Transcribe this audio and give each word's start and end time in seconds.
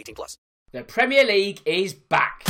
18 0.00 0.14
plus. 0.14 0.38
The 0.72 0.82
Premier 0.82 1.24
League 1.24 1.60
is 1.66 1.92
back. 1.92 2.42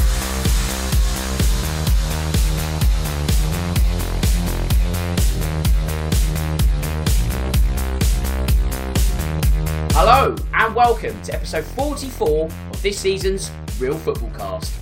Hello 9.93 10.37
and 10.55 10.75
welcome 10.75 11.21
to 11.23 11.35
episode 11.35 11.65
44 11.65 12.45
of 12.47 12.83
this 12.83 12.99
season's 12.99 13.51
Real 13.81 13.99
Football 13.99 14.31
Cast. 14.31 14.73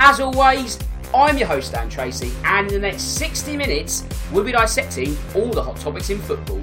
As 0.00 0.18
always, 0.18 0.78
I'm 1.14 1.38
your 1.38 1.46
host 1.46 1.72
Dan 1.72 1.88
Tracy, 1.88 2.32
and 2.44 2.66
in 2.66 2.74
the 2.74 2.80
next 2.80 3.02
60 3.18 3.56
minutes, 3.56 4.04
we'll 4.32 4.44
be 4.44 4.52
dissecting 4.52 5.16
all 5.34 5.50
the 5.50 5.62
hot 5.62 5.76
topics 5.76 6.10
in 6.10 6.18
football. 6.18 6.60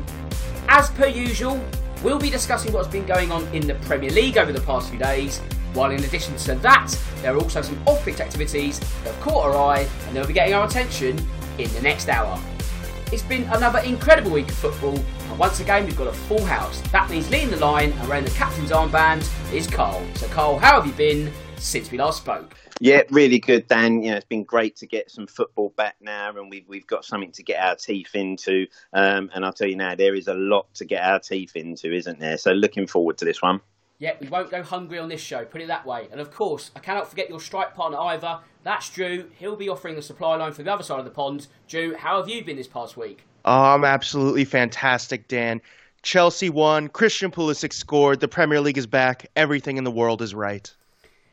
As 0.68 0.90
per 0.92 1.08
usual, 1.08 1.64
we'll 2.04 2.20
be 2.20 2.30
discussing 2.30 2.74
what's 2.74 2.90
been 2.90 3.06
going 3.06 3.32
on 3.32 3.48
in 3.48 3.66
the 3.66 3.76
Premier 3.76 4.12
League 4.12 4.38
over 4.38 4.52
the 4.52 4.62
past 4.62 4.90
few 4.90 5.00
days, 5.00 5.40
while 5.74 5.90
in 5.90 6.04
addition 6.04 6.36
to 6.36 6.56
that, 6.56 6.94
there 7.22 7.34
are 7.34 7.38
also 7.38 7.62
some 7.62 7.82
off 7.88 8.04
pitch 8.04 8.20
activities 8.20 8.80
that 8.80 9.14
have 9.14 9.20
caught 9.22 9.46
our 9.46 9.58
eye 9.58 9.88
and 10.08 10.16
they'll 10.16 10.28
be 10.28 10.34
getting 10.34 10.54
our 10.54 10.68
attention 10.68 11.18
in 11.58 11.74
the 11.74 11.82
next 11.82 12.10
hour. 12.10 12.38
It's 13.12 13.24
been 13.24 13.44
another 13.44 13.80
incredible 13.80 14.32
week 14.32 14.50
of 14.50 14.56
football, 14.56 14.96
and 14.98 15.40
once 15.40 15.60
again, 15.60 15.86
we've 15.86 15.98
got 15.98 16.08
a 16.08 16.14
full 16.14 16.44
house. 16.44 16.82
That 16.92 17.10
means 17.10 17.30
leading 17.30 17.52
the 17.52 17.58
line 17.58 17.94
wearing 18.08 18.26
the 18.26 18.32
captain's 18.32 18.72
armband 18.72 19.28
is 19.54 19.68
Carl. 19.68 20.04
So, 20.16 20.28
Carl, 20.28 20.58
how 20.60 20.82
have 20.82 20.88
you 20.88 20.94
been 20.94 21.32
since 21.58 21.92
we 21.92 21.98
last 21.98 22.18
spoke? 22.18 22.56
Yeah, 22.80 23.04
really 23.10 23.40
good, 23.40 23.68
Dan. 23.68 24.02
You 24.02 24.12
know, 24.12 24.18
it's 24.18 24.26
been 24.26 24.44
great 24.44 24.76
to 24.78 24.88
get 24.88 25.12
some 25.12 25.28
football 25.28 25.74
back 25.76 25.96
now, 26.02 26.30
and 26.30 26.50
we've 26.50 26.68
we've 26.68 26.88
got 26.88 27.06
something 27.06 27.32
to 27.34 27.44
get 27.44 27.64
our 27.64 27.76
teeth 27.76 28.16
into. 28.16 28.68
Um, 28.94 29.30
and 29.34 29.46
I'll 29.46 29.54
tell 29.54 29.68
you 29.68 29.76
now, 29.76 29.96
there 29.96 30.16
is 30.16 30.28
a 30.28 30.34
lot 30.34 30.74
to 30.76 30.86
get 30.86 31.04
our 31.04 31.20
teeth 31.20 31.56
into, 31.56 31.94
isn't 31.94 32.20
there? 32.20 32.38
So, 32.38 32.52
looking 32.52 32.88
forward 32.88 33.18
to 33.20 33.26
this 33.26 33.42
one. 33.42 33.62
Yeah, 34.00 34.16
we 34.20 34.28
won't 34.28 34.52
go 34.52 34.64
hungry 34.64 35.00
on 35.00 35.08
this 35.08 35.22
show, 35.22 35.46
put 35.46 35.62
it 35.62 35.68
that 35.68 35.86
way. 35.86 36.08
And 36.12 36.20
of 36.20 36.30
course, 36.30 36.72
I 36.76 36.80
cannot 36.80 37.10
forget 37.10 37.30
your 37.30 37.40
strike 37.40 37.74
partner 37.74 37.98
either. 38.00 38.40
That's 38.64 38.90
Drew. 38.90 39.30
He'll 39.38 39.56
be 39.56 39.70
offering 39.70 39.96
the 39.96 40.02
supply 40.02 40.36
line 40.36 40.52
for 40.52 40.62
the 40.62 40.74
other 40.74 40.84
side 40.84 41.00
of 41.00 41.06
the 41.06 41.12
pond. 41.12 41.48
Drew, 41.70 41.96
how 41.96 42.18
have 42.18 42.28
you 42.28 42.44
been 42.44 42.58
this 42.58 42.68
past 42.68 42.98
week? 42.98 43.24
Um, 43.46 43.86
absolutely 43.86 44.44
fantastic, 44.44 45.30
Dan. 45.30 45.62
Chelsea 46.02 46.50
won. 46.50 46.90
Christian 46.90 47.32
Pulisic 47.32 47.72
scored. 47.72 48.20
The 48.20 48.28
Premier 48.28 48.60
League 48.60 48.78
is 48.78 48.88
back. 48.88 49.32
Everything 49.38 49.78
in 49.78 49.86
the 49.86 49.92
world 49.92 50.22
is 50.22 50.36
right. 50.36 50.70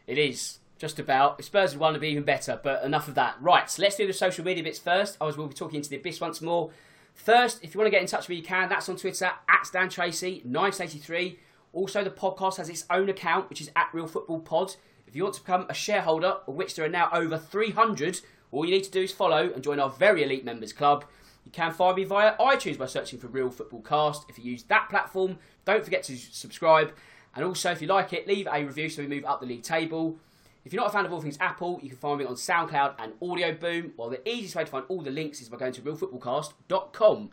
It 0.06 0.18
is. 0.18 0.59
Just 0.80 0.98
about. 0.98 1.44
Spurs 1.44 1.72
had 1.72 1.80
want 1.80 1.92
it'd 1.92 2.00
be 2.00 2.08
even 2.08 2.22
better, 2.22 2.58
but 2.60 2.82
enough 2.82 3.06
of 3.06 3.14
that. 3.14 3.36
Right, 3.38 3.70
so 3.70 3.82
let's 3.82 3.96
do 3.96 4.06
the 4.06 4.14
social 4.14 4.42
media 4.42 4.64
bits 4.64 4.78
first. 4.78 5.18
As 5.20 5.36
we'll 5.36 5.46
be 5.46 5.52
talking 5.52 5.76
into 5.76 5.90
the 5.90 5.96
abyss 5.96 6.22
once 6.22 6.40
more. 6.40 6.70
First, 7.12 7.62
if 7.62 7.74
you 7.74 7.78
want 7.78 7.88
to 7.88 7.90
get 7.90 8.00
in 8.00 8.06
touch 8.06 8.22
with 8.22 8.30
me, 8.30 8.36
you 8.36 8.42
can. 8.42 8.70
That's 8.70 8.88
on 8.88 8.96
Twitter, 8.96 9.26
at 9.26 9.68
Dan 9.70 9.90
Tracy, 9.90 10.40
983. 10.42 11.38
Also, 11.74 12.02
the 12.02 12.08
podcast 12.08 12.56
has 12.56 12.70
its 12.70 12.86
own 12.88 13.10
account, 13.10 13.50
which 13.50 13.60
is 13.60 13.70
at 13.76 13.90
Real 13.92 14.06
Football 14.06 14.40
Pod. 14.40 14.76
If 15.06 15.14
you 15.14 15.22
want 15.24 15.34
to 15.34 15.42
become 15.42 15.66
a 15.68 15.74
shareholder, 15.74 16.38
of 16.46 16.54
which 16.54 16.74
there 16.74 16.86
are 16.86 16.88
now 16.88 17.10
over 17.12 17.36
300, 17.36 18.22
all 18.50 18.64
you 18.64 18.70
need 18.70 18.84
to 18.84 18.90
do 18.90 19.02
is 19.02 19.12
follow 19.12 19.52
and 19.52 19.62
join 19.62 19.80
our 19.80 19.90
very 19.90 20.22
elite 20.22 20.46
members 20.46 20.72
club. 20.72 21.04
You 21.44 21.52
can 21.52 21.72
find 21.72 21.96
me 21.96 22.04
via 22.04 22.36
iTunes 22.38 22.78
by 22.78 22.86
searching 22.86 23.18
for 23.18 23.26
Real 23.26 23.50
Football 23.50 23.82
Cast. 23.82 24.24
If 24.30 24.38
you 24.38 24.50
use 24.50 24.62
that 24.64 24.88
platform, 24.88 25.38
don't 25.66 25.84
forget 25.84 26.04
to 26.04 26.16
subscribe. 26.16 26.94
And 27.36 27.44
also, 27.44 27.70
if 27.70 27.82
you 27.82 27.86
like 27.88 28.14
it, 28.14 28.26
leave 28.26 28.48
a 28.50 28.64
review 28.64 28.88
so 28.88 29.02
we 29.02 29.08
move 29.08 29.26
up 29.26 29.40
the 29.40 29.46
league 29.46 29.62
table. 29.62 30.18
If 30.64 30.72
you're 30.72 30.82
not 30.82 30.90
a 30.90 30.92
fan 30.92 31.06
of 31.06 31.12
all 31.12 31.20
things 31.20 31.38
Apple, 31.40 31.80
you 31.82 31.88
can 31.88 31.98
find 31.98 32.18
me 32.18 32.26
on 32.26 32.34
SoundCloud 32.34 32.94
and 32.98 33.12
Audioboom. 33.20 33.92
While 33.96 34.10
the 34.10 34.28
easiest 34.28 34.54
way 34.54 34.64
to 34.64 34.70
find 34.70 34.84
all 34.88 35.00
the 35.00 35.10
links 35.10 35.40
is 35.40 35.48
by 35.48 35.56
going 35.56 35.72
to 35.72 35.82
realfootballcast.com. 35.82 37.30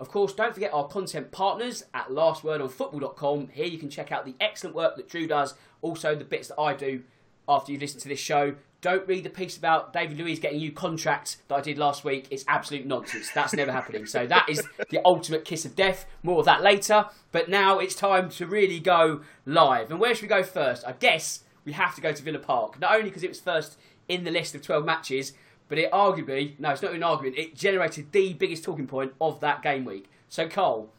Of 0.00 0.08
course, 0.08 0.32
don't 0.32 0.54
forget 0.54 0.72
our 0.72 0.88
content 0.88 1.30
partners 1.30 1.84
at 1.92 2.08
lastwordonfootball.com. 2.08 3.48
Here 3.48 3.66
you 3.66 3.76
can 3.76 3.90
check 3.90 4.10
out 4.10 4.24
the 4.24 4.34
excellent 4.40 4.74
work 4.74 4.96
that 4.96 5.08
Drew 5.08 5.26
does, 5.26 5.54
also 5.82 6.14
the 6.14 6.24
bits 6.24 6.48
that 6.48 6.58
I 6.58 6.72
do 6.72 7.02
after 7.46 7.70
you've 7.70 7.82
listened 7.82 8.02
to 8.02 8.08
this 8.08 8.18
show. 8.18 8.54
Don't 8.80 9.06
read 9.06 9.24
the 9.24 9.30
piece 9.30 9.58
about 9.58 9.92
David 9.92 10.18
Luiz 10.18 10.38
getting 10.38 10.56
new 10.56 10.72
contracts 10.72 11.36
that 11.48 11.56
I 11.56 11.60
did 11.60 11.76
last 11.76 12.02
week. 12.02 12.28
It's 12.30 12.46
absolute 12.48 12.86
nonsense. 12.86 13.30
That's 13.34 13.52
never 13.52 13.72
happening. 13.72 14.06
So 14.06 14.26
that 14.26 14.48
is 14.48 14.66
the 14.88 15.02
ultimate 15.04 15.44
kiss 15.44 15.66
of 15.66 15.76
death. 15.76 16.06
More 16.22 16.38
of 16.38 16.46
that 16.46 16.62
later. 16.62 17.04
But 17.30 17.50
now 17.50 17.78
it's 17.78 17.94
time 17.94 18.30
to 18.30 18.46
really 18.46 18.80
go 18.80 19.20
live. 19.44 19.90
And 19.90 20.00
where 20.00 20.14
should 20.14 20.22
we 20.22 20.28
go 20.28 20.42
first? 20.42 20.86
I 20.86 20.92
guess 20.92 21.44
we 21.64 21.72
have 21.72 21.94
to 21.94 22.00
go 22.00 22.12
to 22.12 22.22
Villa 22.22 22.38
Park. 22.38 22.80
Not 22.80 22.92
only 22.92 23.04
because 23.04 23.22
it 23.22 23.28
was 23.28 23.40
first 23.40 23.78
in 24.08 24.24
the 24.24 24.30
list 24.30 24.54
of 24.54 24.62
12 24.62 24.84
matches, 24.84 25.32
but 25.68 25.78
it 25.78 25.90
arguably, 25.92 26.58
no, 26.58 26.70
it's 26.70 26.82
not 26.82 26.92
an 26.92 27.02
argument, 27.02 27.38
it 27.38 27.54
generated 27.54 28.10
the 28.12 28.32
biggest 28.34 28.64
talking 28.64 28.86
point 28.86 29.12
of 29.20 29.40
that 29.40 29.62
game 29.62 29.84
week. 29.84 30.10
So, 30.28 30.48
Cole, 30.48 30.90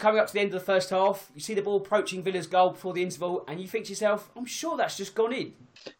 coming 0.00 0.20
up 0.20 0.26
to 0.26 0.32
the 0.32 0.40
end 0.40 0.48
of 0.48 0.60
the 0.60 0.66
first 0.66 0.90
half, 0.90 1.30
you 1.34 1.40
see 1.40 1.54
the 1.54 1.62
ball 1.62 1.76
approaching 1.76 2.22
Villa's 2.22 2.46
goal 2.46 2.70
before 2.70 2.92
the 2.92 3.02
interval, 3.02 3.44
and 3.46 3.60
you 3.60 3.68
think 3.68 3.86
to 3.86 3.90
yourself, 3.90 4.30
I'm 4.36 4.46
sure 4.46 4.76
that's 4.76 4.96
just 4.96 5.14
gone 5.14 5.32
in. 5.32 5.54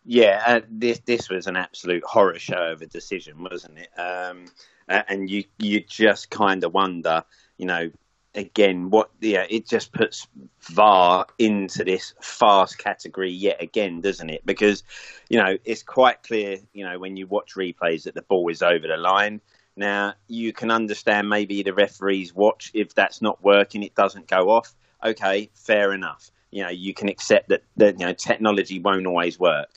Yeah, 0.04 0.42
uh, 0.46 0.60
this 0.68 1.00
this 1.06 1.30
was 1.30 1.46
an 1.46 1.56
absolute 1.56 2.04
horror 2.04 2.38
show 2.38 2.72
of 2.72 2.82
a 2.82 2.86
decision, 2.86 3.42
wasn't 3.42 3.78
it? 3.78 3.88
Um, 3.98 4.46
and 4.88 5.30
you 5.30 5.44
you 5.58 5.80
just 5.80 6.30
kind 6.30 6.64
of 6.64 6.74
wonder, 6.74 7.24
you 7.56 7.66
know, 7.66 7.90
again, 8.34 8.90
what 8.90 9.10
yeah, 9.20 9.46
it 9.48 9.66
just 9.66 9.92
puts 9.92 10.26
VAR 10.62 11.26
into 11.38 11.84
this 11.84 12.14
fast 12.20 12.78
category 12.78 13.30
yet 13.30 13.62
again, 13.62 14.00
doesn't 14.00 14.30
it? 14.30 14.44
Because 14.44 14.82
you 15.28 15.38
know 15.38 15.58
it's 15.64 15.82
quite 15.82 16.22
clear, 16.22 16.58
you 16.72 16.84
know, 16.84 16.98
when 16.98 17.16
you 17.16 17.26
watch 17.26 17.54
replays 17.54 18.04
that 18.04 18.14
the 18.14 18.22
ball 18.22 18.48
is 18.48 18.62
over 18.62 18.86
the 18.86 18.96
line. 18.96 19.40
Now 19.76 20.14
you 20.28 20.52
can 20.52 20.70
understand 20.70 21.28
maybe 21.28 21.62
the 21.62 21.74
referees 21.74 22.34
watch 22.34 22.70
if 22.74 22.94
that's 22.94 23.22
not 23.22 23.42
working, 23.42 23.82
it 23.82 23.94
doesn't 23.94 24.28
go 24.28 24.50
off. 24.50 24.74
Okay, 25.04 25.50
fair 25.54 25.92
enough. 25.92 26.30
You 26.50 26.64
know, 26.64 26.70
you 26.70 26.92
can 26.94 27.08
accept 27.08 27.48
that 27.48 27.62
that 27.76 27.98
you 27.98 28.06
know 28.06 28.12
technology 28.12 28.78
won't 28.78 29.06
always 29.06 29.38
work, 29.38 29.70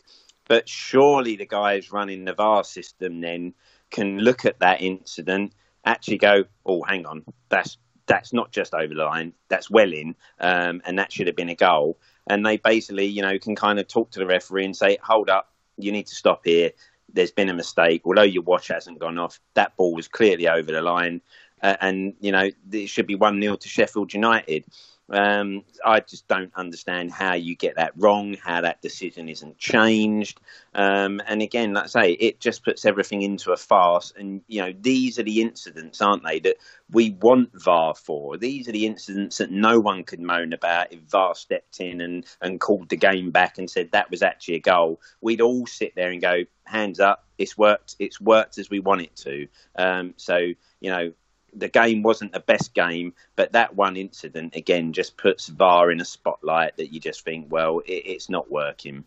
but 0.47 0.67
surely 0.67 1.35
the 1.35 1.45
guys 1.45 1.91
running 1.91 2.25
the 2.25 2.33
VAR 2.33 2.63
system 2.63 3.21
then 3.21 3.53
can 3.91 4.19
look 4.19 4.44
at 4.44 4.59
that 4.59 4.81
incident, 4.81 5.53
actually 5.85 6.17
go, 6.17 6.44
oh, 6.65 6.81
hang 6.81 7.05
on, 7.05 7.23
that's 7.50 7.77
that's 8.05 8.33
not 8.33 8.51
just 8.51 8.73
over 8.73 8.94
the 8.94 9.03
line, 9.03 9.33
that's 9.50 9.69
well 9.69 9.91
in, 9.91 10.15
um, 10.39 10.81
and 10.85 11.00
that 11.00 11.11
should 11.11 11.27
have 11.27 11.35
been 11.35 11.50
a 11.50 11.55
goal. 11.55 11.97
And 12.27 12.45
they 12.45 12.57
basically, 12.57 13.05
you 13.05 13.21
know, 13.21 13.38
can 13.39 13.55
kind 13.55 13.79
of 13.79 13.88
talk 13.88 14.11
to 14.11 14.19
the 14.19 14.25
referee 14.25 14.65
and 14.65 14.75
say, 14.75 14.97
hold 15.01 15.29
up, 15.29 15.51
you 15.77 15.91
need 15.91 16.07
to 16.07 16.15
stop 16.15 16.41
here. 16.45 16.71
There's 17.11 17.31
been 17.31 17.50
a 17.50 17.53
mistake. 17.53 18.01
Although 18.05 18.23
your 18.23 18.44
watch 18.44 18.69
hasn't 18.69 19.00
gone 19.00 19.17
off, 19.17 19.39
that 19.55 19.75
ball 19.75 19.94
was 19.94 20.07
clearly 20.07 20.47
over 20.47 20.71
the 20.71 20.81
line. 20.81 21.21
Uh, 21.61 21.75
and, 21.81 22.13
you 22.19 22.31
know, 22.31 22.50
it 22.71 22.88
should 22.88 23.07
be 23.07 23.15
1 23.15 23.41
0 23.41 23.55
to 23.55 23.69
Sheffield 23.69 24.13
United. 24.13 24.65
Um, 25.09 25.63
I 25.85 26.00
just 26.00 26.27
don't 26.27 26.51
understand 26.55 27.11
how 27.11 27.33
you 27.33 27.55
get 27.55 27.75
that 27.75 27.91
wrong, 27.97 28.35
how 28.41 28.61
that 28.61 28.81
decision 28.81 29.29
isn't 29.29 29.57
changed. 29.57 30.39
Um, 30.73 31.21
and 31.27 31.41
again, 31.41 31.73
like 31.73 31.83
I 31.83 31.88
say, 31.88 32.11
it 32.13 32.39
just 32.39 32.63
puts 32.63 32.85
everything 32.85 33.21
into 33.21 33.51
a 33.51 33.57
farce. 33.57 34.13
And, 34.17 34.41
you 34.47 34.61
know, 34.61 34.73
these 34.79 35.19
are 35.19 35.23
the 35.23 35.41
incidents, 35.41 36.01
aren't 36.01 36.23
they, 36.23 36.39
that 36.39 36.57
we 36.89 37.11
want 37.11 37.50
VAR 37.53 37.95
for. 37.95 38.38
These 38.38 38.67
are 38.69 38.71
the 38.71 38.85
incidents 38.85 39.38
that 39.38 39.51
no 39.51 39.79
one 39.79 40.03
could 40.03 40.21
moan 40.21 40.53
about 40.53 40.94
if 40.94 41.01
VAR 41.01 41.35
stepped 41.35 41.79
in 41.79 42.01
and, 42.01 42.25
and 42.41 42.59
called 42.59 42.89
the 42.89 42.97
game 42.97 43.31
back 43.31 43.57
and 43.57 43.69
said 43.69 43.91
that 43.91 44.09
was 44.09 44.23
actually 44.23 44.55
a 44.55 44.61
goal. 44.61 45.01
We'd 45.21 45.41
all 45.41 45.65
sit 45.67 45.95
there 45.95 46.11
and 46.11 46.21
go, 46.21 46.44
hands 46.63 47.00
up, 47.00 47.25
it's 47.38 47.57
worked, 47.57 47.95
it's 48.00 48.21
worked 48.21 48.57
as 48.57 48.69
we 48.69 48.79
want 48.79 49.01
it 49.01 49.15
to. 49.17 49.47
Um, 49.75 50.13
so, 50.17 50.38
you 50.38 50.89
know, 50.89 51.13
the 51.55 51.67
game 51.67 52.03
wasn't 52.03 52.31
the 52.31 52.39
best 52.39 52.73
game, 52.73 53.13
but 53.35 53.51
that 53.53 53.75
one 53.75 53.95
incident 53.95 54.55
again 54.55 54.94
just 54.94 55.17
puts 55.17 55.47
VAR 55.47 55.91
in 55.91 56.01
a 56.01 56.05
spotlight 56.05 56.77
that 56.77 56.94
you 56.94 57.00
just 57.00 57.23
think, 57.23 57.51
well, 57.51 57.79
it, 57.79 58.03
it's 58.05 58.29
not 58.29 58.51
working. 58.51 59.03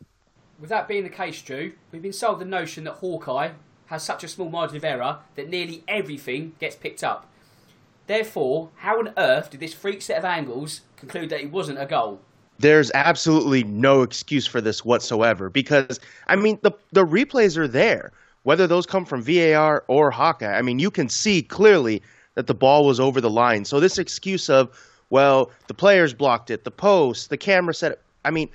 With 0.58 0.70
that 0.70 0.88
being 0.88 1.04
the 1.04 1.10
case, 1.10 1.40
Drew, 1.43 1.72
we've 1.93 2.02
been 2.02 2.12
sold 2.12 2.38
the 2.38 2.44
notion 2.44 2.84
that 2.84 2.94
Hawkeye 2.94 3.50
has 3.87 4.02
such 4.02 4.25
a 4.25 4.28
small 4.28 4.48
margin 4.48 4.76
of 4.76 4.84
error 4.84 5.19
that 5.34 5.48
nearly 5.48 5.84
everything 5.87 6.54
gets 6.58 6.76
picked 6.76 7.04
up. 7.04 7.26
Therefore, 8.06 8.70
how 8.76 8.98
on 8.98 9.12
earth 9.16 9.50
did 9.50 9.60
this 9.60 9.75
freak 9.75 10.00
set 10.00 10.19
of 10.19 10.25
angles 10.25 10.82
conclude 10.96 11.31
that 11.31 11.40
it 11.40 11.50
wasn't 11.50 11.81
a 11.81 11.87
goal? 11.87 12.20
There's 12.58 12.90
absolutely 12.94 13.64
no 13.64 14.02
excuse 14.02 14.46
for 14.46 14.60
this 14.60 14.84
whatsoever 14.84 15.50
because 15.50 16.00
I 16.26 16.37
mean 16.37 16.58
the 16.62 16.72
the 16.93 17.04
replays 17.04 17.56
are 17.56 17.69
there. 17.69 18.12
Whether 18.44 18.66
those 18.66 18.87
come 18.87 19.04
from 19.04 19.22
VAR 19.22 19.84
or 19.88 20.10
Hawkeye, 20.10 20.56
I 20.56 20.62
mean 20.62 20.78
you 20.78 20.90
can 20.90 21.08
see 21.08 21.43
clearly 21.43 22.02
that 22.36 22.46
the 22.46 22.54
ball 22.54 22.86
was 22.86 23.00
over 23.00 23.20
the 23.20 23.30
line. 23.30 23.64
So 23.64 23.80
this 23.80 23.98
excuse 23.98 24.48
of, 24.48 24.70
well, 25.10 25.50
the 25.66 25.74
players 25.74 26.14
blocked 26.14 26.50
it, 26.50 26.64
the 26.64 26.70
post, 26.70 27.30
the 27.30 27.36
camera 27.36 27.74
set 27.74 27.92
it. 27.92 28.00
I 28.24 28.30
mean, 28.30 28.48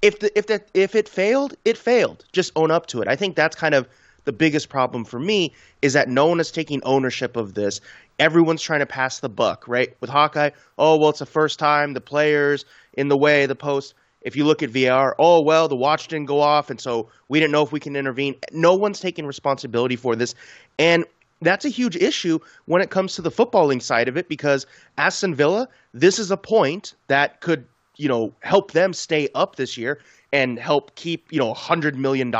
if 0.00 0.20
the 0.20 0.36
if 0.38 0.46
that 0.46 0.68
if 0.74 0.94
it 0.94 1.08
failed, 1.08 1.54
it 1.64 1.76
failed. 1.76 2.24
Just 2.32 2.52
own 2.56 2.70
up 2.70 2.86
to 2.86 3.02
it. 3.02 3.08
I 3.08 3.16
think 3.16 3.36
that's 3.36 3.56
kind 3.56 3.74
of 3.74 3.88
the 4.24 4.32
biggest 4.32 4.68
problem 4.68 5.04
for 5.04 5.18
me 5.18 5.52
is 5.82 5.94
that 5.94 6.08
no 6.08 6.26
one 6.26 6.40
is 6.40 6.50
taking 6.50 6.82
ownership 6.84 7.36
of 7.36 7.54
this. 7.54 7.80
Everyone's 8.18 8.62
trying 8.62 8.80
to 8.80 8.86
pass 8.86 9.20
the 9.20 9.28
buck, 9.28 9.66
right? 9.66 9.96
With 10.00 10.10
Hawkeye, 10.10 10.50
oh 10.78 10.96
well, 10.96 11.10
it's 11.10 11.18
the 11.18 11.26
first 11.26 11.58
time 11.58 11.94
the 11.94 12.00
players 12.00 12.64
in 12.94 13.08
the 13.08 13.16
way, 13.16 13.46
the 13.46 13.56
post. 13.56 13.94
If 14.20 14.36
you 14.36 14.44
look 14.44 14.62
at 14.62 14.70
VAR, 14.70 15.16
oh 15.18 15.40
well, 15.40 15.68
the 15.68 15.76
watch 15.76 16.08
didn't 16.08 16.26
go 16.26 16.40
off, 16.40 16.70
and 16.70 16.80
so 16.80 17.08
we 17.28 17.40
didn't 17.40 17.52
know 17.52 17.62
if 17.62 17.72
we 17.72 17.80
can 17.80 17.96
intervene. 17.96 18.36
No 18.52 18.74
one's 18.74 19.00
taking 19.00 19.26
responsibility 19.26 19.96
for 19.96 20.14
this, 20.14 20.34
and 20.78 21.04
that's 21.40 21.64
a 21.64 21.68
huge 21.68 21.96
issue 21.96 22.38
when 22.66 22.82
it 22.82 22.90
comes 22.90 23.14
to 23.14 23.22
the 23.22 23.30
footballing 23.30 23.80
side 23.80 24.08
of 24.08 24.16
it 24.16 24.28
because 24.28 24.66
Aston 24.96 25.34
Villa, 25.34 25.68
this 25.92 26.18
is 26.18 26.30
a 26.30 26.36
point 26.36 26.94
that 27.06 27.40
could, 27.40 27.64
you 27.96 28.08
know, 28.08 28.32
help 28.40 28.72
them 28.72 28.92
stay 28.92 29.28
up 29.34 29.56
this 29.56 29.76
year 29.76 30.00
and 30.32 30.58
help 30.58 30.94
keep, 30.94 31.32
you 31.32 31.38
know, 31.38 31.54
$100 31.54 31.94
million 31.94 32.30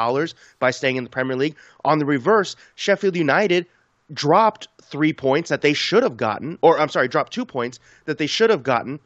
by 0.59 0.71
staying 0.71 0.97
in 0.97 1.05
the 1.05 1.11
Premier 1.11 1.37
League. 1.37 1.57
On 1.85 1.99
the 1.99 2.05
reverse, 2.05 2.57
Sheffield 2.75 3.17
United 3.17 3.67
dropped 4.13 4.69
three 4.83 5.13
points 5.13 5.49
that 5.51 5.63
they 5.63 5.73
should 5.73 6.03
have 6.03 6.17
gotten, 6.17 6.59
or 6.63 6.79
I'm 6.79 6.89
sorry, 6.89 7.09
dropped 7.09 7.33
two 7.33 7.45
points 7.45 7.79
that 8.07 8.19
they 8.19 8.27
should 8.27 8.51
have 8.51 8.63
gotten 8.63 9.01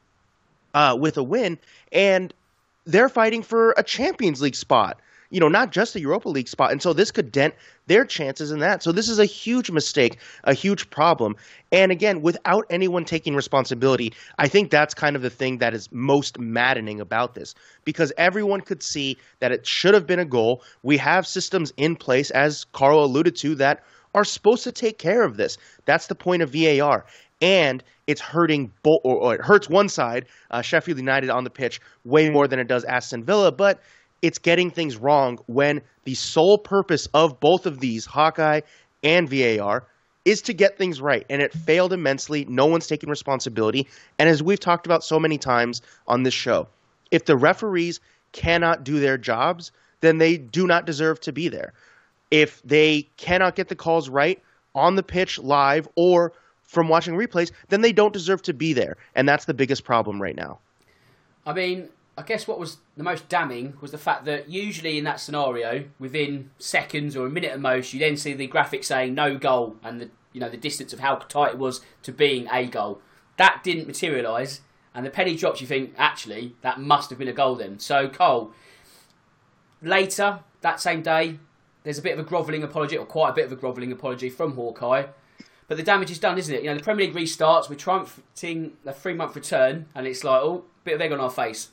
uh, 0.74 0.96
with 0.98 1.16
a 1.16 1.22
win, 1.22 1.58
and 1.92 2.32
they're 2.84 3.08
fighting 3.08 3.42
for 3.42 3.74
a 3.76 3.82
Champions 3.82 4.40
League 4.40 4.54
spot 4.54 5.00
you 5.32 5.40
know, 5.40 5.48
not 5.48 5.72
just 5.72 5.94
the 5.94 6.00
Europa 6.00 6.28
League 6.28 6.46
spot. 6.46 6.70
And 6.70 6.82
so 6.82 6.92
this 6.92 7.10
could 7.10 7.32
dent 7.32 7.54
their 7.86 8.04
chances 8.04 8.52
in 8.52 8.58
that. 8.60 8.82
So 8.82 8.92
this 8.92 9.08
is 9.08 9.18
a 9.18 9.24
huge 9.24 9.70
mistake, 9.70 10.18
a 10.44 10.52
huge 10.52 10.90
problem. 10.90 11.34
And 11.72 11.90
again, 11.90 12.20
without 12.20 12.66
anyone 12.68 13.06
taking 13.06 13.34
responsibility, 13.34 14.12
I 14.38 14.46
think 14.46 14.70
that's 14.70 14.92
kind 14.92 15.16
of 15.16 15.22
the 15.22 15.30
thing 15.30 15.58
that 15.58 15.72
is 15.72 15.90
most 15.90 16.38
maddening 16.38 17.00
about 17.00 17.34
this 17.34 17.54
because 17.84 18.12
everyone 18.18 18.60
could 18.60 18.82
see 18.82 19.16
that 19.40 19.52
it 19.52 19.66
should 19.66 19.94
have 19.94 20.06
been 20.06 20.20
a 20.20 20.26
goal. 20.26 20.62
We 20.82 20.98
have 20.98 21.26
systems 21.26 21.72
in 21.78 21.96
place, 21.96 22.30
as 22.30 22.64
Carl 22.72 23.02
alluded 23.02 23.34
to, 23.36 23.54
that 23.56 23.82
are 24.14 24.24
supposed 24.24 24.64
to 24.64 24.72
take 24.72 24.98
care 24.98 25.24
of 25.24 25.38
this. 25.38 25.56
That's 25.86 26.08
the 26.08 26.14
point 26.14 26.42
of 26.42 26.50
VAR. 26.50 27.06
And 27.40 27.82
it's 28.06 28.20
hurting 28.20 28.70
both, 28.82 29.00
or, 29.02 29.34
it 29.34 29.40
hurts 29.40 29.68
one 29.68 29.88
side, 29.88 30.26
uh, 30.50 30.60
Sheffield 30.60 30.98
United 30.98 31.30
on 31.30 31.44
the 31.44 31.50
pitch, 31.50 31.80
way 32.04 32.28
more 32.28 32.46
than 32.46 32.58
it 32.58 32.68
does 32.68 32.84
Aston 32.84 33.24
Villa. 33.24 33.50
But 33.50 33.80
it's 34.22 34.38
getting 34.38 34.70
things 34.70 34.96
wrong 34.96 35.38
when 35.46 35.82
the 36.04 36.14
sole 36.14 36.58
purpose 36.58 37.06
of 37.12 37.40
both 37.40 37.66
of 37.66 37.80
these, 37.80 38.06
Hawkeye 38.06 38.60
and 39.02 39.28
VAR, 39.28 39.84
is 40.24 40.40
to 40.42 40.54
get 40.54 40.78
things 40.78 41.00
right. 41.00 41.26
And 41.28 41.42
it 41.42 41.52
failed 41.52 41.92
immensely. 41.92 42.44
No 42.48 42.66
one's 42.66 42.86
taking 42.86 43.10
responsibility. 43.10 43.88
And 44.18 44.28
as 44.28 44.42
we've 44.42 44.60
talked 44.60 44.86
about 44.86 45.02
so 45.02 45.18
many 45.18 45.38
times 45.38 45.82
on 46.06 46.22
this 46.22 46.34
show, 46.34 46.68
if 47.10 47.24
the 47.24 47.36
referees 47.36 48.00
cannot 48.30 48.84
do 48.84 49.00
their 49.00 49.18
jobs, 49.18 49.72
then 50.00 50.18
they 50.18 50.36
do 50.36 50.66
not 50.66 50.86
deserve 50.86 51.20
to 51.20 51.32
be 51.32 51.48
there. 51.48 51.72
If 52.30 52.62
they 52.62 53.08
cannot 53.16 53.56
get 53.56 53.68
the 53.68 53.76
calls 53.76 54.08
right 54.08 54.40
on 54.74 54.94
the 54.94 55.02
pitch 55.02 55.38
live 55.38 55.88
or 55.96 56.32
from 56.62 56.88
watching 56.88 57.14
replays, 57.14 57.50
then 57.68 57.82
they 57.82 57.92
don't 57.92 58.12
deserve 58.12 58.42
to 58.42 58.54
be 58.54 58.72
there. 58.72 58.96
And 59.14 59.28
that's 59.28 59.44
the 59.44 59.54
biggest 59.54 59.84
problem 59.84 60.22
right 60.22 60.36
now. 60.36 60.58
I 61.44 61.52
mean, 61.52 61.88
I 62.16 62.22
guess 62.22 62.46
what 62.46 62.58
was 62.58 62.78
the 62.96 63.02
most 63.02 63.28
damning 63.28 63.74
was 63.80 63.90
the 63.90 63.98
fact 63.98 64.26
that 64.26 64.48
usually 64.48 64.98
in 64.98 65.04
that 65.04 65.18
scenario, 65.18 65.84
within 65.98 66.50
seconds 66.58 67.16
or 67.16 67.26
a 67.26 67.30
minute 67.30 67.52
at 67.52 67.60
most, 67.60 67.94
you 67.94 68.00
then 68.00 68.16
see 68.16 68.34
the 68.34 68.46
graphic 68.46 68.84
saying 68.84 69.14
no 69.14 69.38
goal 69.38 69.76
and 69.82 70.00
the 70.00 70.10
you 70.32 70.40
know 70.40 70.48
the 70.48 70.56
distance 70.56 70.92
of 70.92 71.00
how 71.00 71.16
tight 71.16 71.52
it 71.52 71.58
was 71.58 71.80
to 72.02 72.12
being 72.12 72.48
a 72.50 72.66
goal. 72.66 73.00
That 73.38 73.62
didn't 73.62 73.86
materialise, 73.86 74.60
and 74.94 75.06
the 75.06 75.10
penny 75.10 75.36
drops. 75.36 75.60
You 75.60 75.66
think 75.66 75.94
actually 75.96 76.54
that 76.60 76.80
must 76.80 77.10
have 77.10 77.18
been 77.18 77.28
a 77.28 77.32
goal 77.32 77.56
then. 77.56 77.78
So 77.78 78.08
Cole, 78.08 78.52
later 79.80 80.40
that 80.60 80.80
same 80.80 81.02
day, 81.02 81.38
there's 81.82 81.98
a 81.98 82.02
bit 82.02 82.12
of 82.12 82.18
a 82.18 82.28
grovelling 82.28 82.62
apology, 82.62 82.96
or 82.96 83.06
quite 83.06 83.30
a 83.30 83.34
bit 83.34 83.46
of 83.46 83.52
a 83.52 83.56
grovelling 83.56 83.92
apology 83.92 84.28
from 84.28 84.54
Hawkeye. 84.54 85.06
But 85.68 85.76
the 85.76 85.82
damage 85.82 86.10
is 86.10 86.18
done, 86.18 86.36
isn't 86.36 86.54
it? 86.54 86.62
You 86.62 86.70
know, 86.70 86.76
the 86.76 86.82
Premier 86.82 87.06
League 87.06 87.14
restarts, 87.14 87.70
we're 87.70 87.76
triumphing 87.76 88.74
a 88.84 88.92
three 88.92 89.14
month 89.14 89.34
return, 89.34 89.86
and 89.94 90.06
it's 90.06 90.24
like, 90.24 90.42
oh, 90.42 90.64
bit 90.84 90.94
of 90.94 91.00
egg 91.00 91.12
on 91.12 91.20
our 91.20 91.30
face. 91.30 91.68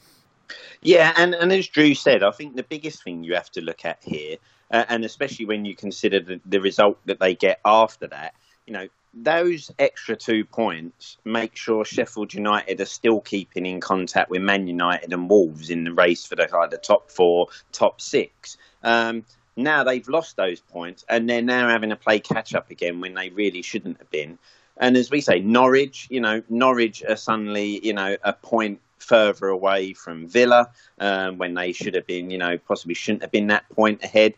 Yeah, 0.82 1.14
and, 1.18 1.36
and 1.36 1.52
as 1.52 1.68
Drew 1.68 1.94
said, 1.94 2.24
I 2.24 2.32
think 2.32 2.56
the 2.56 2.64
biggest 2.64 3.04
thing 3.04 3.24
you 3.24 3.36
have 3.36 3.52
to 3.52 3.62
look 3.62 3.86
at 3.86 4.00
here, 4.04 4.38
uh, 4.72 4.86
and 4.90 5.04
especially 5.06 5.46
when 5.46 5.66
you 5.66 5.76
consider 5.76 6.20
the, 6.20 6.42
the 6.46 6.62
result 6.62 6.98
that 7.06 7.20
they 7.20 7.36
get 7.36 7.60
after 7.66 8.08
that, 8.08 8.34
you 8.66 8.74
know, 8.74 8.88
those 9.14 9.72
extra 9.80 10.16
two 10.16 10.46
points 10.46 11.18
make 11.26 11.56
sure 11.56 11.84
Sheffield 11.84 12.34
United 12.34 12.80
are 12.80 12.86
still 12.86 13.22
keeping 13.22 13.66
in 13.66 13.82
contact 13.82 14.30
with 14.30 14.42
Man 14.42 14.68
United 14.68 15.12
and 15.12 15.30
Wolves 15.30 15.70
in 15.70 15.84
the 15.84 15.94
race 15.94 16.26
for 16.26 16.36
the, 16.36 16.48
like, 16.52 16.70
the 16.70 16.78
top 16.78 17.10
four, 17.10 17.48
top 17.72 18.00
six. 18.02 18.58
Um, 18.84 19.26
now 19.56 19.84
they've 19.84 20.08
lost 20.08 20.38
those 20.38 20.60
points 20.62 21.06
and 21.10 21.28
they're 21.30 21.42
now 21.42 21.68
having 21.68 21.90
to 21.90 21.96
play 21.96 22.20
catch 22.20 22.54
up 22.54 22.70
again 22.70 23.02
when 23.02 23.16
they 23.16 23.30
really 23.30 23.62
shouldn't 23.62 23.98
have 23.98 24.10
been. 24.12 24.38
And 24.78 24.96
as 24.96 25.12
we 25.12 25.22
say, 25.22 25.40
Norwich, 25.40 26.08
you 26.10 26.22
know, 26.22 26.42
Norwich 26.48 27.04
are 27.04 27.18
suddenly, 27.18 27.86
you 27.86 27.94
know, 27.94 28.16
a 28.24 28.32
point 28.32 28.80
further 29.00 29.48
away 29.48 29.94
from 29.94 30.28
Villa 30.28 30.70
um, 31.00 31.38
when 31.38 31.54
they 31.54 31.72
should 31.72 31.96
have 31.96 32.06
been, 32.08 32.30
you 32.30 32.38
know, 32.38 32.58
possibly 32.58 32.94
shouldn't 32.94 33.24
have 33.24 33.32
been 33.32 33.48
that 33.48 33.68
point 33.70 34.04
ahead. 34.04 34.36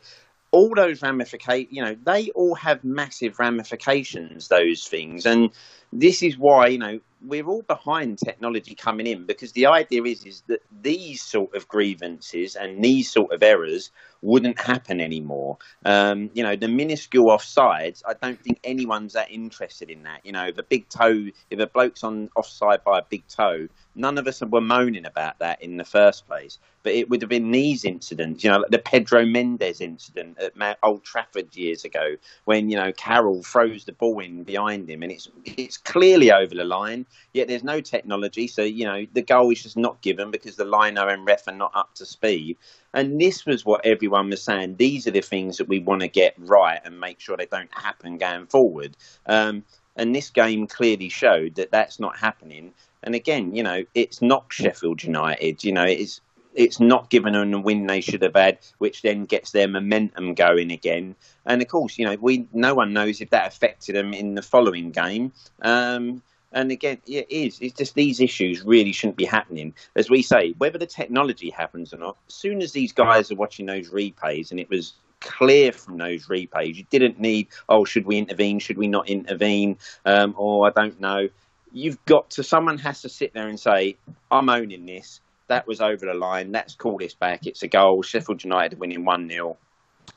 All 0.51 0.73
those 0.75 1.01
ramifications, 1.01 1.71
you 1.71 1.81
know, 1.83 1.95
they 2.03 2.29
all 2.31 2.55
have 2.55 2.83
massive 2.83 3.39
ramifications, 3.39 4.49
those 4.49 4.85
things. 4.85 5.25
And 5.25 5.51
this 5.93 6.21
is 6.21 6.37
why, 6.37 6.67
you 6.67 6.77
know, 6.77 6.99
we're 7.23 7.45
all 7.45 7.61
behind 7.61 8.17
technology 8.17 8.75
coming 8.75 9.07
in 9.07 9.25
because 9.25 9.51
the 9.51 9.67
idea 9.67 10.03
is 10.03 10.25
is 10.25 10.41
that 10.47 10.61
these 10.81 11.21
sort 11.21 11.55
of 11.55 11.67
grievances 11.67 12.55
and 12.55 12.83
these 12.83 13.11
sort 13.11 13.31
of 13.31 13.43
errors 13.43 13.91
wouldn't 14.21 14.59
happen 14.59 15.01
anymore. 15.01 15.57
Um, 15.85 16.29
you 16.33 16.43
know, 16.43 16.55
the 16.55 16.67
minuscule 16.67 17.27
offsides, 17.27 18.03
I 18.07 18.13
don't 18.13 18.41
think 18.41 18.59
anyone's 18.63 19.13
that 19.13 19.31
interested 19.31 19.89
in 19.89 20.03
that. 20.03 20.25
You 20.25 20.31
know, 20.31 20.51
the 20.51 20.63
big 20.63 20.89
toe, 20.89 21.27
if 21.49 21.59
a 21.59 21.67
bloke's 21.67 22.03
on 22.03 22.29
offside 22.35 22.83
by 22.83 22.99
a 22.99 23.03
big 23.03 23.27
toe, 23.27 23.67
none 23.95 24.17
of 24.17 24.27
us 24.27 24.41
were 24.41 24.61
moaning 24.61 25.05
about 25.05 25.39
that 25.39 25.61
in 25.61 25.77
the 25.77 25.83
first 25.83 26.27
place. 26.27 26.59
But 26.83 26.93
it 26.93 27.09
would 27.09 27.21
have 27.21 27.29
been 27.29 27.51
these 27.51 27.85
incidents, 27.85 28.43
you 28.43 28.49
know, 28.49 28.59
like 28.59 28.71
the 28.71 28.79
Pedro 28.79 29.23
Mendes 29.23 29.81
incident 29.81 30.39
at 30.39 30.77
Old 30.81 31.03
Trafford 31.03 31.55
years 31.55 31.85
ago, 31.85 32.15
when 32.45 32.69
you 32.69 32.77
know 32.77 32.91
Carroll 32.93 33.43
throws 33.43 33.85
the 33.85 33.91
ball 33.91 34.19
in 34.19 34.43
behind 34.43 34.89
him, 34.89 35.03
and 35.03 35.11
it's 35.11 35.29
it's 35.45 35.77
clearly 35.77 36.31
over 36.31 36.55
the 36.55 36.63
line. 36.63 37.05
Yet 37.33 37.47
there's 37.47 37.63
no 37.63 37.81
technology, 37.81 38.47
so 38.47 38.63
you 38.63 38.85
know 38.85 39.05
the 39.13 39.21
goal 39.21 39.51
is 39.51 39.61
just 39.61 39.77
not 39.77 40.01
given 40.01 40.31
because 40.31 40.55
the 40.55 40.65
lino 40.65 41.07
and 41.07 41.25
ref 41.25 41.47
are 41.47 41.53
not 41.53 41.71
up 41.75 41.93
to 41.95 42.05
speed. 42.05 42.57
And 42.93 43.19
this 43.19 43.45
was 43.45 43.65
what 43.65 43.85
everyone 43.85 44.29
was 44.29 44.43
saying. 44.43 44.75
These 44.75 45.07
are 45.07 45.11
the 45.11 45.21
things 45.21 45.57
that 45.57 45.67
we 45.67 45.79
want 45.79 46.01
to 46.01 46.07
get 46.07 46.35
right 46.37 46.79
and 46.83 46.99
make 46.99 47.19
sure 47.19 47.37
they 47.37 47.45
don't 47.45 47.73
happen 47.73 48.17
going 48.17 48.47
forward. 48.47 48.97
Um, 49.25 49.63
and 49.95 50.15
this 50.15 50.29
game 50.29 50.67
clearly 50.67 51.09
showed 51.09 51.55
that 51.55 51.71
that's 51.71 51.99
not 51.99 52.17
happening. 52.17 52.73
And 53.03 53.15
again, 53.15 53.55
you 53.55 53.63
know, 53.63 53.83
it's 53.93 54.21
not 54.21 54.45
Sheffield 54.51 55.03
United. 55.03 55.63
You 55.63 55.71
know, 55.73 55.85
it's 55.85 56.21
it's 56.53 56.79
not 56.79 57.09
given 57.09 57.33
them 57.33 57.53
a 57.53 57.59
win 57.59 57.87
they 57.87 58.01
should 58.01 58.21
have 58.21 58.35
had, 58.35 58.59
which 58.77 59.01
then 59.01 59.25
gets 59.25 59.51
their 59.51 59.67
momentum 59.67 60.33
going 60.33 60.71
again. 60.71 61.15
And 61.45 61.61
of 61.61 61.67
course, 61.67 61.97
you 61.97 62.05
know, 62.05 62.17
we 62.19 62.47
no 62.53 62.73
one 62.73 62.93
knows 62.93 63.21
if 63.21 63.29
that 63.29 63.47
affected 63.47 63.95
them 63.95 64.13
in 64.13 64.35
the 64.35 64.41
following 64.41 64.91
game. 64.91 65.31
Um, 65.61 66.21
And 66.53 66.71
again, 66.71 66.97
it 67.07 67.27
is. 67.29 67.59
It's 67.61 67.77
just 67.77 67.95
these 67.95 68.19
issues 68.19 68.63
really 68.63 68.91
shouldn't 68.91 69.17
be 69.17 69.25
happening. 69.25 69.73
As 69.95 70.09
we 70.09 70.21
say, 70.21 70.53
whether 70.57 70.77
the 70.77 70.85
technology 70.85 71.49
happens 71.49 71.93
or 71.93 71.97
not, 71.97 72.17
as 72.27 72.33
soon 72.33 72.61
as 72.61 72.73
these 72.73 72.91
guys 72.91 73.31
are 73.31 73.35
watching 73.35 73.65
those 73.65 73.89
replays, 73.89 74.51
and 74.51 74.59
it 74.59 74.69
was 74.69 74.93
clear 75.21 75.71
from 75.71 75.97
those 75.97 76.27
replays, 76.27 76.75
you 76.75 76.85
didn't 76.89 77.19
need, 77.19 77.47
oh, 77.69 77.85
should 77.85 78.05
we 78.05 78.17
intervene? 78.17 78.59
Should 78.59 78.77
we 78.77 78.87
not 78.87 79.07
intervene? 79.07 79.77
Um, 80.05 80.35
or 80.37 80.67
I 80.67 80.71
don't 80.71 80.99
know. 80.99 81.29
You've 81.71 82.03
got 82.05 82.31
to, 82.31 82.43
someone 82.43 82.77
has 82.79 83.01
to 83.03 83.09
sit 83.09 83.33
there 83.33 83.47
and 83.47 83.59
say, 83.59 83.95
I'm 84.29 84.49
owning 84.49 84.85
this. 84.85 85.21
That 85.47 85.67
was 85.67 85.79
over 85.79 86.05
the 86.05 86.13
line. 86.13 86.51
Let's 86.51 86.75
call 86.75 86.97
this 86.97 87.13
back. 87.13 87.47
It's 87.47 87.63
a 87.63 87.67
goal. 87.67 88.01
Sheffield 88.01 88.43
United 88.43 88.79
winning 88.79 89.05
1 89.05 89.29
0. 89.29 89.57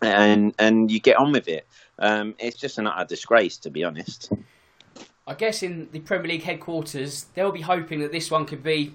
And, 0.00 0.54
and 0.58 0.90
you 0.90 0.98
get 0.98 1.16
on 1.16 1.30
with 1.30 1.46
it. 1.46 1.66
Um, 1.98 2.34
it's 2.38 2.56
just 2.56 2.78
an 2.78 2.88
utter 2.88 3.04
disgrace, 3.04 3.58
to 3.58 3.70
be 3.70 3.84
honest. 3.84 4.32
I 5.26 5.35
guess 5.35 5.62
in 5.62 5.88
the 5.93 6.00
Premier 6.00 6.33
League 6.33 6.43
headquarters, 6.43 7.26
they'll 7.35 7.52
be 7.52 7.62
hoping 7.62 8.00
that 8.00 8.12
this 8.12 8.31
one 8.31 8.45
could 8.45 8.62
be 8.62 8.95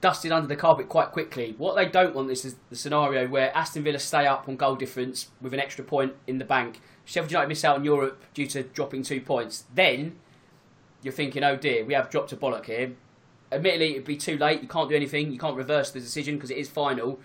dusted 0.00 0.32
under 0.32 0.48
the 0.48 0.56
carpet 0.56 0.88
quite 0.88 1.10
quickly. 1.10 1.54
What 1.58 1.76
they 1.76 1.86
don't 1.86 2.14
want 2.14 2.30
is 2.30 2.56
the 2.70 2.76
scenario 2.76 3.28
where 3.28 3.54
Aston 3.56 3.82
Villa 3.82 3.98
stay 3.98 4.26
up 4.26 4.48
on 4.48 4.56
goal 4.56 4.76
difference 4.76 5.28
with 5.40 5.52
an 5.52 5.60
extra 5.60 5.84
point 5.84 6.14
in 6.26 6.38
the 6.38 6.44
bank. 6.44 6.80
Sheffield 7.04 7.30
United 7.30 7.48
miss 7.48 7.64
out 7.64 7.76
on 7.76 7.84
Europe 7.84 8.24
due 8.32 8.46
to 8.48 8.62
dropping 8.62 9.02
two 9.02 9.20
points. 9.20 9.64
Then 9.74 10.16
you're 11.02 11.12
thinking, 11.12 11.44
oh 11.44 11.56
dear, 11.56 11.84
we 11.84 11.94
have 11.94 12.10
dropped 12.10 12.32
a 12.32 12.36
bollock 12.36 12.66
here. 12.66 12.92
Admittedly, 13.52 13.92
it'd 13.92 14.04
be 14.04 14.16
too 14.16 14.38
late. 14.38 14.62
You 14.62 14.68
can't 14.68 14.88
do 14.88 14.96
anything. 14.96 15.30
You 15.30 15.38
can't 15.38 15.56
reverse 15.56 15.90
the 15.90 16.00
decision 16.00 16.36
because 16.36 16.50
it 16.50 16.56
is 16.56 16.68
final. 16.68 17.20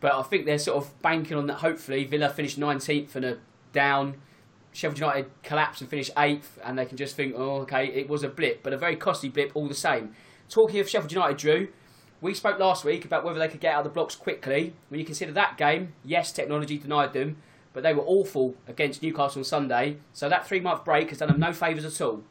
But 0.00 0.14
I 0.14 0.22
think 0.22 0.44
they're 0.44 0.58
sort 0.58 0.84
of 0.84 1.00
banking 1.00 1.36
on 1.36 1.46
that. 1.46 1.58
Hopefully, 1.58 2.04
Villa 2.04 2.28
finish 2.28 2.56
19th 2.56 3.14
and 3.14 3.24
are 3.24 3.38
down. 3.72 4.16
Sheffield 4.74 4.98
United 4.98 5.30
collapse 5.44 5.80
and 5.80 5.88
finish 5.88 6.10
eighth, 6.18 6.58
and 6.64 6.76
they 6.76 6.84
can 6.84 6.96
just 6.96 7.14
think, 7.14 7.34
oh, 7.36 7.58
okay, 7.60 7.86
it 7.86 8.08
was 8.08 8.24
a 8.24 8.28
blip, 8.28 8.64
but 8.64 8.72
a 8.72 8.76
very 8.76 8.96
costly 8.96 9.28
blip 9.28 9.52
all 9.54 9.68
the 9.68 9.74
same. 9.74 10.14
Talking 10.48 10.80
of 10.80 10.88
Sheffield 10.90 11.12
United, 11.12 11.36
Drew, 11.36 11.68
we 12.20 12.34
spoke 12.34 12.58
last 12.58 12.84
week 12.84 13.04
about 13.04 13.24
whether 13.24 13.38
they 13.38 13.46
could 13.46 13.60
get 13.60 13.72
out 13.72 13.78
of 13.78 13.84
the 13.84 13.90
blocks 13.90 14.16
quickly. 14.16 14.74
When 14.88 14.98
you 14.98 15.06
consider 15.06 15.30
that 15.32 15.56
game, 15.56 15.92
yes, 16.04 16.32
technology 16.32 16.76
denied 16.76 17.12
them, 17.12 17.36
but 17.72 17.84
they 17.84 17.94
were 17.94 18.02
awful 18.02 18.56
against 18.66 19.00
Newcastle 19.00 19.40
on 19.40 19.44
Sunday. 19.44 19.98
So 20.12 20.28
that 20.28 20.46
three 20.46 20.60
month 20.60 20.84
break 20.84 21.10
has 21.10 21.18
done 21.18 21.28
them 21.28 21.38
no 21.38 21.52
favours 21.52 21.84
at 21.84 22.00
all. 22.04 22.24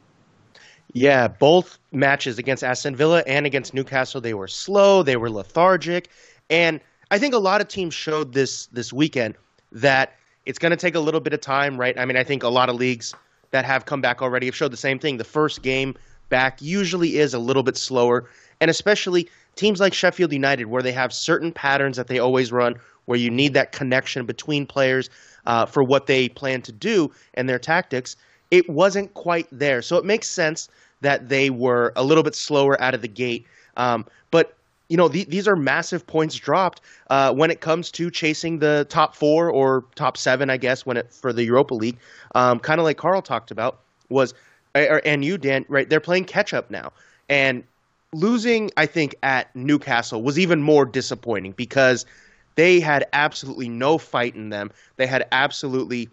Yeah, 0.92 1.28
both 1.28 1.78
matches 1.92 2.38
against 2.38 2.62
Aston 2.62 2.94
Villa 2.94 3.24
and 3.26 3.46
against 3.46 3.72
Newcastle, 3.72 4.20
they 4.20 4.34
were 4.34 4.48
slow, 4.48 5.02
they 5.02 5.16
were 5.16 5.30
lethargic, 5.30 6.10
and 6.50 6.78
I 7.10 7.18
think 7.18 7.32
a 7.32 7.38
lot 7.38 7.62
of 7.62 7.68
teams 7.68 7.94
showed 7.94 8.34
this 8.34 8.66
this 8.66 8.92
weekend 8.92 9.36
that 9.72 10.14
it's 10.46 10.58
going 10.58 10.70
to 10.70 10.76
take 10.76 10.94
a 10.94 11.00
little 11.00 11.20
bit 11.20 11.32
of 11.32 11.40
time, 11.40 11.78
right? 11.78 11.98
I 11.98 12.04
mean, 12.04 12.16
I 12.16 12.24
think 12.24 12.42
a 12.42 12.48
lot 12.48 12.68
of 12.68 12.76
leagues 12.76 13.14
that 13.50 13.64
have 13.64 13.86
come 13.86 14.00
back 14.00 14.20
already 14.20 14.46
have 14.46 14.56
showed 14.56 14.72
the 14.72 14.76
same 14.76 14.98
thing. 14.98 15.16
The 15.16 15.24
first 15.24 15.62
game 15.62 15.94
back 16.28 16.60
usually 16.60 17.18
is 17.18 17.34
a 17.34 17.38
little 17.38 17.62
bit 17.62 17.76
slower, 17.76 18.28
and 18.60 18.70
especially 18.70 19.28
teams 19.56 19.80
like 19.80 19.94
Sheffield 19.94 20.32
United, 20.32 20.66
where 20.66 20.82
they 20.82 20.92
have 20.92 21.12
certain 21.12 21.52
patterns 21.52 21.96
that 21.96 22.08
they 22.08 22.18
always 22.18 22.50
run, 22.52 22.74
where 23.04 23.18
you 23.18 23.30
need 23.30 23.54
that 23.54 23.72
connection 23.72 24.26
between 24.26 24.66
players 24.66 25.10
uh, 25.46 25.66
for 25.66 25.82
what 25.82 26.06
they 26.06 26.28
plan 26.28 26.62
to 26.62 26.72
do 26.72 27.10
and 27.34 27.48
their 27.48 27.58
tactics. 27.58 28.16
It 28.50 28.68
wasn't 28.68 29.12
quite 29.14 29.46
there, 29.52 29.82
so 29.82 29.96
it 29.96 30.04
makes 30.04 30.28
sense 30.28 30.68
that 31.00 31.28
they 31.28 31.50
were 31.50 31.92
a 31.96 32.04
little 32.04 32.22
bit 32.22 32.34
slower 32.34 32.80
out 32.80 32.94
of 32.94 33.02
the 33.02 33.08
gate. 33.08 33.46
Um, 33.76 34.06
but 34.30 34.56
you 34.94 34.96
know, 34.96 35.08
the, 35.08 35.24
these 35.24 35.48
are 35.48 35.56
massive 35.56 36.06
points 36.06 36.36
dropped 36.36 36.80
uh, 37.10 37.34
when 37.34 37.50
it 37.50 37.60
comes 37.60 37.90
to 37.90 38.12
chasing 38.12 38.60
the 38.60 38.86
top 38.88 39.16
four 39.16 39.50
or 39.50 39.84
top 39.96 40.16
seven, 40.16 40.50
I 40.50 40.56
guess, 40.56 40.86
when 40.86 40.96
it 40.96 41.12
for 41.12 41.32
the 41.32 41.42
Europa 41.42 41.74
League. 41.74 41.98
Um, 42.36 42.60
kind 42.60 42.78
of 42.78 42.84
like 42.84 42.96
Carl 42.96 43.20
talked 43.20 43.50
about 43.50 43.80
was, 44.08 44.34
and 44.76 45.24
you, 45.24 45.36
Dan, 45.36 45.64
right? 45.68 45.88
They're 45.88 45.98
playing 45.98 46.26
catch 46.26 46.54
up 46.54 46.70
now, 46.70 46.92
and 47.28 47.64
losing, 48.12 48.70
I 48.76 48.86
think, 48.86 49.16
at 49.24 49.52
Newcastle 49.56 50.22
was 50.22 50.38
even 50.38 50.62
more 50.62 50.84
disappointing 50.84 51.54
because 51.56 52.06
they 52.54 52.78
had 52.78 53.04
absolutely 53.12 53.68
no 53.68 53.98
fight 53.98 54.36
in 54.36 54.50
them. 54.50 54.70
They 54.94 55.08
had 55.08 55.26
absolutely 55.32 56.08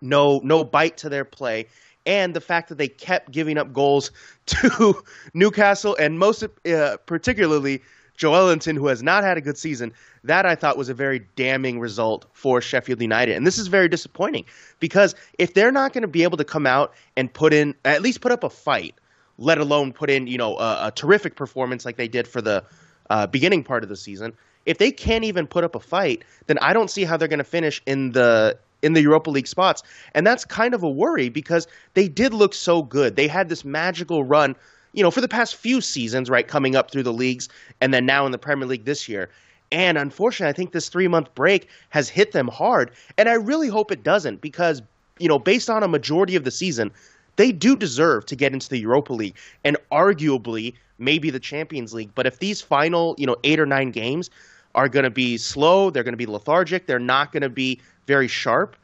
no 0.00 0.40
no 0.42 0.64
bite 0.64 0.96
to 0.96 1.10
their 1.10 1.26
play 1.26 1.66
and 2.06 2.32
the 2.32 2.40
fact 2.40 2.70
that 2.70 2.78
they 2.78 2.88
kept 2.88 3.30
giving 3.30 3.58
up 3.58 3.72
goals 3.74 4.10
to 4.46 5.02
Newcastle 5.34 5.94
and 6.00 6.18
most 6.18 6.42
uh, 6.42 6.96
particularly 7.04 7.82
Joelinton, 8.18 8.76
who 8.76 8.88
has 8.88 9.02
not 9.02 9.24
had 9.24 9.38
a 9.38 9.40
good 9.40 9.56
season. 9.56 9.92
That 10.24 10.44
I 10.44 10.54
thought 10.54 10.76
was 10.76 10.88
a 10.88 10.94
very 10.94 11.20
damning 11.36 11.80
result 11.80 12.26
for 12.32 12.60
Sheffield 12.60 13.00
United, 13.00 13.36
and 13.36 13.46
this 13.46 13.58
is 13.58 13.68
very 13.68 13.88
disappointing 13.88 14.44
because 14.80 15.14
if 15.38 15.54
they're 15.54 15.72
not 15.72 15.92
going 15.92 16.02
to 16.02 16.08
be 16.08 16.24
able 16.24 16.36
to 16.36 16.44
come 16.44 16.66
out 16.66 16.92
and 17.16 17.32
put 17.32 17.52
in 17.52 17.74
at 17.84 18.02
least 18.02 18.20
put 18.20 18.32
up 18.32 18.44
a 18.44 18.50
fight, 18.50 18.94
let 19.38 19.58
alone 19.58 19.92
put 19.92 20.10
in 20.10 20.26
you 20.26 20.36
know 20.36 20.58
a, 20.58 20.88
a 20.88 20.92
terrific 20.94 21.36
performance 21.36 21.84
like 21.84 21.96
they 21.96 22.08
did 22.08 22.26
for 22.26 22.42
the 22.42 22.64
uh, 23.08 23.26
beginning 23.26 23.64
part 23.64 23.82
of 23.82 23.88
the 23.88 23.96
season. 23.96 24.34
If 24.66 24.78
they 24.78 24.90
can't 24.90 25.24
even 25.24 25.46
put 25.46 25.64
up 25.64 25.74
a 25.74 25.80
fight, 25.80 26.24
then 26.46 26.58
I 26.58 26.72
don't 26.72 26.90
see 26.90 27.04
how 27.04 27.16
they're 27.16 27.28
going 27.28 27.38
to 27.38 27.44
finish 27.44 27.80
in 27.86 28.12
the 28.12 28.58
in 28.82 28.92
the 28.92 29.00
Europa 29.00 29.30
League 29.30 29.46
spots. 29.46 29.82
And 30.14 30.26
that's 30.26 30.44
kind 30.44 30.74
of 30.74 30.82
a 30.82 30.88
worry 30.88 31.28
because 31.28 31.66
they 31.94 32.08
did 32.08 32.32
look 32.34 32.54
so 32.54 32.82
good. 32.82 33.16
They 33.16 33.28
had 33.28 33.48
this 33.48 33.64
magical 33.64 34.24
run, 34.24 34.56
you 34.98 35.04
know, 35.04 35.12
for 35.12 35.20
the 35.20 35.28
past 35.28 35.54
few 35.54 35.80
seasons, 35.80 36.28
right, 36.28 36.48
coming 36.48 36.74
up 36.74 36.90
through 36.90 37.04
the 37.04 37.12
leagues 37.12 37.48
and 37.80 37.94
then 37.94 38.04
now 38.04 38.26
in 38.26 38.32
the 38.32 38.38
Premier 38.38 38.66
League 38.66 38.84
this 38.84 39.08
year. 39.08 39.30
And 39.70 39.96
unfortunately, 39.96 40.50
I 40.50 40.52
think 40.52 40.72
this 40.72 40.88
three 40.88 41.06
month 41.06 41.32
break 41.36 41.68
has 41.90 42.08
hit 42.08 42.32
them 42.32 42.48
hard. 42.48 42.90
And 43.16 43.28
I 43.28 43.34
really 43.34 43.68
hope 43.68 43.92
it 43.92 44.02
doesn't 44.02 44.40
because, 44.40 44.82
you 45.20 45.28
know, 45.28 45.38
based 45.38 45.70
on 45.70 45.84
a 45.84 45.88
majority 45.88 46.34
of 46.34 46.42
the 46.42 46.50
season, 46.50 46.90
they 47.36 47.52
do 47.52 47.76
deserve 47.76 48.26
to 48.26 48.34
get 48.34 48.52
into 48.52 48.68
the 48.68 48.78
Europa 48.78 49.12
League 49.12 49.36
and 49.62 49.76
arguably 49.92 50.74
maybe 50.98 51.30
the 51.30 51.38
Champions 51.38 51.94
League. 51.94 52.10
But 52.16 52.26
if 52.26 52.40
these 52.40 52.60
final, 52.60 53.14
you 53.18 53.26
know, 53.26 53.36
eight 53.44 53.60
or 53.60 53.66
nine 53.66 53.92
games 53.92 54.30
are 54.74 54.88
going 54.88 55.04
to 55.04 55.10
be 55.10 55.36
slow, 55.36 55.90
they're 55.90 56.02
going 56.02 56.12
to 56.12 56.16
be 56.16 56.26
lethargic, 56.26 56.86
they're 56.86 56.98
not 56.98 57.30
going 57.30 57.44
to 57.44 57.48
be 57.48 57.80
very 58.08 58.26
sharp, 58.26 58.74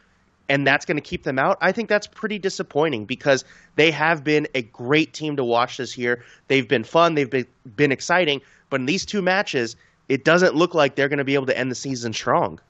and 0.48 0.66
that's 0.66 0.84
going 0.84 0.96
to 0.96 1.02
keep 1.02 1.22
them 1.22 1.38
out. 1.38 1.58
I 1.60 1.72
think 1.72 1.88
that's 1.88 2.06
pretty 2.06 2.38
disappointing 2.38 3.04
because 3.04 3.44
they 3.76 3.90
have 3.90 4.22
been 4.22 4.46
a 4.54 4.62
great 4.62 5.12
team 5.12 5.36
to 5.36 5.44
watch 5.44 5.78
this 5.78 5.96
year. 5.96 6.22
They've 6.48 6.68
been 6.68 6.84
fun, 6.84 7.14
they've 7.14 7.30
been, 7.30 7.46
been 7.76 7.92
exciting, 7.92 8.40
but 8.70 8.80
in 8.80 8.86
these 8.86 9.06
two 9.06 9.22
matches, 9.22 9.76
it 10.08 10.24
doesn't 10.24 10.54
look 10.54 10.74
like 10.74 10.96
they're 10.96 11.08
going 11.08 11.18
to 11.18 11.24
be 11.24 11.34
able 11.34 11.46
to 11.46 11.58
end 11.58 11.70
the 11.70 11.76
season 11.76 12.12
strong. 12.12 12.60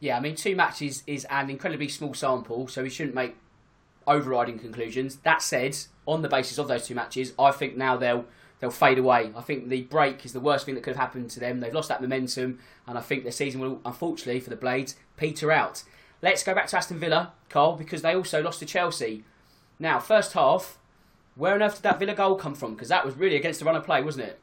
Yeah, 0.00 0.16
I 0.16 0.20
mean, 0.20 0.36
two 0.36 0.54
matches 0.54 1.02
is 1.06 1.24
an 1.26 1.50
incredibly 1.50 1.88
small 1.88 2.14
sample, 2.14 2.68
so 2.68 2.82
we 2.82 2.90
shouldn't 2.90 3.14
make 3.14 3.36
overriding 4.06 4.58
conclusions. 4.58 5.16
That 5.16 5.42
said, 5.42 5.76
on 6.06 6.22
the 6.22 6.28
basis 6.28 6.58
of 6.58 6.68
those 6.68 6.86
two 6.86 6.94
matches, 6.94 7.32
I 7.38 7.50
think 7.50 7.76
now 7.76 7.96
they'll 7.96 8.24
they'll 8.60 8.70
fade 8.70 8.98
away. 8.98 9.32
I 9.36 9.40
think 9.40 9.68
the 9.68 9.82
break 9.82 10.24
is 10.24 10.32
the 10.32 10.40
worst 10.40 10.66
thing 10.66 10.74
that 10.74 10.82
could 10.82 10.96
have 10.96 11.00
happened 11.00 11.30
to 11.30 11.40
them. 11.40 11.60
They've 11.60 11.74
lost 11.74 11.88
that 11.88 12.00
momentum, 12.00 12.58
and 12.86 12.96
I 12.96 13.00
think 13.00 13.24
the 13.24 13.32
season 13.32 13.60
will, 13.60 13.80
unfortunately, 13.84 14.40
for 14.40 14.50
the 14.50 14.56
Blades, 14.56 14.96
peter 15.16 15.52
out. 15.52 15.84
Let's 16.20 16.42
go 16.42 16.54
back 16.54 16.66
to 16.68 16.76
Aston 16.76 16.98
Villa, 16.98 17.32
Carl, 17.48 17.76
because 17.76 18.02
they 18.02 18.14
also 18.14 18.42
lost 18.42 18.58
to 18.58 18.66
Chelsea. 18.66 19.24
Now, 19.78 20.00
first 20.00 20.32
half, 20.32 20.78
where 21.36 21.54
on 21.54 21.62
earth 21.62 21.76
did 21.76 21.82
that 21.84 22.00
Villa 22.00 22.14
goal 22.14 22.34
come 22.34 22.54
from? 22.54 22.74
Because 22.74 22.88
that 22.88 23.04
was 23.04 23.16
really 23.16 23.36
against 23.36 23.60
the 23.60 23.66
run 23.66 23.76
of 23.76 23.84
play, 23.84 24.02
wasn't 24.02 24.26
it? 24.26 24.40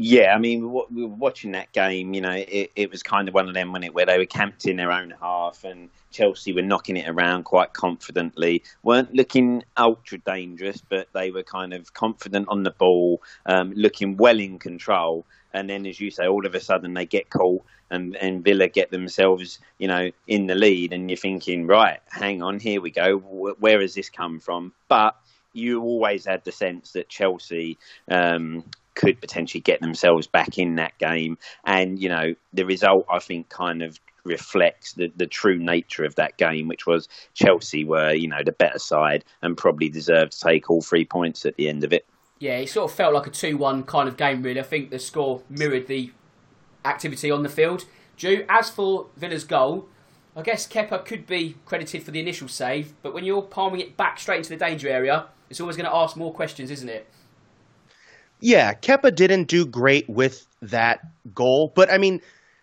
Yeah, 0.00 0.32
I 0.32 0.38
mean, 0.38 0.72
we 0.90 1.04
were 1.04 1.14
watching 1.14 1.52
that 1.52 1.72
game. 1.72 2.14
You 2.14 2.20
know, 2.20 2.32
it, 2.32 2.70
it 2.76 2.90
was 2.90 3.02
kind 3.02 3.28
of 3.28 3.34
one 3.34 3.48
of 3.48 3.54
them, 3.54 3.72
when 3.72 3.82
it 3.82 3.94
where 3.94 4.06
they 4.06 4.18
were 4.18 4.26
camped 4.26 4.66
in 4.66 4.76
their 4.76 4.92
own 4.92 5.12
half, 5.20 5.64
and 5.64 5.90
Chelsea 6.12 6.52
were 6.52 6.62
knocking 6.62 6.96
it 6.96 7.08
around 7.08 7.44
quite 7.44 7.72
confidently. 7.72 8.62
weren't 8.84 9.12
looking 9.12 9.62
ultra 9.76 10.18
dangerous, 10.18 10.80
but 10.88 11.08
they 11.14 11.32
were 11.32 11.42
kind 11.42 11.72
of 11.72 11.92
confident 11.94 12.46
on 12.48 12.62
the 12.62 12.70
ball, 12.70 13.22
um, 13.46 13.72
looking 13.74 14.16
well 14.16 14.38
in 14.38 14.58
control. 14.60 15.26
And 15.52 15.68
then, 15.68 15.86
as 15.86 15.98
you 16.00 16.10
say, 16.10 16.26
all 16.26 16.46
of 16.46 16.54
a 16.54 16.60
sudden 16.60 16.94
they 16.94 17.06
get 17.06 17.30
caught, 17.30 17.64
and, 17.90 18.16
and 18.16 18.44
Villa 18.44 18.68
get 18.68 18.90
themselves, 18.90 19.58
you 19.78 19.88
know, 19.88 20.10
in 20.26 20.46
the 20.46 20.54
lead, 20.54 20.92
and 20.92 21.10
you're 21.10 21.16
thinking, 21.16 21.66
right, 21.66 22.00
hang 22.08 22.42
on, 22.42 22.60
here 22.60 22.80
we 22.80 22.90
go. 22.90 23.18
Where 23.18 23.80
has 23.80 23.94
this 23.94 24.10
come 24.10 24.40
from? 24.40 24.72
But 24.88 25.16
you 25.52 25.82
always 25.82 26.24
had 26.26 26.44
the 26.44 26.52
sense 26.52 26.92
that 26.92 27.08
Chelsea 27.08 27.78
um, 28.10 28.64
could 28.94 29.20
potentially 29.20 29.60
get 29.60 29.80
themselves 29.80 30.26
back 30.26 30.58
in 30.58 30.74
that 30.76 30.96
game. 30.98 31.38
And, 31.64 32.00
you 32.00 32.08
know, 32.08 32.34
the 32.52 32.64
result, 32.64 33.06
I 33.10 33.18
think, 33.18 33.48
kind 33.48 33.82
of 33.82 33.98
reflects 34.24 34.92
the, 34.92 35.10
the 35.16 35.26
true 35.26 35.58
nature 35.58 36.04
of 36.04 36.14
that 36.16 36.36
game, 36.36 36.68
which 36.68 36.86
was 36.86 37.08
Chelsea 37.34 37.84
were, 37.84 38.12
you 38.12 38.28
know, 38.28 38.42
the 38.44 38.52
better 38.52 38.78
side 38.78 39.24
and 39.42 39.56
probably 39.56 39.88
deserved 39.88 40.32
to 40.32 40.40
take 40.40 40.70
all 40.70 40.82
three 40.82 41.04
points 41.04 41.46
at 41.46 41.56
the 41.56 41.68
end 41.68 41.84
of 41.84 41.92
it. 41.92 42.04
Yeah, 42.38 42.58
it 42.58 42.68
sort 42.68 42.90
of 42.90 42.96
felt 42.96 43.14
like 43.14 43.26
a 43.26 43.30
2 43.30 43.56
1 43.56 43.82
kind 43.84 44.08
of 44.08 44.16
game, 44.16 44.42
really. 44.42 44.60
I 44.60 44.64
think 44.64 44.90
the 44.90 44.98
score 44.98 45.42
mirrored 45.48 45.88
the 45.88 46.12
activity 46.84 47.30
on 47.30 47.42
the 47.42 47.48
field. 47.48 47.84
Drew, 48.16 48.44
as 48.48 48.70
for 48.70 49.06
Villa's 49.16 49.44
goal, 49.44 49.88
I 50.36 50.42
guess 50.42 50.66
Kepa 50.66 51.04
could 51.04 51.26
be 51.26 51.56
credited 51.64 52.02
for 52.02 52.10
the 52.10 52.20
initial 52.20 52.48
save, 52.48 52.94
but 53.02 53.12
when 53.14 53.24
you're 53.24 53.42
palming 53.42 53.80
it 53.80 53.96
back 53.96 54.18
straight 54.18 54.38
into 54.38 54.50
the 54.50 54.56
danger 54.56 54.88
area, 54.88 55.26
it's 55.50 55.60
always 55.60 55.76
going 55.76 55.88
to 55.88 55.94
ask 55.94 56.16
more 56.16 56.32
questions, 56.32 56.70
isn't 56.70 56.88
it? 56.88 57.08
Yeah, 58.40 58.74
Kepa 58.74 59.14
didn't 59.14 59.44
do 59.44 59.66
great 59.66 60.08
with 60.08 60.46
that 60.62 61.00
goal, 61.34 61.72
but 61.74 61.90
I 61.90 61.98
mean, 61.98 62.20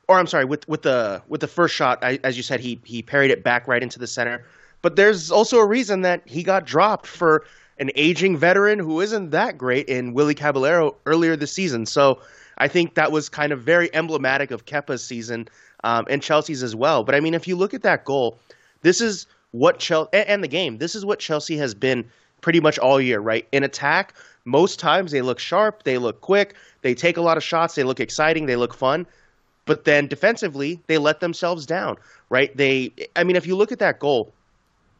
or 0.07 0.19
I'm 0.19 0.27
sorry, 0.27 0.45
with 0.45 0.67
with 0.69 0.83
the 0.83 1.21
with 1.27 1.41
the 1.41 1.47
first 1.47 1.75
shot, 1.75 1.99
I, 2.01 2.19
as 2.23 2.37
you 2.37 2.43
said, 2.43 2.59
he 2.59 2.79
he 2.85 3.01
parried 3.01 3.31
it 3.31 3.43
back 3.43 3.67
right 3.67 3.83
into 3.83 3.99
the 3.99 4.07
center. 4.07 4.45
But 4.81 4.95
there's 4.95 5.31
also 5.31 5.57
a 5.57 5.65
reason 5.65 6.01
that 6.01 6.21
he 6.25 6.43
got 6.43 6.65
dropped 6.65 7.07
for 7.07 7.43
an 7.77 7.91
aging 7.95 8.37
veteran 8.37 8.79
who 8.79 9.01
isn't 9.01 9.31
that 9.31 9.57
great 9.57 9.89
in 9.89 10.13
Willy 10.13 10.35
Caballero 10.35 10.95
earlier 11.05 11.35
this 11.35 11.51
season. 11.51 11.85
So 11.85 12.21
I 12.57 12.67
think 12.67 12.95
that 12.95 13.11
was 13.11 13.29
kind 13.29 13.51
of 13.51 13.61
very 13.61 13.93
emblematic 13.93 14.51
of 14.51 14.65
Kepa's 14.65 15.03
season 15.03 15.47
um, 15.83 16.05
and 16.09 16.21
Chelsea's 16.21 16.63
as 16.63 16.75
well. 16.75 17.03
But 17.03 17.15
I 17.15 17.19
mean, 17.19 17.33
if 17.33 17.47
you 17.47 17.55
look 17.55 17.73
at 17.73 17.83
that 17.83 18.05
goal, 18.05 18.39
this 18.81 19.01
is 19.01 19.27
what 19.51 19.79
Chelsea 19.79 20.09
and 20.13 20.43
the 20.43 20.47
game. 20.47 20.77
This 20.77 20.95
is 20.95 21.05
what 21.05 21.19
Chelsea 21.19 21.57
has 21.57 21.73
been 21.73 22.05
pretty 22.41 22.59
much 22.59 22.77
all 22.79 22.99
year, 22.99 23.19
right? 23.19 23.47
In 23.51 23.63
attack, 23.63 24.13
most 24.45 24.79
times 24.79 25.11
they 25.11 25.21
look 25.21 25.39
sharp, 25.39 25.83
they 25.83 25.97
look 25.97 26.21
quick, 26.21 26.55
they 26.81 26.93
take 26.93 27.17
a 27.17 27.21
lot 27.21 27.37
of 27.37 27.43
shots, 27.43 27.75
they 27.75 27.83
look 27.83 27.99
exciting, 27.99 28.45
they 28.45 28.55
look 28.55 28.73
fun. 28.73 29.05
But 29.65 29.85
then 29.85 30.07
defensively, 30.07 30.79
they 30.87 30.99
let 30.99 31.19
themselves 31.19 31.65
down, 31.65 31.97
right? 32.29 32.55
They, 32.55 32.93
I 33.15 33.23
mean, 33.23 33.35
if 33.35 33.47
you 33.47 33.55
look 33.55 33.71
at 33.71 33.79
that 33.79 33.99
goal, 33.99 34.31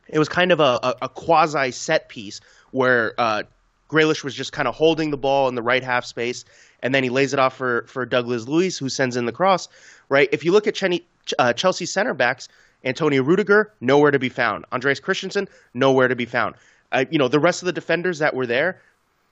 it 0.08 0.18
was 0.18 0.30
kind 0.30 0.52
of 0.52 0.60
a, 0.60 0.80
a, 0.82 0.96
a 1.04 1.10
quasi 1.10 1.72
set 1.72 2.10
piece 2.10 2.42
where 2.72 3.14
uh, 3.20 3.44
was 3.92 4.34
just 4.34 4.52
kind 4.52 4.68
of 4.68 4.76
holding 4.76 5.12
the 5.12 5.18
ball 5.18 5.48
in 5.48 5.56
the 5.56 5.62
right 5.62 5.84
half 5.84 6.06
space, 6.06 6.46
and 6.86 6.94
then 6.94 7.04
he 7.04 7.10
lays 7.10 7.34
it 7.34 7.40
off 7.40 7.58
for, 7.58 7.84
for 7.88 8.06
Douglas 8.06 8.48
Luiz, 8.48 8.78
who 8.78 8.90
sends 8.90 9.18
in 9.18 9.26
the 9.26 9.32
cross, 9.32 9.68
right? 10.08 10.30
If 10.32 10.46
you 10.46 10.52
look 10.52 10.68
at 10.68 10.76
Cheney, 10.76 11.04
uh, 11.40 11.52
Chelsea 11.52 11.88
center 11.88 12.14
backs, 12.14 12.48
Antonio 12.84 13.24
Rudiger, 13.24 13.74
nowhere 13.82 14.12
to 14.12 14.20
be 14.20 14.30
found. 14.30 14.66
Andreas 14.72 15.00
Christensen, 15.00 15.48
nowhere 15.74 16.08
to 16.08 16.16
be 16.16 16.26
found. 16.26 16.54
Uh, 16.92 17.06
you 17.10 17.18
know, 17.18 17.28
the 17.28 17.40
rest 17.40 17.64
of 17.64 17.66
the 17.66 17.74
defenders 17.74 18.20
that 18.20 18.36
were 18.36 18.46
there, 18.46 18.80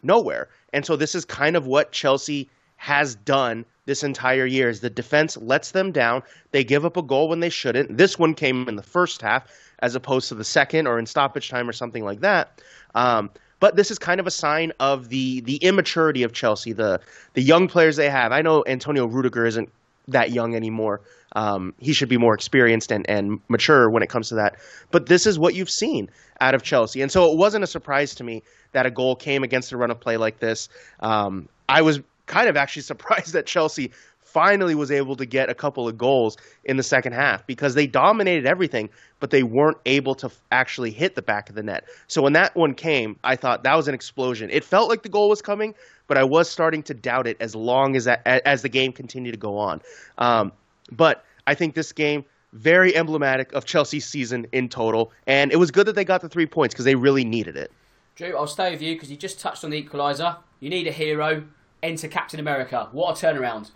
nowhere. 0.02 0.50
And 0.74 0.84
so 0.84 0.96
this 0.96 1.14
is 1.14 1.26
kind 1.26 1.56
of 1.56 1.68
what 1.68 1.92
Chelsea 1.92 2.50
has 2.78 3.14
done 3.14 3.66
this 3.86 4.04
entire 4.04 4.48
year 4.48 4.68
is 4.68 4.80
the 4.80 4.90
defense 4.90 5.38
lets 5.38 5.72
them 5.72 5.92
down. 5.92 6.24
They 6.54 6.64
give 6.64 6.86
up 6.86 6.98
a 6.98 7.04
goal 7.04 7.30
when 7.30 7.40
they 7.40 7.52
shouldn't. 7.52 7.96
This 7.96 8.18
one 8.18 8.34
came 8.34 8.68
in 8.68 8.78
the 8.78 8.82
first 8.82 9.22
half 9.22 9.46
as 9.78 9.94
opposed 9.94 10.28
to 10.30 10.36
the 10.36 10.44
second 10.44 10.88
or 10.88 10.98
in 10.98 11.06
stoppage 11.06 11.50
time 11.50 11.70
or 11.70 11.74
something 11.74 12.04
like 12.04 12.22
that. 12.22 12.64
Um, 12.96 13.30
but 13.64 13.78
this 13.78 13.90
is 13.90 13.98
kind 13.98 14.20
of 14.20 14.28
a 14.28 14.32
sign 14.32 14.74
of 14.82 15.08
the 15.08 15.40
the 15.40 15.56
immaturity 15.56 16.22
of 16.22 16.34
Chelsea, 16.34 16.74
the 16.74 17.00
the 17.32 17.42
young 17.42 17.70
players 17.70 17.96
they 17.96 18.10
have. 18.10 18.34
I 18.34 18.42
know 18.42 18.62
Antonio 18.68 19.06
Rudiger 19.06 19.46
isn't 19.46 19.72
that 20.10 20.32
young 20.32 20.54
anymore. 20.54 21.00
Um, 21.38 21.74
he 21.80 21.94
should 21.94 22.10
be 22.10 22.18
more 22.18 22.34
experienced 22.34 22.92
and, 22.92 23.10
and 23.10 23.40
mature 23.48 23.90
when 23.90 24.04
it 24.04 24.10
comes 24.10 24.28
to 24.28 24.36
that. 24.36 24.58
But 24.92 25.06
this 25.06 25.26
is 25.26 25.40
what 25.40 25.56
you've 25.56 25.70
seen 25.70 26.10
out 26.42 26.54
of 26.54 26.62
Chelsea. 26.62 27.02
And 27.02 27.10
so 27.10 27.32
it 27.32 27.38
wasn't 27.38 27.64
a 27.64 27.68
surprise 27.68 28.14
to 28.16 28.26
me 28.26 28.44
that 28.74 28.86
a 28.86 28.92
goal 28.92 29.16
came 29.16 29.46
against 29.46 29.72
a 29.72 29.78
run 29.78 29.92
of 29.92 29.98
play 29.98 30.18
like 30.18 30.40
this. 30.40 30.68
Um, 31.00 31.48
I 31.70 31.82
was 31.82 32.02
kind 32.26 32.50
of 32.50 32.58
actually 32.58 32.82
surprised 32.92 33.32
that 33.32 33.46
Chelsea 33.46 33.92
finally 34.34 34.74
was 34.74 34.92
able 34.92 35.16
to 35.16 35.26
get 35.26 35.50
a 35.50 35.54
couple 35.54 35.88
of 35.88 35.98
goals 35.98 36.38
in 36.66 36.76
the 36.78 36.84
second 36.84 37.14
half 37.14 37.46
because 37.46 37.76
they 37.76 37.86
dominated 37.86 38.48
everything, 38.48 38.90
but 39.20 39.30
they 39.30 39.44
weren't 39.44 39.78
able 39.86 40.16
to 40.16 40.30
actually 40.52 40.92
hit 40.92 41.14
the 41.16 41.22
back 41.22 41.50
of 41.50 41.56
the 41.56 41.64
net. 41.64 41.86
So 42.08 42.22
when 42.22 42.34
that 42.34 42.56
one 42.56 42.74
came, 42.74 43.16
I 43.24 43.36
thought 43.36 43.64
that 43.64 43.76
was 43.76 43.88
an 43.88 43.94
explosion. 43.94 44.50
It 44.52 44.64
felt 44.64 44.90
like 44.90 45.04
the 45.04 45.10
goal 45.10 45.30
was 45.30 45.42
coming, 45.42 45.76
but 46.08 46.18
I 46.18 46.24
was 46.24 46.50
starting 46.50 46.82
to 46.84 46.94
doubt 46.94 47.28
it 47.28 47.38
as 47.40 47.56
long 47.56 47.96
as 47.96 48.06
that, 48.06 48.26
as 48.26 48.64
the 48.64 48.70
game 48.70 48.92
continued 48.92 49.34
to 49.34 49.38
go 49.38 49.58
on. 49.58 49.82
Um, 50.18 50.52
but 50.92 51.24
I 51.46 51.54
think 51.54 51.76
this 51.76 51.92
game 51.92 52.26
very 52.54 52.96
emblematic 52.96 53.52
of 53.54 53.66
Chelsea's 53.66 54.06
season 54.06 54.46
in 54.52 54.70
total, 54.70 55.12
and 55.28 55.52
it 55.52 55.58
was 55.58 55.72
good 55.72 55.88
that 55.88 55.96
they 55.96 56.06
got 56.06 56.22
the 56.22 56.30
three 56.30 56.46
points 56.46 56.74
because 56.74 56.86
they 56.86 56.96
really 56.96 57.26
needed 57.26 57.58
it. 57.58 57.72
Drew, 58.16 58.38
I'll 58.38 58.48
stay 58.48 58.72
with 58.72 58.82
you 58.82 58.94
because 58.94 59.10
you 59.10 59.18
just 59.18 59.40
touched 59.40 59.64
on 59.64 59.72
the 59.72 59.84
equaliser. 59.84 60.38
You 60.60 60.70
need 60.70 60.88
a 60.88 60.92
hero. 60.92 61.44
Enter 61.82 62.08
Captain 62.08 62.40
America. 62.40 62.88
What 62.92 63.22
a 63.22 63.26
turnaround! 63.26 63.72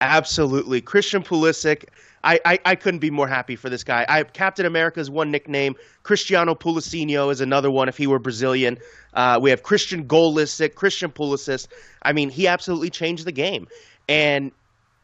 Absolutely, 0.00 0.80
Christian 0.80 1.22
Pulisic. 1.22 1.84
I, 2.24 2.40
I, 2.44 2.58
I, 2.64 2.74
couldn't 2.74 3.00
be 3.00 3.10
more 3.10 3.28
happy 3.28 3.54
for 3.54 3.68
this 3.68 3.84
guy. 3.84 4.06
I, 4.08 4.22
Captain 4.22 4.64
America 4.64 4.98
is 4.98 5.10
one 5.10 5.30
nickname. 5.30 5.74
Cristiano 6.04 6.54
Pulicinho 6.54 7.30
is 7.30 7.42
another 7.42 7.70
one 7.70 7.88
if 7.88 7.98
he 7.98 8.06
were 8.06 8.18
Brazilian. 8.18 8.78
Uh, 9.12 9.38
we 9.40 9.50
have 9.50 9.62
Christian 9.62 10.06
Golisic, 10.06 10.74
Christian 10.74 11.10
Pulisic. 11.10 11.66
I 12.02 12.14
mean, 12.14 12.30
he 12.30 12.48
absolutely 12.48 12.88
changed 12.88 13.26
the 13.26 13.32
game. 13.32 13.68
And 14.08 14.52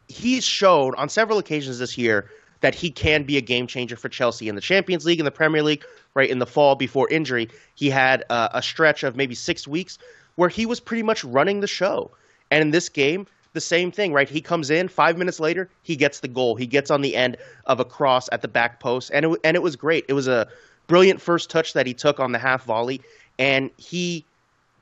he's 0.08 0.44
showed 0.44 0.94
on 0.96 1.08
several 1.08 1.38
occasions 1.38 1.78
this 1.78 1.98
year 1.98 2.30
that 2.60 2.74
he 2.74 2.90
can 2.90 3.22
be 3.24 3.36
a 3.36 3.42
game 3.42 3.66
changer 3.66 3.96
for 3.96 4.08
Chelsea 4.08 4.48
in 4.48 4.54
the 4.54 4.60
Champions 4.60 5.04
League, 5.04 5.18
in 5.18 5.24
the 5.24 5.30
Premier 5.30 5.62
League, 5.62 5.84
right 6.14 6.28
in 6.28 6.38
the 6.38 6.46
fall 6.46 6.74
before 6.74 7.08
injury. 7.10 7.48
He 7.74 7.90
had 7.90 8.24
uh, 8.30 8.48
a 8.52 8.62
stretch 8.62 9.02
of 9.02 9.16
maybe 9.16 9.34
six 9.34 9.68
weeks 9.68 9.98
where 10.36 10.48
he 10.48 10.66
was 10.66 10.80
pretty 10.80 11.02
much 11.02 11.22
running 11.24 11.60
the 11.60 11.66
show. 11.66 12.10
And 12.50 12.62
in 12.62 12.70
this 12.70 12.88
game, 12.88 13.26
the 13.52 13.60
same 13.60 13.90
thing, 13.90 14.12
right? 14.12 14.28
He 14.28 14.40
comes 14.40 14.70
in 14.70 14.88
five 14.88 15.18
minutes 15.18 15.40
later, 15.40 15.68
he 15.82 15.96
gets 15.96 16.20
the 16.20 16.28
goal. 16.28 16.54
He 16.56 16.66
gets 16.66 16.90
on 16.90 17.00
the 17.02 17.16
end 17.16 17.36
of 17.66 17.80
a 17.80 17.84
cross 17.84 18.28
at 18.32 18.42
the 18.42 18.48
back 18.48 18.80
post, 18.80 19.10
and 19.12 19.24
it 19.24 19.40
and 19.44 19.56
it 19.56 19.62
was 19.62 19.76
great. 19.76 20.04
It 20.08 20.12
was 20.12 20.28
a 20.28 20.48
brilliant 20.86 21.20
first 21.20 21.50
touch 21.50 21.72
that 21.72 21.86
he 21.86 21.94
took 21.94 22.20
on 22.20 22.32
the 22.32 22.38
half 22.38 22.64
volley, 22.64 23.00
and 23.38 23.70
he 23.76 24.24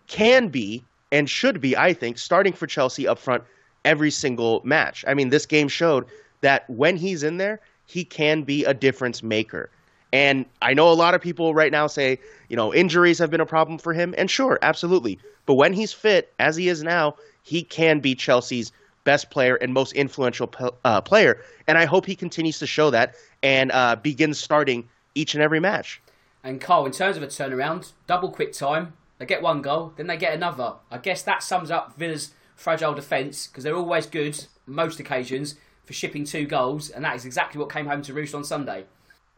can 0.06 0.48
be 0.48 0.82
and 1.12 1.28
should 1.28 1.60
be, 1.60 1.76
I 1.76 1.92
think, 1.92 2.18
starting 2.18 2.52
for 2.52 2.66
Chelsea 2.66 3.08
up 3.08 3.18
front 3.18 3.42
every 3.84 4.10
single 4.10 4.60
match. 4.64 5.04
I 5.08 5.14
mean, 5.14 5.30
this 5.30 5.46
game 5.46 5.68
showed 5.68 6.04
that 6.42 6.68
when 6.68 6.96
he's 6.96 7.22
in 7.22 7.38
there, 7.38 7.60
he 7.86 8.04
can 8.04 8.42
be 8.42 8.64
a 8.64 8.74
difference 8.74 9.22
maker. 9.22 9.70
And 10.12 10.46
I 10.62 10.74
know 10.74 10.90
a 10.90 10.94
lot 10.94 11.14
of 11.14 11.20
people 11.20 11.54
right 11.54 11.72
now 11.72 11.86
say, 11.86 12.18
you 12.48 12.56
know, 12.56 12.72
injuries 12.72 13.18
have 13.18 13.30
been 13.30 13.40
a 13.40 13.46
problem 13.46 13.78
for 13.78 13.92
him. 13.92 14.14
And 14.16 14.30
sure, 14.30 14.58
absolutely. 14.62 15.18
But 15.46 15.54
when 15.54 15.72
he's 15.72 15.92
fit, 15.92 16.32
as 16.38 16.56
he 16.56 16.68
is 16.68 16.82
now, 16.82 17.16
he 17.48 17.62
can 17.62 18.00
be 18.00 18.14
Chelsea's 18.14 18.72
best 19.04 19.30
player 19.30 19.56
and 19.56 19.72
most 19.72 19.94
influential 19.94 20.52
uh, 20.84 21.00
player. 21.00 21.42
And 21.66 21.78
I 21.78 21.86
hope 21.86 22.04
he 22.04 22.14
continues 22.14 22.58
to 22.58 22.66
show 22.66 22.90
that 22.90 23.14
and 23.42 23.72
uh, 23.72 23.96
begins 23.96 24.38
starting 24.38 24.86
each 25.14 25.34
and 25.34 25.42
every 25.42 25.58
match. 25.58 26.02
And 26.44 26.60
Carl, 26.60 26.84
in 26.84 26.92
terms 26.92 27.16
of 27.16 27.22
a 27.22 27.26
turnaround, 27.26 27.92
double 28.06 28.30
quick 28.30 28.52
time, 28.52 28.92
they 29.16 29.24
get 29.24 29.40
one 29.42 29.62
goal, 29.62 29.94
then 29.96 30.06
they 30.08 30.18
get 30.18 30.34
another. 30.34 30.74
I 30.90 30.98
guess 30.98 31.22
that 31.22 31.42
sums 31.42 31.70
up 31.70 31.96
Villa's 31.96 32.32
fragile 32.54 32.92
defence 32.92 33.46
because 33.46 33.64
they're 33.64 33.74
always 33.74 34.06
good, 34.06 34.44
most 34.66 35.00
occasions, 35.00 35.54
for 35.84 35.94
shipping 35.94 36.24
two 36.24 36.46
goals, 36.46 36.90
and 36.90 37.02
that 37.04 37.16
is 37.16 37.24
exactly 37.24 37.58
what 37.58 37.72
came 37.72 37.86
home 37.86 38.02
to 38.02 38.12
roost 38.12 38.34
on 38.34 38.44
Sunday. 38.44 38.84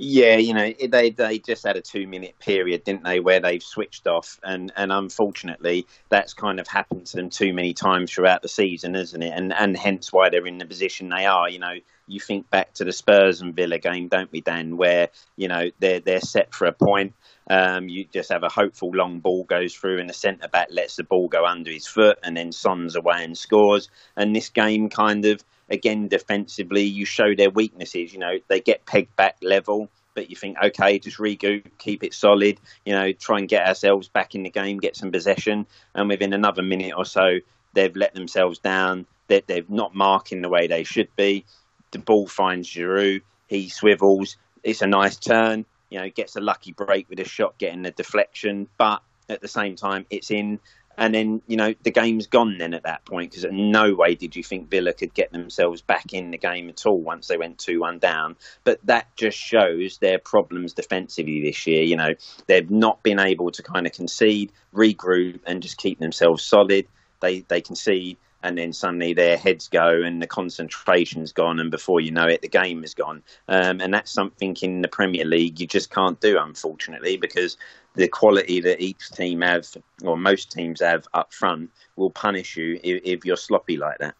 Yeah, 0.02 0.36
you 0.36 0.54
know, 0.54 0.72
they 0.88 1.10
they 1.10 1.38
just 1.40 1.62
had 1.62 1.76
a 1.76 1.82
two 1.82 2.06
minute 2.06 2.38
period, 2.38 2.84
didn't 2.84 3.04
they, 3.04 3.20
where 3.20 3.38
they've 3.38 3.62
switched 3.62 4.06
off, 4.06 4.40
and 4.42 4.72
and 4.74 4.90
unfortunately, 4.90 5.86
that's 6.08 6.32
kind 6.32 6.58
of 6.58 6.66
happened 6.66 7.04
to 7.08 7.18
them 7.18 7.28
too 7.28 7.52
many 7.52 7.74
times 7.74 8.10
throughout 8.10 8.40
the 8.40 8.48
season, 8.48 8.96
isn't 8.96 9.22
it? 9.22 9.34
And 9.36 9.52
and 9.52 9.76
hence 9.76 10.10
why 10.10 10.30
they're 10.30 10.46
in 10.46 10.56
the 10.56 10.64
position 10.64 11.10
they 11.10 11.26
are. 11.26 11.50
You 11.50 11.58
know, 11.58 11.74
you 12.06 12.18
think 12.18 12.48
back 12.48 12.72
to 12.74 12.84
the 12.84 12.92
Spurs 12.92 13.42
and 13.42 13.54
Villa 13.54 13.76
game, 13.76 14.08
don't 14.08 14.32
we, 14.32 14.40
Dan? 14.40 14.78
Where 14.78 15.10
you 15.36 15.48
know 15.48 15.70
they're 15.80 16.00
they're 16.00 16.22
set 16.22 16.54
for 16.54 16.64
a 16.64 16.72
point. 16.72 17.12
Um, 17.50 17.88
you 17.88 18.04
just 18.04 18.30
have 18.30 18.44
a 18.44 18.48
hopeful 18.48 18.90
long 18.94 19.18
ball 19.18 19.42
goes 19.42 19.74
through, 19.74 19.98
and 19.98 20.08
the 20.08 20.14
centre 20.14 20.46
back 20.46 20.68
lets 20.70 20.94
the 20.94 21.02
ball 21.02 21.26
go 21.26 21.44
under 21.44 21.72
his 21.72 21.84
foot, 21.84 22.16
and 22.22 22.36
then 22.36 22.52
Son's 22.52 22.94
away 22.94 23.24
and 23.24 23.36
scores. 23.36 23.90
And 24.16 24.34
this 24.34 24.50
game 24.50 24.88
kind 24.88 25.24
of 25.24 25.42
again 25.68 26.06
defensively, 26.06 26.82
you 26.84 27.04
show 27.04 27.34
their 27.34 27.50
weaknesses. 27.50 28.12
You 28.12 28.20
know, 28.20 28.38
they 28.46 28.60
get 28.60 28.86
pegged 28.86 29.16
back 29.16 29.36
level, 29.42 29.90
but 30.14 30.30
you 30.30 30.36
think, 30.36 30.58
okay, 30.62 31.00
just 31.00 31.18
regroup, 31.18 31.64
keep 31.78 32.04
it 32.04 32.14
solid. 32.14 32.60
You 32.84 32.92
know, 32.92 33.10
try 33.10 33.38
and 33.38 33.48
get 33.48 33.66
ourselves 33.66 34.06
back 34.06 34.36
in 34.36 34.44
the 34.44 34.50
game, 34.50 34.78
get 34.78 34.94
some 34.94 35.10
possession, 35.10 35.66
and 35.92 36.08
within 36.08 36.32
another 36.32 36.62
minute 36.62 36.94
or 36.96 37.04
so, 37.04 37.40
they've 37.72 37.96
let 37.96 38.14
themselves 38.14 38.60
down. 38.60 39.06
They're, 39.26 39.42
they're 39.44 39.64
not 39.68 39.92
marking 39.92 40.40
the 40.40 40.48
way 40.48 40.68
they 40.68 40.84
should 40.84 41.08
be. 41.16 41.46
The 41.90 41.98
ball 41.98 42.28
finds 42.28 42.68
Giroud. 42.68 43.22
He 43.48 43.70
swivels. 43.70 44.36
It's 44.62 44.82
a 44.82 44.86
nice 44.86 45.16
turn. 45.16 45.66
You 45.90 45.98
know, 45.98 46.08
gets 46.08 46.36
a 46.36 46.40
lucky 46.40 46.72
break 46.72 47.10
with 47.10 47.20
a 47.20 47.24
shot, 47.24 47.58
getting 47.58 47.82
the 47.82 47.90
deflection, 47.90 48.68
but 48.78 49.02
at 49.28 49.40
the 49.40 49.48
same 49.48 49.76
time, 49.76 50.06
it's 50.10 50.30
in 50.30 50.60
and 51.00 51.14
then 51.14 51.40
you 51.46 51.56
know 51.56 51.74
the 51.82 51.90
game's 51.90 52.26
gone 52.26 52.58
then 52.58 52.74
at 52.74 52.82
that 52.82 53.04
point 53.06 53.30
because 53.30 53.44
in 53.44 53.70
no 53.70 53.94
way 53.94 54.14
did 54.14 54.36
you 54.36 54.42
think 54.42 54.70
Villa 54.70 54.92
could 54.92 55.14
get 55.14 55.32
themselves 55.32 55.80
back 55.80 56.12
in 56.12 56.30
the 56.30 56.38
game 56.38 56.68
at 56.68 56.84
all 56.84 57.00
once 57.00 57.26
they 57.28 57.38
went 57.38 57.58
two 57.58 57.80
one 57.80 57.98
down. 57.98 58.36
But 58.64 58.84
that 58.84 59.06
just 59.16 59.38
shows 59.38 59.98
their 59.98 60.18
problems 60.18 60.74
defensively 60.74 61.42
this 61.42 61.66
year. 61.66 61.82
You 61.82 61.96
know 61.96 62.14
they've 62.46 62.70
not 62.70 63.02
been 63.02 63.18
able 63.18 63.50
to 63.52 63.62
kind 63.62 63.86
of 63.86 63.92
concede, 63.92 64.52
regroup, 64.74 65.40
and 65.46 65.62
just 65.62 65.78
keep 65.78 65.98
themselves 65.98 66.44
solid. 66.44 66.86
They 67.20 67.40
they 67.40 67.62
concede 67.62 68.18
and 68.42 68.56
then 68.56 68.72
suddenly 68.72 69.12
their 69.12 69.36
heads 69.36 69.68
go 69.68 70.02
and 70.02 70.20
the 70.20 70.26
concentration's 70.26 71.32
gone, 71.32 71.60
and 71.60 71.70
before 71.70 72.00
you 72.00 72.10
know 72.10 72.26
it, 72.26 72.42
the 72.42 72.48
game 72.48 72.84
is 72.84 72.94
gone. 72.94 73.22
Um, 73.48 73.80
and 73.80 73.92
that's 73.92 74.10
something 74.10 74.56
in 74.62 74.82
the 74.82 74.88
Premier 74.88 75.24
League 75.24 75.60
you 75.60 75.66
just 75.66 75.90
can't 75.90 76.20
do, 76.20 76.38
unfortunately, 76.38 77.16
because 77.16 77.56
the 77.94 78.08
quality 78.08 78.60
that 78.60 78.80
each 78.80 79.10
team 79.10 79.40
have, 79.40 79.66
or 80.02 80.16
most 80.16 80.52
teams 80.52 80.80
have 80.80 81.06
up 81.14 81.32
front, 81.32 81.70
will 81.96 82.10
punish 82.10 82.56
you 82.56 82.80
if, 82.82 83.02
if 83.04 83.24
you're 83.24 83.36
sloppy 83.36 83.76
like 83.76 83.98
that. 83.98 84.14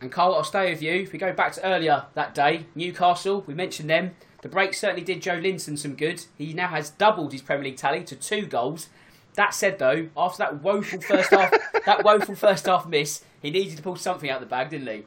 And 0.00 0.10
Carl, 0.10 0.34
I'll 0.34 0.44
stay 0.44 0.70
with 0.70 0.82
you. 0.82 0.94
If 0.94 1.12
we 1.12 1.18
go 1.18 1.32
back 1.32 1.52
to 1.52 1.64
earlier 1.64 2.06
that 2.14 2.34
day, 2.34 2.66
Newcastle, 2.74 3.44
we 3.46 3.54
mentioned 3.54 3.88
them. 3.88 4.16
The 4.42 4.48
break 4.48 4.74
certainly 4.74 5.04
did 5.04 5.22
Joelinton 5.22 5.78
some 5.78 5.94
good. 5.94 6.24
He 6.36 6.52
now 6.52 6.66
has 6.66 6.90
doubled 6.90 7.30
his 7.30 7.42
Premier 7.42 7.66
League 7.66 7.76
tally 7.76 8.02
to 8.02 8.16
two 8.16 8.46
goals. 8.46 8.88
That 9.34 9.54
said, 9.54 9.78
though, 9.78 10.08
after 10.16 10.38
that 10.38 10.62
woeful 10.62 11.00
first 11.00 11.30
half, 11.30 11.50
that 11.86 12.04
woeful 12.04 12.34
first 12.34 12.66
half 12.66 12.86
miss, 12.86 13.22
he 13.40 13.50
needed 13.50 13.76
to 13.76 13.82
pull 13.82 13.96
something 13.96 14.28
out 14.28 14.42
of 14.42 14.48
the 14.48 14.50
bag, 14.50 14.70
didn't 14.70 14.88
he? 14.88 15.04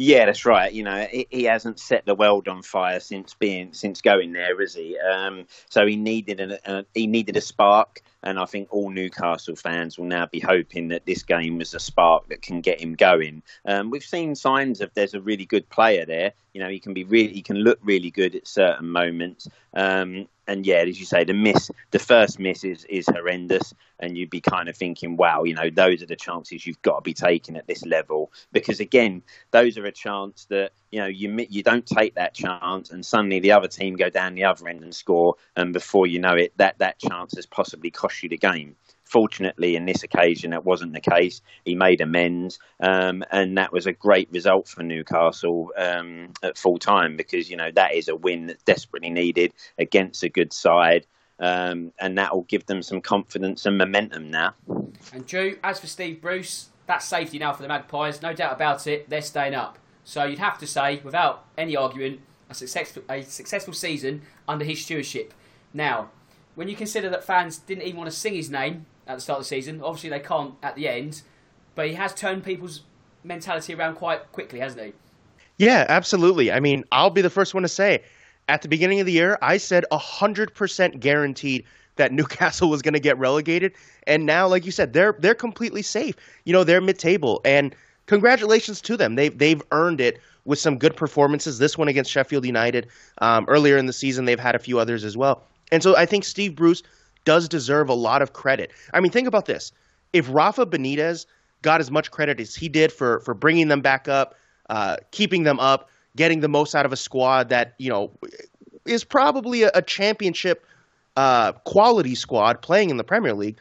Yeah, 0.00 0.26
that's 0.26 0.46
right. 0.46 0.72
You 0.72 0.84
know, 0.84 1.08
he, 1.10 1.26
he, 1.28 1.42
hasn't 1.42 1.80
set 1.80 2.06
the 2.06 2.14
world 2.14 2.46
on 2.46 2.62
fire 2.62 3.00
since 3.00 3.34
being 3.34 3.72
since 3.72 4.00
going 4.00 4.32
there, 4.32 4.60
has 4.60 4.74
he? 4.74 4.96
Um, 4.96 5.46
so 5.68 5.84
he 5.88 5.96
needed 5.96 6.40
a, 6.40 6.72
a, 6.72 6.84
he 6.94 7.08
needed 7.08 7.36
a 7.36 7.40
spark, 7.40 8.00
and 8.22 8.38
I 8.38 8.44
think 8.44 8.68
all 8.70 8.90
Newcastle 8.90 9.56
fans 9.56 9.98
will 9.98 10.04
now 10.04 10.26
be 10.26 10.38
hoping 10.38 10.86
that 10.88 11.04
this 11.04 11.24
game 11.24 11.58
was 11.58 11.74
a 11.74 11.80
spark 11.80 12.28
that 12.28 12.42
can 12.42 12.60
get 12.60 12.80
him 12.80 12.94
going. 12.94 13.42
Um, 13.64 13.90
we've 13.90 14.04
seen 14.04 14.36
signs 14.36 14.80
of 14.80 14.94
there's 14.94 15.14
a 15.14 15.20
really 15.20 15.46
good 15.46 15.68
player 15.68 16.06
there. 16.06 16.32
You 16.52 16.60
know, 16.60 16.68
he 16.68 16.78
can 16.78 16.94
be 16.94 17.02
really, 17.02 17.32
he 17.32 17.42
can 17.42 17.56
look 17.56 17.80
really 17.82 18.12
good 18.12 18.36
at 18.36 18.46
certain 18.46 18.90
moments. 18.90 19.48
Um, 19.74 20.28
and 20.48 20.66
yeah, 20.66 20.78
as 20.78 20.98
you 20.98 21.06
say, 21.06 21.24
the 21.24 21.34
miss, 21.34 21.70
the 21.90 21.98
first 21.98 22.38
miss 22.38 22.64
is, 22.64 22.84
is 22.86 23.06
horrendous, 23.06 23.74
and 24.00 24.16
you'd 24.16 24.30
be 24.30 24.40
kind 24.40 24.68
of 24.68 24.76
thinking, 24.76 25.16
wow, 25.16 25.44
you 25.44 25.54
know, 25.54 25.68
those 25.70 26.02
are 26.02 26.06
the 26.06 26.16
chances 26.16 26.66
you've 26.66 26.80
got 26.82 26.96
to 26.96 27.02
be 27.02 27.14
taking 27.14 27.56
at 27.56 27.66
this 27.66 27.84
level, 27.84 28.32
because 28.50 28.80
again, 28.80 29.22
those 29.50 29.76
are 29.76 29.84
a 29.84 29.92
chance 29.92 30.46
that 30.46 30.72
you 30.90 30.98
know 30.98 31.06
you 31.06 31.46
you 31.50 31.62
don't 31.62 31.86
take 31.86 32.14
that 32.14 32.34
chance, 32.34 32.90
and 32.90 33.04
suddenly 33.04 33.38
the 33.40 33.52
other 33.52 33.68
team 33.68 33.94
go 33.94 34.08
down 34.08 34.34
the 34.34 34.44
other 34.44 34.66
end 34.66 34.82
and 34.82 34.94
score, 34.94 35.34
and 35.54 35.72
before 35.72 36.06
you 36.06 36.18
know 36.18 36.34
it, 36.34 36.52
that 36.56 36.78
that 36.78 36.98
chance 36.98 37.34
has 37.36 37.46
possibly 37.46 37.90
cost 37.90 38.22
you 38.22 38.28
the 38.28 38.38
game. 38.38 38.74
Fortunately, 39.08 39.74
in 39.74 39.86
this 39.86 40.02
occasion, 40.02 40.50
that 40.50 40.64
wasn't 40.64 40.92
the 40.92 41.00
case. 41.00 41.40
He 41.64 41.74
made 41.74 42.00
amends, 42.02 42.58
um, 42.80 43.24
and 43.30 43.56
that 43.56 43.72
was 43.72 43.86
a 43.86 43.92
great 43.92 44.28
result 44.30 44.68
for 44.68 44.82
Newcastle 44.82 45.72
um, 45.78 46.32
at 46.42 46.58
full 46.58 46.78
time 46.78 47.16
because 47.16 47.48
you 47.48 47.56
know 47.56 47.70
that 47.74 47.94
is 47.94 48.08
a 48.08 48.16
win 48.16 48.46
that's 48.46 48.62
desperately 48.64 49.08
needed 49.08 49.54
against 49.78 50.22
a 50.24 50.28
good 50.28 50.52
side. 50.52 51.06
Um, 51.40 51.92
and 52.00 52.18
that 52.18 52.34
will 52.34 52.42
give 52.42 52.66
them 52.66 52.82
some 52.82 53.00
confidence 53.00 53.64
and 53.64 53.78
momentum 53.78 54.28
now. 54.28 54.54
And 55.12 55.24
Drew, 55.24 55.56
as 55.62 55.78
for 55.78 55.86
Steve 55.86 56.20
Bruce, 56.20 56.70
that's 56.86 57.06
safety 57.06 57.38
now 57.38 57.52
for 57.52 57.62
the 57.62 57.68
Magpies, 57.68 58.20
no 58.20 58.32
doubt 58.32 58.54
about 58.54 58.86
it. 58.88 59.08
They're 59.08 59.22
staying 59.22 59.54
up. 59.54 59.78
So 60.04 60.24
you'd 60.24 60.40
have 60.40 60.58
to 60.58 60.66
say, 60.66 61.00
without 61.04 61.44
any 61.56 61.76
argument, 61.76 62.20
a 62.50 62.54
successful 62.54 63.02
a 63.08 63.22
successful 63.22 63.72
season 63.72 64.22
under 64.48 64.64
his 64.64 64.82
stewardship. 64.82 65.32
Now, 65.72 66.10
when 66.54 66.68
you 66.68 66.74
consider 66.74 67.08
that 67.10 67.22
fans 67.22 67.58
didn't 67.58 67.84
even 67.84 67.98
want 67.98 68.10
to 68.10 68.16
sing 68.16 68.34
his 68.34 68.50
name 68.50 68.86
at 69.08 69.16
the 69.16 69.20
start 69.20 69.38
of 69.38 69.44
the 69.44 69.48
season. 69.48 69.80
Obviously, 69.82 70.10
they 70.10 70.20
can't 70.20 70.54
at 70.62 70.76
the 70.76 70.88
end, 70.88 71.22
but 71.74 71.88
he 71.88 71.94
has 71.94 72.14
turned 72.14 72.44
people's 72.44 72.82
mentality 73.24 73.74
around 73.74 73.96
quite 73.96 74.30
quickly, 74.32 74.60
hasn't 74.60 74.84
he? 74.84 74.92
Yeah, 75.56 75.86
absolutely. 75.88 76.52
I 76.52 76.60
mean, 76.60 76.84
I'll 76.92 77.10
be 77.10 77.22
the 77.22 77.30
first 77.30 77.54
one 77.54 77.62
to 77.64 77.68
say 77.68 78.02
at 78.48 78.62
the 78.62 78.68
beginning 78.68 79.00
of 79.00 79.06
the 79.06 79.12
year, 79.12 79.38
I 79.42 79.58
said 79.58 79.84
100% 79.92 81.00
guaranteed 81.00 81.64
that 81.96 82.12
Newcastle 82.18 82.70
was 82.70 82.82
going 82.82 82.94
to 82.94 83.00
get 83.00 83.18
relegated, 83.18 83.74
and 84.06 84.24
now, 84.26 84.48
like 84.48 84.64
you 84.64 84.72
said, 84.72 84.92
they're 84.92 85.14
they're 85.18 85.34
completely 85.34 85.82
safe. 85.82 86.16
You 86.44 86.52
know, 86.52 86.64
they're 86.64 86.80
mid-table, 86.80 87.40
and 87.44 87.74
congratulations 88.06 88.80
to 88.82 88.96
them. 88.96 89.16
They've 89.16 89.36
they've 89.36 89.62
earned 89.72 90.00
it 90.00 90.20
with 90.44 90.58
some 90.58 90.78
good 90.78 90.96
performances. 90.96 91.58
This 91.58 91.76
one 91.76 91.88
against 91.88 92.10
Sheffield 92.10 92.46
United 92.46 92.88
um, 93.18 93.44
earlier 93.48 93.76
in 93.76 93.86
the 93.86 93.92
season, 93.92 94.24
they've 94.24 94.40
had 94.40 94.54
a 94.54 94.58
few 94.58 94.78
others 94.78 95.04
as 95.04 95.16
well. 95.16 95.42
And 95.70 95.82
so 95.82 95.94
I 95.94 96.06
think 96.06 96.24
Steve 96.24 96.56
Bruce 96.56 96.82
does 97.28 97.46
deserve 97.46 97.90
a 97.90 97.94
lot 97.94 98.22
of 98.22 98.32
credit. 98.32 98.72
I 98.94 99.00
mean, 99.00 99.12
think 99.12 99.28
about 99.28 99.44
this: 99.44 99.70
if 100.14 100.26
Rafa 100.30 100.64
Benitez 100.64 101.26
got 101.60 101.78
as 101.78 101.90
much 101.90 102.10
credit 102.10 102.40
as 102.40 102.54
he 102.54 102.70
did 102.70 102.90
for 102.90 103.20
for 103.20 103.34
bringing 103.34 103.68
them 103.68 103.82
back 103.82 104.08
up, 104.08 104.34
uh, 104.70 104.96
keeping 105.10 105.42
them 105.42 105.60
up, 105.60 105.90
getting 106.16 106.40
the 106.40 106.48
most 106.48 106.74
out 106.74 106.86
of 106.86 106.92
a 106.92 106.96
squad 106.96 107.50
that 107.50 107.74
you 107.76 107.90
know 107.90 108.10
is 108.86 109.04
probably 109.04 109.64
a, 109.64 109.70
a 109.74 109.82
championship 109.82 110.64
uh, 111.18 111.52
quality 111.52 112.14
squad 112.14 112.62
playing 112.62 112.88
in 112.88 112.96
the 112.96 113.04
Premier 113.04 113.34
League. 113.34 113.58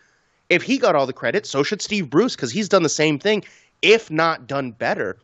If 0.47 0.63
he 0.63 0.77
got 0.77 0.95
all 0.95 1.05
the 1.05 1.11
credit, 1.11 1.45
so 1.45 1.61
should 1.61 1.81
Steve 1.81 2.09
Bruce 2.09 2.37
because 2.37 2.53
he's 2.53 2.69
done 2.69 2.83
the 2.83 2.89
same 3.03 3.19
thing, 3.19 3.43
if 3.81 4.09
not 4.09 4.47
done 4.47 4.71
better. 4.71 5.17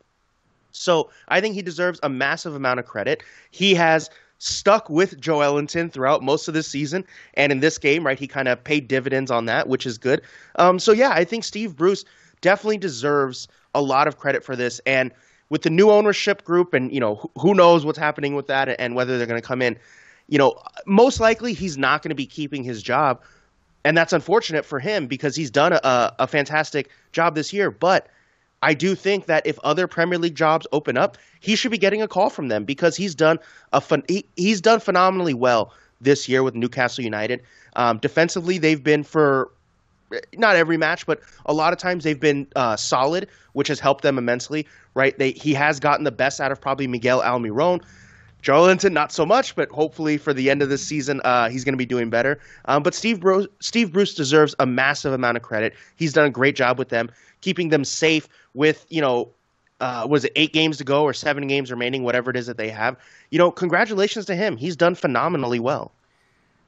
So 0.74 1.12
I 1.30 1.40
think 1.40 1.56
he 1.56 1.62
deserves 1.62 2.02
a 2.04 2.10
massive 2.10 2.56
amount 2.56 2.82
of 2.82 2.88
credit. 2.88 3.24
He 3.52 3.74
has 3.76 4.10
stuck 4.44 4.90
with 4.90 5.20
Joelinton 5.22 5.90
throughout 5.90 6.22
most 6.22 6.48
of 6.48 6.54
this 6.54 6.68
season, 6.68 7.06
and 7.36 7.52
in 7.52 7.62
this 7.62 7.78
game, 7.78 8.06
right, 8.06 8.20
he 8.20 8.28
kind 8.28 8.50
of 8.50 8.62
paid 8.62 8.88
dividends 8.90 9.32
on 9.32 9.46
that, 9.46 9.70
which 9.70 9.86
is 9.86 9.98
good. 9.98 10.22
Um, 10.56 10.80
so 10.80 10.92
yeah, 10.92 11.12
I 11.12 11.24
think 11.24 11.46
Steve 11.46 11.76
Bruce 11.78 12.04
definitely 12.42 12.78
deserves 12.78 13.48
a 13.74 13.82
lot 13.82 14.08
of 14.08 14.18
credit 14.18 14.44
for 14.44 14.56
this, 14.56 14.82
and 14.86 15.12
with 15.50 15.62
the 15.62 15.70
new 15.70 15.90
ownership 15.90 16.44
group, 16.44 16.74
and 16.74 16.92
you 16.94 17.00
know 17.00 17.30
who 17.40 17.54
knows 17.54 17.86
what's 17.86 17.98
happening 17.98 18.36
with 18.36 18.48
that, 18.48 18.76
and 18.80 18.96
whether 18.96 19.18
they're 19.18 19.28
going 19.28 19.42
to 19.42 19.48
come 19.48 19.62
in. 19.62 19.78
You 20.28 20.38
know, 20.38 20.58
most 20.86 21.20
likely 21.20 21.54
he's 21.54 21.78
not 21.78 22.02
going 22.02 22.10
to 22.10 22.16
be 22.16 22.26
keeping 22.26 22.64
his 22.64 22.84
job, 22.84 23.22
and 23.86 23.98
that's 23.98 24.14
unfortunate 24.14 24.66
for 24.66 24.80
him 24.80 25.08
because 25.08 25.36
he's 25.36 25.52
done 25.52 25.74
a, 25.74 26.14
a 26.20 26.28
fantastic 26.28 26.90
job 27.12 27.36
this 27.36 27.54
year, 27.54 27.72
but 27.72 28.08
I 28.64 28.74
do 28.74 28.96
think 28.96 29.26
that 29.26 29.46
if 29.46 29.60
other 29.60 29.88
Premier 29.88 30.18
League 30.18 30.36
jobs 30.36 30.66
open 30.72 30.98
up, 30.98 31.18
he 31.42 31.56
should 31.56 31.72
be 31.72 31.78
getting 31.78 32.02
a 32.02 32.08
call 32.08 32.30
from 32.30 32.48
them 32.48 32.64
because 32.64 32.96
he's 32.96 33.14
done 33.14 33.38
a 33.74 33.84
he, 34.08 34.26
he's 34.38 34.62
done 34.62 34.80
phenomenally 34.80 35.34
well 35.34 35.74
this 36.00 36.30
year 36.30 36.44
with 36.44 36.56
Newcastle 36.56 37.04
United. 37.04 37.44
Um, 37.76 37.98
defensively, 37.98 38.58
they've 38.58 38.82
been 38.82 39.04
for 39.04 39.52
not 40.38 40.56
every 40.56 40.78
match, 40.78 41.06
but 41.06 41.20
a 41.46 41.54
lot 41.54 41.74
of 41.74 41.80
times 41.80 42.04
they've 42.06 42.20
been 42.20 42.48
uh, 42.56 42.78
solid, 42.78 43.28
which 43.52 43.68
has 43.68 43.80
helped 43.82 44.02
them 44.02 44.18
immensely. 44.18 44.66
Right? 44.94 45.18
They 45.18 45.32
he 45.32 45.54
has 45.56 45.82
gotten 45.82 46.06
the 46.06 46.12
best 46.12 46.40
out 46.40 46.52
of 46.52 46.62
probably 46.62 46.88
Miguel 46.88 47.22
Almiron. 47.22 47.82
Joelinton, 48.44 48.92
not 48.92 49.14
so 49.14 49.26
much, 49.26 49.56
but 49.56 49.72
hopefully 49.72 50.18
for 50.18 50.34
the 50.34 50.50
end 50.50 50.62
of 50.62 50.68
this 50.68 50.86
season, 50.86 51.22
uh, 51.24 51.50
he's 51.50 51.64
going 51.64 51.74
to 51.74 51.78
be 51.78 51.86
doing 51.86 52.10
better. 52.10 52.40
Um, 52.66 52.84
but 52.84 52.94
Steve 52.94 53.24
Steve 53.62 53.94
Bruce 53.94 54.14
deserves 54.14 54.54
a 54.60 54.66
massive 54.66 55.14
amount 55.14 55.38
of 55.38 55.44
credit. 55.44 55.74
He's 55.96 56.12
done 56.12 56.26
a 56.26 56.30
great 56.30 56.58
job 56.58 56.78
with 56.78 56.90
them, 56.90 57.10
keeping 57.44 57.70
them 57.70 57.84
safe 57.86 58.28
with 58.54 58.86
you 58.90 59.02
know 59.02 59.30
uh, 59.80 60.08
was 60.10 60.24
it 60.24 60.32
eight 60.36 60.54
games 60.54 60.78
to 60.78 60.84
go 60.84 61.04
or 61.04 61.14
seven 61.14 61.46
games 61.48 61.70
remaining, 61.70 62.04
whatever 62.04 62.32
it 62.32 62.38
is 62.38 62.48
that 62.48 62.58
they 62.58 62.70
have. 62.70 62.96
You 63.32 63.38
know, 63.38 63.52
congratulations 63.52 64.26
to 64.28 64.36
him. 64.36 64.56
He's 64.56 64.78
done 64.78 64.96
phenomenally 64.96 65.60
well. 65.60 65.92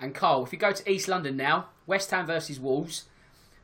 And 0.02 0.14
Carl, 0.14 0.44
if 0.44 0.52
you 0.52 0.60
go 0.60 0.74
to 0.74 0.92
East 0.92 1.08
London 1.08 1.38
now, 1.38 1.68
West 1.88 2.12
Ham 2.12 2.26
versus 2.26 2.60
Wolves. 2.60 3.06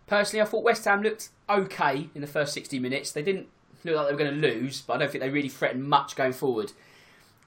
Personally, 0.08 0.42
I 0.42 0.46
thought 0.46 0.64
West 0.64 0.86
Ham 0.86 1.02
looked 1.02 1.30
okay 1.50 2.10
in 2.16 2.22
the 2.22 2.28
first 2.28 2.54
60 2.54 2.80
minutes. 2.80 3.12
They 3.12 3.22
didn't 3.22 3.48
look 3.84 3.96
like 3.96 4.08
they 4.08 4.14
were 4.14 4.20
going 4.20 4.42
to 4.42 4.48
lose, 4.48 4.82
but 4.82 4.94
I 4.94 4.98
don't 5.00 5.12
think 5.12 5.22
they 5.22 5.30
really 5.30 5.50
threatened 5.50 5.84
much 5.84 6.16
going 6.16 6.34
forward. 6.34 6.72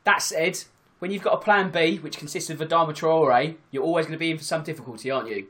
That 0.04 0.20
said, 0.20 0.58
when 0.98 1.10
you've 1.10 1.22
got 1.22 1.34
a 1.34 1.38
plan 1.38 1.70
B, 1.70 1.96
which 1.96 2.18
consists 2.18 2.50
of 2.50 2.58
Adama 2.58 2.90
Traore, 2.90 3.56
you're 3.70 3.82
always 3.82 4.04
going 4.04 4.12
to 4.12 4.18
be 4.18 4.30
in 4.30 4.36
for 4.36 4.44
some 4.44 4.62
difficulty, 4.62 5.10
aren't 5.10 5.30
you? 5.30 5.46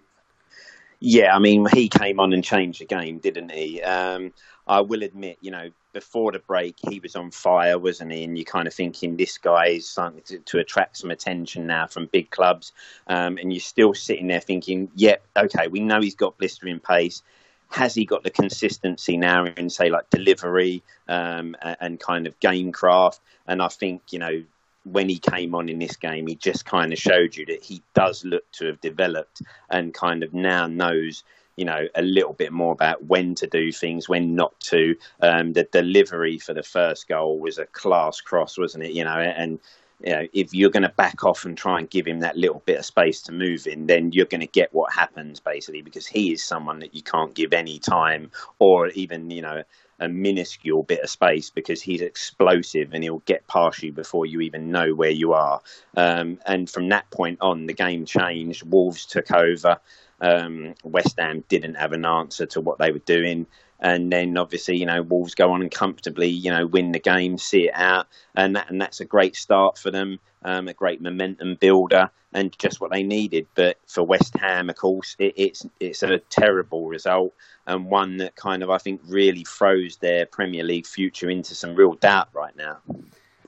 Yeah, 1.01 1.35
I 1.35 1.39
mean, 1.39 1.67
he 1.73 1.89
came 1.89 2.21
on 2.21 2.33
and 2.33 2.43
changed 2.43 2.81
the 2.81 2.87
game, 2.87 3.19
didn't 3.19 3.51
he? 3.51 3.83
Um, 3.83 4.33
I 4.67 4.81
will 4.81 5.03
admit, 5.03 5.39
you 5.41 5.51
know, 5.51 5.71
before 5.93 6.33
the 6.33 6.39
break, 6.39 6.77
he 6.89 6.99
was 6.99 7.15
on 7.15 7.31
fire, 7.31 7.79
wasn't 7.79 8.13
he? 8.13 8.25
And 8.25 8.39
you're 8.39 8.47
kind 8.47 8.67
of 8.67 8.73
thinking 8.73 9.17
this 9.17 9.37
guy 9.37 9.67
is 9.67 9.89
something 9.89 10.23
to, 10.25 10.39
to 10.39 10.59
attract 10.59 10.97
some 10.97 11.11
attention 11.11 11.67
now 11.67 11.87
from 11.87 12.07
big 12.07 12.31
clubs. 12.31 12.73
Um, 13.07 13.37
and 13.37 13.53
you're 13.53 13.61
still 13.61 13.93
sitting 13.93 14.29
there 14.29 14.41
thinking, 14.41 14.91
yep, 14.95 15.23
yeah, 15.37 15.43
okay, 15.43 15.69
we 15.69 15.81
know 15.81 16.01
he's 16.01 16.15
got 16.15 16.39
blistering 16.39 16.81
pace. 16.81 17.23
Has 17.69 17.95
he 17.95 18.05
got 18.05 18.23
the 18.23 18.31
consistency 18.31 19.17
now 19.17 19.45
in, 19.45 19.69
say, 19.69 19.91
like 19.91 20.09
delivery 20.09 20.83
um, 21.09 21.57
and, 21.61 21.77
and 21.81 22.01
kind 22.01 22.27
of 22.27 22.39
game 22.41 22.73
craft? 22.73 23.21
And 23.47 23.61
I 23.61 23.69
think, 23.69 24.03
you 24.11 24.19
know, 24.19 24.45
when 24.85 25.09
he 25.09 25.19
came 25.19 25.55
on 25.55 25.69
in 25.69 25.79
this 25.79 25.97
game, 25.97 26.27
he 26.27 26.37
just 26.37 26.65
kind 26.65 26.93
of 26.93 26.99
showed 26.99 27.37
you 27.37 27.47
that 27.47 27.63
he 27.63 27.83
does 27.95 28.25
look 28.25 28.51
to 28.53 28.67
have 28.67 28.81
developed 28.81 29.43
and 29.71 29.95
kind 29.95 30.23
of 30.23 30.33
now 30.33 30.67
knows 30.67 31.25
you 31.57 31.65
know 31.65 31.87
a 31.95 32.03
little 32.03 32.33
bit 32.33 32.53
more 32.53 32.73
about 32.73 33.05
when 33.05 33.35
to 33.37 33.47
do 33.47 33.73
things, 33.73 34.09
when 34.09 34.35
not 34.35 34.59
to. 34.61 34.97
Um, 35.21 35.53
the 35.53 35.65
delivery 35.65 36.39
for 36.39 36.55
the 36.55 36.63
first 36.63 37.09
goal 37.09 37.39
was 37.39 37.59
a 37.59 37.67
class 37.67 38.21
cross, 38.21 38.59
wasn't 38.59 38.85
it? 38.85 38.93
You 38.93 39.05
know, 39.05 39.19
and 39.19 39.59
you 40.05 40.13
know 40.13 40.27
if 40.33 40.53
you're 40.53 40.71
going 40.71 40.83
to 40.83 40.89
back 40.91 41.25
off 41.25 41.45
and 41.45 41.57
try 41.57 41.79
and 41.79 41.89
give 41.89 42.07
him 42.07 42.21
that 42.21 42.37
little 42.37 42.63
bit 42.67 42.79
of 42.79 42.85
space 42.85 43.23
to 43.23 43.33
move 43.33 43.67
in, 43.67 43.87
then 43.87 44.13
you're 44.13 44.27
going 44.27 44.41
to 44.41 44.47
get 44.47 44.75
what 44.75 44.93
happens 44.93 45.41
basically 45.41 45.83
because 45.83 46.07
he 46.07 46.33
is 46.33 46.43
someone 46.43 46.81
that 46.81 46.95
you 46.95 47.03
can't 47.03 47.35
give 47.35 47.53
any 47.53 47.79
time 47.79 48.31
or 48.59 48.89
even 48.89 49.31
you 49.31 49.43
know 49.43 49.63
a 50.01 50.09
minuscule 50.09 50.83
bit 50.83 51.01
of 51.01 51.11
space 51.11 51.51
because 51.51 51.81
he's 51.81 52.01
explosive 52.01 52.93
and 52.93 53.03
he'll 53.03 53.23
get 53.27 53.47
past 53.47 53.83
you 53.83 53.93
before 53.93 54.27
you 54.27 54.41
even 54.41 54.71
know 54.71 54.95
where 54.95 55.11
you 55.11 55.33
are. 55.33 55.61
Um, 55.97 56.39
and 56.47 56.69
from 56.69 56.89
that 56.91 57.11
point 57.11 57.39
on, 57.41 57.67
the 57.67 57.73
game 57.73 58.05
changed. 58.05 58.63
Wolves 58.69 59.07
took 59.07 59.31
over. 59.31 59.79
Um, 60.21 60.75
West 60.83 61.19
Ham 61.19 61.45
didn't 61.49 61.75
have 61.75 61.93
an 61.93 62.05
answer 62.05 62.47
to 62.47 62.61
what 62.61 62.79
they 62.79 62.93
were 62.93 62.99
doing. 63.01 63.47
And 63.85 64.11
then 64.11 64.39
obviously, 64.39 64.79
you 64.79 64.87
know, 64.87 65.03
Wolves 65.03 65.35
go 65.35 65.53
on 65.53 65.61
and 65.61 65.71
comfortably, 65.71 66.29
you 66.29 66.51
know, 66.51 66.67
win 66.67 66.93
the 66.93 66.99
game, 66.99 67.37
see 67.37 67.69
it 67.69 67.75
out, 67.75 68.07
and 68.35 68.57
that, 68.57 68.71
and 68.71 68.81
that's 68.81 69.01
a 69.01 69.05
great 69.05 69.37
start 69.37 69.77
for 69.77 69.91
them, 69.91 70.19
um, 70.43 70.69
a 70.69 70.73
great 70.73 71.03
momentum 71.03 71.57
builder, 71.57 72.11
and 72.33 72.59
just 72.59 72.81
what 72.81 72.91
they 72.91 73.03
needed. 73.03 73.47
But 73.55 73.77
for 73.87 74.03
West 74.03 74.39
Ham, 74.39 74.71
of 74.71 74.77
course, 74.77 75.17
it, 75.19 75.35
it's 75.37 75.67
it's 75.81 76.03
a 76.03 76.19
terrible 76.19 76.89
result 76.89 77.35
and 77.67 77.85
one 77.85 78.17
that 78.17 78.37
kind 78.37 78.63
of 78.63 78.71
I 78.71 78.79
think 78.79 79.03
really 79.07 79.45
throws 79.45 79.99
their 79.99 80.25
Premier 80.25 80.65
League 80.65 80.87
future 80.87 81.29
into 81.29 81.55
some 81.55 81.75
real 81.75 81.93
doubt 81.93 82.31
right 82.33 82.57
now. 82.57 82.79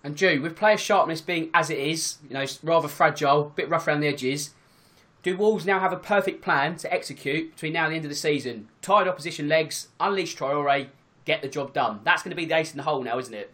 And 0.05 0.15
Drew, 0.15 0.43
with 0.43 0.55
player 0.55 0.77
sharpness 0.77 1.23
being 1.23 1.49
as 1.55 1.71
it 1.71 1.79
is, 1.79 2.19
you 2.29 2.35
know, 2.35 2.45
rather 2.63 2.89
fragile, 2.89 3.41
a 3.41 3.49
bit 3.49 3.71
rough 3.71 3.89
around 3.89 4.01
the 4.01 4.09
edges, 4.09 4.51
do 5.27 5.37
Wolves 5.37 5.67
now 5.67 5.81
have 5.81 5.93
a 5.93 5.97
perfect 5.97 6.41
plan 6.41 6.77
to 6.77 6.93
execute 6.93 7.51
between 7.51 7.73
now 7.73 7.87
and 7.87 7.93
the 7.93 7.97
end 7.97 8.05
of 8.05 8.09
the 8.09 8.15
season? 8.15 8.69
Tired 8.81 9.09
opposition 9.09 9.49
legs, 9.49 9.89
unleash 9.99 10.37
Traore, 10.37 10.87
get 11.25 11.43
the 11.43 11.49
job 11.49 11.73
done. 11.73 11.99
That's 12.05 12.23
going 12.23 12.31
to 12.31 12.37
be 12.37 12.45
the 12.45 12.55
ace 12.55 12.71
in 12.71 12.77
the 12.77 12.85
hole 12.85 13.03
now, 13.03 13.19
isn't 13.19 13.35
it? 13.35 13.53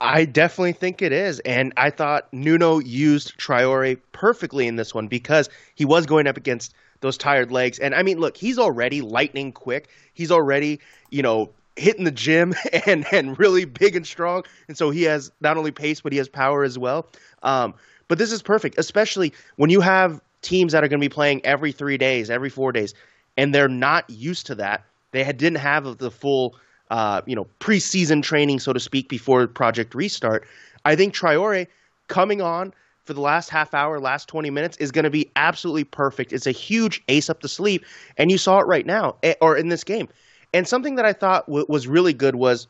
I 0.00 0.24
definitely 0.24 0.74
think 0.74 1.02
it 1.02 1.10
is. 1.10 1.40
And 1.40 1.72
I 1.76 1.90
thought 1.90 2.32
Nuno 2.32 2.78
used 2.78 3.36
Traore 3.36 3.98
perfectly 4.12 4.68
in 4.68 4.76
this 4.76 4.94
one 4.94 5.08
because 5.08 5.48
he 5.74 5.84
was 5.84 6.06
going 6.06 6.28
up 6.28 6.36
against 6.36 6.72
those 7.00 7.18
tired 7.18 7.50
legs. 7.50 7.80
And 7.80 7.96
I 7.96 8.04
mean, 8.04 8.20
look, 8.20 8.36
he's 8.36 8.56
already 8.56 9.00
lightning 9.00 9.50
quick. 9.50 9.88
He's 10.14 10.30
already, 10.30 10.78
you 11.10 11.22
know, 11.22 11.50
hitting 11.74 12.04
the 12.04 12.12
gym 12.12 12.54
and, 12.86 13.04
and 13.12 13.36
really 13.40 13.64
big 13.64 13.96
and 13.96 14.06
strong. 14.06 14.44
And 14.68 14.78
so 14.78 14.90
he 14.90 15.02
has 15.02 15.32
not 15.40 15.56
only 15.56 15.72
pace, 15.72 16.00
but 16.00 16.12
he 16.12 16.18
has 16.18 16.28
power 16.28 16.62
as 16.62 16.78
well. 16.78 17.08
Um, 17.42 17.74
but 18.06 18.18
this 18.18 18.30
is 18.30 18.40
perfect, 18.40 18.78
especially 18.78 19.32
when 19.56 19.68
you 19.68 19.80
have 19.80 20.20
teams 20.42 20.72
that 20.72 20.84
are 20.84 20.88
going 20.88 21.00
to 21.00 21.04
be 21.04 21.12
playing 21.12 21.44
every 21.44 21.72
three 21.72 21.98
days, 21.98 22.30
every 22.30 22.50
four 22.50 22.72
days, 22.72 22.94
and 23.36 23.54
they're 23.54 23.68
not 23.68 24.08
used 24.08 24.46
to 24.46 24.54
that. 24.56 24.84
They 25.12 25.24
had, 25.24 25.36
didn't 25.36 25.58
have 25.58 25.98
the 25.98 26.10
full 26.10 26.54
uh, 26.90 27.22
you 27.26 27.36
know, 27.36 27.46
preseason 27.60 28.22
training, 28.22 28.60
so 28.60 28.72
to 28.72 28.80
speak, 28.80 29.08
before 29.08 29.46
Project 29.46 29.94
Restart. 29.94 30.46
I 30.84 30.96
think 30.96 31.14
Traore 31.14 31.66
coming 32.08 32.40
on 32.40 32.72
for 33.04 33.14
the 33.14 33.20
last 33.20 33.48
half 33.48 33.74
hour, 33.74 34.00
last 34.00 34.28
20 34.28 34.50
minutes 34.50 34.76
is 34.78 34.90
going 34.90 35.04
to 35.04 35.10
be 35.10 35.30
absolutely 35.36 35.84
perfect. 35.84 36.32
It's 36.32 36.46
a 36.46 36.52
huge 36.52 37.02
ace 37.08 37.30
up 37.30 37.40
the 37.40 37.48
sleeve, 37.48 37.82
and 38.16 38.30
you 38.30 38.38
saw 38.38 38.60
it 38.60 38.66
right 38.66 38.86
now, 38.86 39.16
eh, 39.22 39.34
or 39.40 39.56
in 39.56 39.68
this 39.68 39.84
game. 39.84 40.08
And 40.54 40.66
something 40.66 40.94
that 40.96 41.04
I 41.04 41.12
thought 41.12 41.46
w- 41.46 41.66
was 41.68 41.86
really 41.86 42.12
good 42.12 42.34
was 42.34 42.66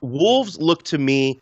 Wolves 0.00 0.58
looked 0.58 0.86
to 0.86 0.98
me 0.98 1.38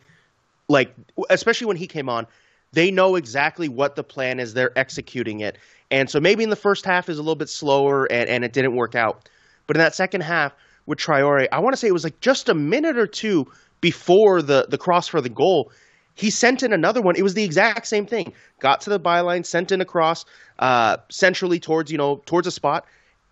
like, 0.67 0.93
especially 1.29 1.67
when 1.67 1.77
he 1.77 1.87
came 1.87 2.09
on, 2.09 2.27
they 2.73 2.91
know 2.91 3.15
exactly 3.15 3.69
what 3.69 3.95
the 3.95 4.03
plan 4.03 4.39
is. 4.39 4.53
They're 4.53 4.77
executing 4.77 5.39
it. 5.39 5.57
And 5.89 6.09
so 6.09 6.19
maybe 6.19 6.43
in 6.43 6.49
the 6.49 6.55
first 6.55 6.85
half 6.85 7.09
is 7.09 7.17
a 7.17 7.21
little 7.21 7.35
bit 7.35 7.49
slower 7.49 8.05
and, 8.11 8.29
and 8.29 8.43
it 8.43 8.53
didn't 8.53 8.75
work 8.75 8.95
out. 8.95 9.29
But 9.67 9.77
in 9.77 9.79
that 9.79 9.95
second 9.95 10.21
half, 10.21 10.53
with 10.85 10.99
Traore, 10.99 11.47
I 11.51 11.59
want 11.59 11.73
to 11.73 11.77
say 11.77 11.87
it 11.87 11.93
was 11.93 12.03
like 12.03 12.19
just 12.21 12.49
a 12.49 12.53
minute 12.53 12.97
or 12.97 13.07
two 13.07 13.45
before 13.81 14.41
the, 14.41 14.65
the 14.69 14.77
cross 14.77 15.07
for 15.07 15.21
the 15.21 15.29
goal. 15.29 15.71
He 16.15 16.31
sent 16.31 16.63
in 16.63 16.73
another 16.73 17.01
one. 17.01 17.15
It 17.15 17.21
was 17.21 17.35
the 17.35 17.43
exact 17.43 17.85
same 17.85 18.05
thing. 18.05 18.33
Got 18.59 18.81
to 18.81 18.89
the 18.89 18.99
byline, 18.99 19.45
sent 19.45 19.71
in 19.71 19.81
across 19.81 20.25
uh, 20.57 20.97
centrally 21.09 21.59
towards 21.59 21.91
you 21.91 21.97
know 21.97 22.23
towards 22.25 22.47
a 22.47 22.51
spot, 22.51 22.85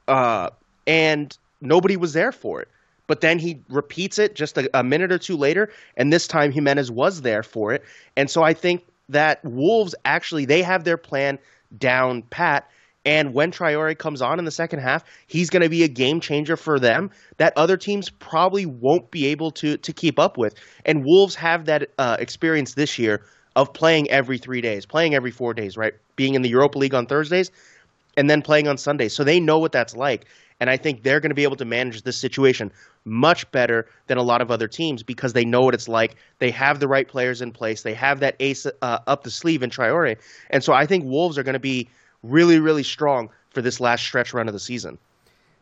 uh, 0.07 0.49
and 0.85 1.35
nobody 1.61 1.97
was 1.97 2.13
there 2.13 2.31
for 2.31 2.61
it. 2.61 2.67
But 3.07 3.21
then 3.21 3.39
he 3.39 3.59
repeats 3.69 4.19
it 4.19 4.35
just 4.35 4.57
a, 4.57 4.69
a 4.77 4.83
minute 4.83 5.11
or 5.11 5.17
two 5.17 5.35
later, 5.35 5.71
and 5.97 6.13
this 6.13 6.27
time 6.27 6.51
Jimenez 6.51 6.91
was 6.91 7.21
there 7.21 7.41
for 7.41 7.71
it. 7.73 7.83
And 8.15 8.29
so 8.29 8.43
I 8.43 8.53
think 8.53 8.83
that 9.09 9.43
Wolves 9.43 9.95
actually 10.05 10.45
they 10.45 10.61
have 10.61 10.83
their 10.83 10.97
plan 10.97 11.39
down 11.77 12.21
pat 12.23 12.69
and 13.05 13.33
when 13.35 13.51
Traore 13.51 13.97
comes 13.97 14.21
on 14.21 14.39
in 14.39 14.45
the 14.45 14.51
second 14.51 14.79
half, 14.79 15.03
he's 15.27 15.51
going 15.51 15.61
to 15.61 15.69
be 15.69 15.83
a 15.83 15.87
game 15.87 16.19
changer 16.19 16.57
for 16.57 16.79
them 16.79 17.11
that 17.37 17.53
other 17.55 17.77
teams 17.77 18.09
probably 18.09 18.65
won't 18.65 19.11
be 19.11 19.27
able 19.27 19.51
to 19.51 19.77
to 19.77 19.93
keep 19.93 20.17
up 20.17 20.37
with. 20.37 20.55
And 20.85 21.05
Wolves 21.05 21.35
have 21.35 21.65
that 21.65 21.91
uh, 21.99 22.17
experience 22.19 22.73
this 22.73 22.97
year 22.97 23.23
of 23.55 23.71
playing 23.71 24.09
every 24.09 24.37
three 24.37 24.59
days, 24.59 24.85
playing 24.85 25.13
every 25.13 25.31
four 25.31 25.53
days, 25.53 25.77
right? 25.77 25.93
Being 26.15 26.33
in 26.33 26.41
the 26.41 26.49
Europa 26.49 26.79
League 26.79 26.95
on 26.95 27.05
Thursdays 27.05 27.51
and 28.17 28.29
then 28.29 28.41
playing 28.41 28.67
on 28.67 28.77
Sundays. 28.77 29.13
So 29.13 29.23
they 29.23 29.39
know 29.39 29.59
what 29.59 29.71
that's 29.71 29.95
like. 29.95 30.25
And 30.59 30.69
I 30.69 30.77
think 30.77 31.03
they're 31.03 31.19
going 31.19 31.29
to 31.29 31.35
be 31.35 31.43
able 31.43 31.57
to 31.57 31.65
manage 31.65 32.01
this 32.03 32.17
situation 32.17 32.71
much 33.05 33.49
better 33.51 33.87
than 34.07 34.17
a 34.17 34.23
lot 34.23 34.41
of 34.41 34.51
other 34.51 34.67
teams 34.67 35.03
because 35.03 35.33
they 35.33 35.45
know 35.45 35.61
what 35.61 35.73
it's 35.73 35.87
like. 35.87 36.15
They 36.39 36.51
have 36.51 36.79
the 36.79 36.87
right 36.87 37.07
players 37.07 37.41
in 37.41 37.51
place. 37.51 37.83
They 37.83 37.93
have 37.93 38.19
that 38.19 38.35
ace 38.39 38.65
uh, 38.65 38.99
up 39.07 39.23
the 39.23 39.31
sleeve 39.31 39.63
in 39.63 39.69
Traore. 39.69 40.17
And 40.49 40.63
so 40.63 40.73
I 40.73 40.85
think 40.85 41.05
Wolves 41.05 41.37
are 41.37 41.43
going 41.43 41.53
to 41.53 41.59
be 41.59 41.87
really, 42.23 42.59
really 42.59 42.83
strong 42.83 43.29
for 43.51 43.61
this 43.61 43.79
last 43.79 44.03
stretch 44.03 44.33
run 44.33 44.47
of 44.47 44.53
the 44.53 44.59
season. 44.59 44.97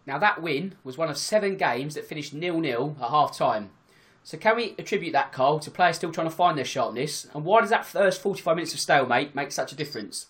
Now, 0.05 0.17
that 0.17 0.41
win 0.41 0.75
was 0.83 0.97
one 0.97 1.09
of 1.09 1.17
seven 1.17 1.55
games 1.55 1.95
that 1.95 2.05
finished 2.05 2.33
nil 2.33 2.59
nil 2.59 2.97
at 3.01 3.09
half 3.09 3.37
time. 3.37 3.69
So, 4.23 4.37
can 4.37 4.55
we 4.55 4.75
attribute 4.77 5.13
that, 5.13 5.31
Carl, 5.31 5.59
to 5.59 5.71
players 5.71 5.97
still 5.97 6.11
trying 6.11 6.29
to 6.29 6.35
find 6.35 6.57
their 6.57 6.65
sharpness? 6.65 7.27
And 7.33 7.45
why 7.45 7.61
does 7.61 7.69
that 7.69 7.85
first 7.85 8.21
45 8.21 8.55
minutes 8.55 8.73
of 8.73 8.79
stalemate 8.79 9.35
make 9.35 9.51
such 9.51 9.71
a 9.71 9.75
difference? 9.75 10.27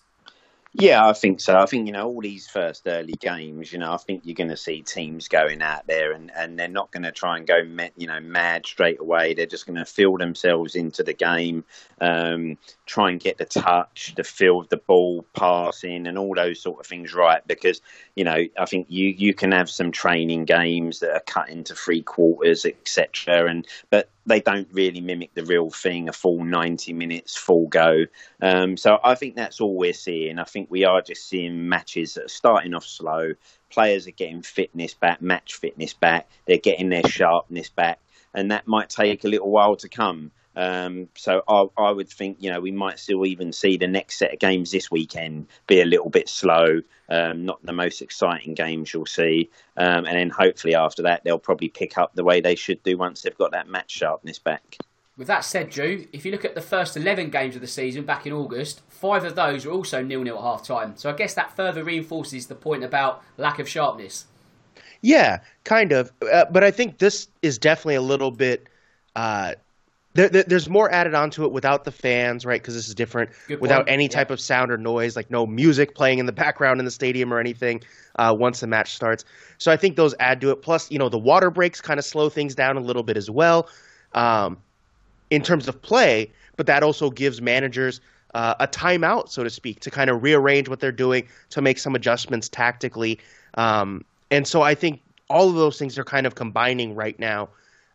Yeah, 0.76 1.06
I 1.06 1.12
think 1.12 1.38
so. 1.40 1.56
I 1.56 1.66
think, 1.66 1.86
you 1.86 1.92
know, 1.92 2.08
all 2.08 2.20
these 2.20 2.48
first 2.48 2.82
early 2.88 3.12
games, 3.12 3.72
you 3.72 3.78
know, 3.78 3.92
I 3.92 3.96
think 3.96 4.22
you're 4.24 4.34
going 4.34 4.50
to 4.50 4.56
see 4.56 4.82
teams 4.82 5.28
going 5.28 5.62
out 5.62 5.86
there 5.86 6.10
and, 6.10 6.32
and 6.34 6.58
they're 6.58 6.66
not 6.66 6.90
going 6.90 7.04
to 7.04 7.12
try 7.12 7.36
and 7.38 7.46
go, 7.46 7.58
you 7.96 8.08
know, 8.08 8.18
mad 8.20 8.66
straight 8.66 8.98
away. 8.98 9.34
They're 9.34 9.46
just 9.46 9.66
going 9.66 9.76
to 9.78 9.84
feel 9.84 10.16
themselves 10.18 10.74
into 10.74 11.04
the 11.04 11.12
game, 11.14 11.64
um, 12.00 12.58
try 12.86 13.10
and 13.10 13.20
get 13.20 13.38
the 13.38 13.44
touch, 13.44 14.14
the 14.16 14.24
feel 14.24 14.60
of 14.60 14.68
the 14.68 14.76
ball, 14.76 15.24
passing, 15.34 16.06
and 16.06 16.18
all 16.18 16.34
those 16.34 16.60
sort 16.60 16.80
of 16.80 16.86
things 16.86 17.14
right. 17.14 17.46
Because, 17.46 17.80
you 18.14 18.24
know, 18.24 18.36
I 18.58 18.64
think 18.66 18.86
you, 18.90 19.08
you 19.08 19.34
can 19.34 19.52
have 19.52 19.70
some 19.70 19.90
training 19.90 20.44
games 20.44 21.00
that 21.00 21.12
are 21.12 21.22
cut 21.26 21.48
into 21.48 21.74
three 21.74 22.02
quarters, 22.02 22.66
etc. 22.66 23.48
And 23.48 23.66
but 23.90 24.10
they 24.26 24.40
don't 24.40 24.68
really 24.72 25.00
mimic 25.00 25.34
the 25.34 25.44
real 25.44 25.70
thing, 25.70 26.08
a 26.08 26.12
full 26.12 26.44
90 26.44 26.92
minutes, 26.92 27.36
full 27.36 27.68
go. 27.68 28.04
Um, 28.40 28.76
so 28.76 28.98
I 29.02 29.14
think 29.14 29.36
that's 29.36 29.60
all 29.60 29.76
we're 29.76 29.92
seeing. 29.92 30.38
I 30.38 30.44
think 30.44 30.70
we 30.70 30.84
are 30.84 31.00
just 31.00 31.28
seeing 31.28 31.68
matches 31.68 32.14
that 32.14 32.24
are 32.24 32.28
starting 32.28 32.74
off 32.74 32.84
slow. 32.84 33.32
Players 33.70 34.06
are 34.06 34.12
getting 34.12 34.42
fitness 34.42 34.94
back, 34.94 35.22
match 35.22 35.54
fitness 35.54 35.94
back. 35.94 36.28
They're 36.46 36.58
getting 36.58 36.90
their 36.90 37.06
sharpness 37.06 37.70
back. 37.70 37.98
And 38.34 38.50
that 38.50 38.66
might 38.66 38.90
take 38.90 39.24
a 39.24 39.28
little 39.28 39.50
while 39.50 39.76
to 39.76 39.88
come. 39.88 40.32
Um, 40.56 41.08
so 41.16 41.42
I, 41.48 41.66
I, 41.76 41.90
would 41.90 42.08
think, 42.08 42.36
you 42.40 42.50
know, 42.50 42.60
we 42.60 42.70
might 42.70 42.98
still 42.98 43.26
even 43.26 43.52
see 43.52 43.76
the 43.76 43.86
next 43.86 44.18
set 44.18 44.32
of 44.32 44.38
games 44.38 44.70
this 44.70 44.90
weekend 44.90 45.46
be 45.66 45.80
a 45.80 45.84
little 45.84 46.10
bit 46.10 46.28
slow, 46.28 46.80
um, 47.08 47.44
not 47.44 47.64
the 47.64 47.72
most 47.72 48.00
exciting 48.02 48.54
games 48.54 48.94
you'll 48.94 49.06
see. 49.06 49.50
Um, 49.76 50.06
and 50.06 50.16
then 50.16 50.30
hopefully 50.30 50.74
after 50.74 51.02
that, 51.02 51.24
they'll 51.24 51.38
probably 51.38 51.68
pick 51.68 51.98
up 51.98 52.14
the 52.14 52.24
way 52.24 52.40
they 52.40 52.54
should 52.54 52.82
do 52.82 52.96
once 52.96 53.22
they've 53.22 53.36
got 53.36 53.50
that 53.52 53.68
match 53.68 53.90
sharpness 53.90 54.38
back. 54.38 54.78
With 55.16 55.28
that 55.28 55.44
said, 55.44 55.70
Drew, 55.70 56.06
if 56.12 56.24
you 56.24 56.32
look 56.32 56.44
at 56.44 56.56
the 56.56 56.60
first 56.60 56.96
11 56.96 57.30
games 57.30 57.54
of 57.54 57.60
the 57.60 57.68
season 57.68 58.04
back 58.04 58.26
in 58.26 58.32
August, 58.32 58.80
five 58.88 59.24
of 59.24 59.36
those 59.36 59.64
were 59.64 59.72
also 59.72 60.02
nil-nil 60.02 60.36
at 60.36 60.42
half 60.42 60.64
time. 60.64 60.94
So 60.96 61.08
I 61.08 61.12
guess 61.12 61.34
that 61.34 61.54
further 61.54 61.84
reinforces 61.84 62.48
the 62.48 62.56
point 62.56 62.82
about 62.82 63.22
lack 63.38 63.60
of 63.60 63.68
sharpness. 63.68 64.26
Yeah, 65.02 65.40
kind 65.64 65.92
of. 65.92 66.10
Uh, 66.32 66.46
but 66.50 66.64
I 66.64 66.70
think 66.70 66.98
this 66.98 67.28
is 67.42 67.58
definitely 67.58 67.96
a 67.96 68.00
little 68.00 68.32
bit 68.32 68.66
uh, 69.14 69.52
there, 70.14 70.28
there, 70.28 70.44
there's 70.44 70.68
more 70.68 70.90
added 70.92 71.14
onto 71.14 71.44
it 71.44 71.52
without 71.52 71.84
the 71.84 71.90
fans, 71.90 72.46
right? 72.46 72.62
Because 72.62 72.74
this 72.74 72.88
is 72.88 72.94
different. 72.94 73.30
without 73.60 73.88
any 73.88 74.08
type 74.08 74.30
yeah. 74.30 74.34
of 74.34 74.40
sound 74.40 74.70
or 74.70 74.78
noise, 74.78 75.16
like 75.16 75.30
no 75.30 75.46
music 75.46 75.94
playing 75.94 76.18
in 76.18 76.26
the 76.26 76.32
background 76.32 76.78
in 76.80 76.84
the 76.84 76.90
stadium 76.90 77.32
or 77.32 77.40
anything. 77.40 77.82
Uh, 78.16 78.34
once 78.38 78.60
the 78.60 78.66
match 78.68 78.94
starts, 78.94 79.24
so 79.58 79.72
I 79.72 79.76
think 79.76 79.96
those 79.96 80.14
add 80.20 80.40
to 80.40 80.50
it. 80.50 80.62
Plus, 80.62 80.88
you 80.88 81.00
know, 81.00 81.08
the 81.08 81.18
water 81.18 81.50
breaks 81.50 81.80
kind 81.80 81.98
of 81.98 82.04
slow 82.04 82.28
things 82.28 82.54
down 82.54 82.76
a 82.76 82.80
little 82.80 83.02
bit 83.02 83.16
as 83.16 83.28
well, 83.28 83.68
um, 84.12 84.56
in 85.30 85.42
terms 85.42 85.66
of 85.66 85.82
play. 85.82 86.30
But 86.56 86.66
that 86.66 86.84
also 86.84 87.10
gives 87.10 87.42
managers 87.42 88.00
uh, 88.34 88.54
a 88.60 88.68
timeout, 88.68 89.30
so 89.30 89.42
to 89.42 89.50
speak, 89.50 89.80
to 89.80 89.90
kind 89.90 90.10
of 90.10 90.22
rearrange 90.22 90.68
what 90.68 90.78
they're 90.78 90.92
doing, 90.92 91.26
to 91.50 91.60
make 91.60 91.78
some 91.78 91.96
adjustments 91.96 92.48
tactically. 92.48 93.18
Um, 93.54 94.04
and 94.30 94.46
so 94.46 94.62
I 94.62 94.76
think 94.76 95.00
all 95.28 95.48
of 95.48 95.56
those 95.56 95.76
things 95.76 95.98
are 95.98 96.04
kind 96.04 96.26
of 96.26 96.36
combining 96.36 96.94
right 96.94 97.18
now 97.18 97.48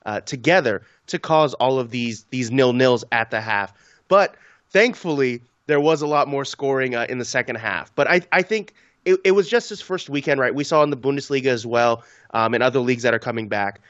uh, 0.05 0.21
together 0.21 0.81
to 1.09 1.19
cause 1.19 1.53
all 1.55 1.79
of 1.79 1.91
these 1.91 2.25
these 2.29 2.51
nil 2.51 2.73
nils 2.73 3.03
at 3.11 3.31
the 3.31 3.41
half. 3.41 3.73
But 4.07 4.35
thankfully, 4.69 5.41
there 5.67 5.79
was 5.79 6.01
a 6.01 6.07
lot 6.07 6.27
more 6.27 6.45
scoring 6.45 6.95
uh, 6.95 7.05
in 7.09 7.19
the 7.19 7.25
second 7.25 7.55
half. 7.55 7.93
But 7.95 8.09
I 8.09 8.21
I 8.31 8.41
think 8.41 8.73
it, 9.05 9.19
it, 9.23 9.31
was 9.31 9.49
just 9.49 9.69
his 9.69 9.81
first 9.81 10.09
weekend, 10.09 10.39
right? 10.39 10.53
We 10.53 10.63
saw 10.63 10.83
in 10.83 10.89
the 10.89 10.97
Bundesliga 10.97 11.47
as 11.47 11.65
well, 11.65 12.03
um, 12.31 12.53
and 12.53 12.61
other 12.61 12.79
leagues 12.79 13.03
that 13.03 13.13
are 13.13 13.19
coming 13.19 13.47
back. 13.47 13.81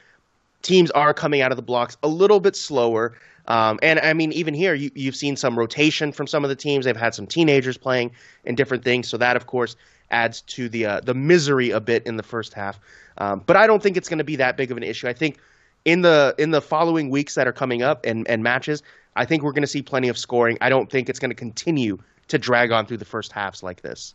Teams 0.62 0.90
are 0.92 1.12
coming 1.12 1.40
out 1.40 1.52
of 1.52 1.56
the 1.56 1.62
blocks 1.62 1.96
a 2.02 2.08
little 2.08 2.40
bit 2.40 2.54
slower. 2.54 3.16
Um, 3.46 3.78
and 3.82 3.98
I 4.00 4.12
mean, 4.12 4.32
even 4.32 4.54
here, 4.54 4.74
you, 4.74 4.90
you've 4.94 5.16
seen 5.16 5.36
some 5.36 5.58
rotation 5.58 6.12
from 6.12 6.26
some 6.26 6.44
of 6.44 6.50
the 6.50 6.56
teams. 6.56 6.84
They've 6.84 6.96
had 6.96 7.14
some 7.14 7.26
teenagers 7.26 7.76
playing 7.76 8.12
and 8.44 8.56
different 8.56 8.84
things. 8.84 9.08
So 9.08 9.16
that, 9.16 9.36
of 9.36 9.46
course, 9.46 9.74
adds 10.10 10.42
to 10.42 10.68
the 10.68 10.86
uh, 10.86 11.00
the 11.00 11.14
misery 11.14 11.70
a 11.70 11.80
bit 11.80 12.06
in 12.06 12.16
the 12.16 12.22
first 12.22 12.54
half. 12.54 12.78
Um, 13.18 13.42
but 13.44 13.56
I 13.56 13.66
don't 13.66 13.82
think 13.82 13.96
it's 13.96 14.08
going 14.08 14.18
to 14.18 14.24
be 14.24 14.36
that 14.36 14.56
big 14.56 14.70
of 14.70 14.76
an 14.76 14.82
issue. 14.82 15.08
I 15.08 15.12
think 15.12 15.38
in 15.84 16.02
the 16.02 16.34
in 16.38 16.50
the 16.50 16.60
following 16.60 17.10
weeks 17.10 17.34
that 17.34 17.46
are 17.46 17.52
coming 17.52 17.82
up 17.82 18.04
and, 18.04 18.28
and 18.28 18.42
matches, 18.42 18.82
I 19.16 19.24
think 19.24 19.42
we're 19.42 19.52
going 19.52 19.62
to 19.62 19.68
see 19.68 19.82
plenty 19.82 20.08
of 20.08 20.18
scoring. 20.18 20.58
I 20.60 20.68
don't 20.68 20.90
think 20.90 21.08
it's 21.08 21.18
going 21.18 21.30
to 21.30 21.36
continue 21.36 21.98
to 22.28 22.38
drag 22.38 22.70
on 22.70 22.86
through 22.86 22.98
the 22.98 23.04
first 23.04 23.32
halves 23.32 23.62
like 23.62 23.82
this. 23.82 24.14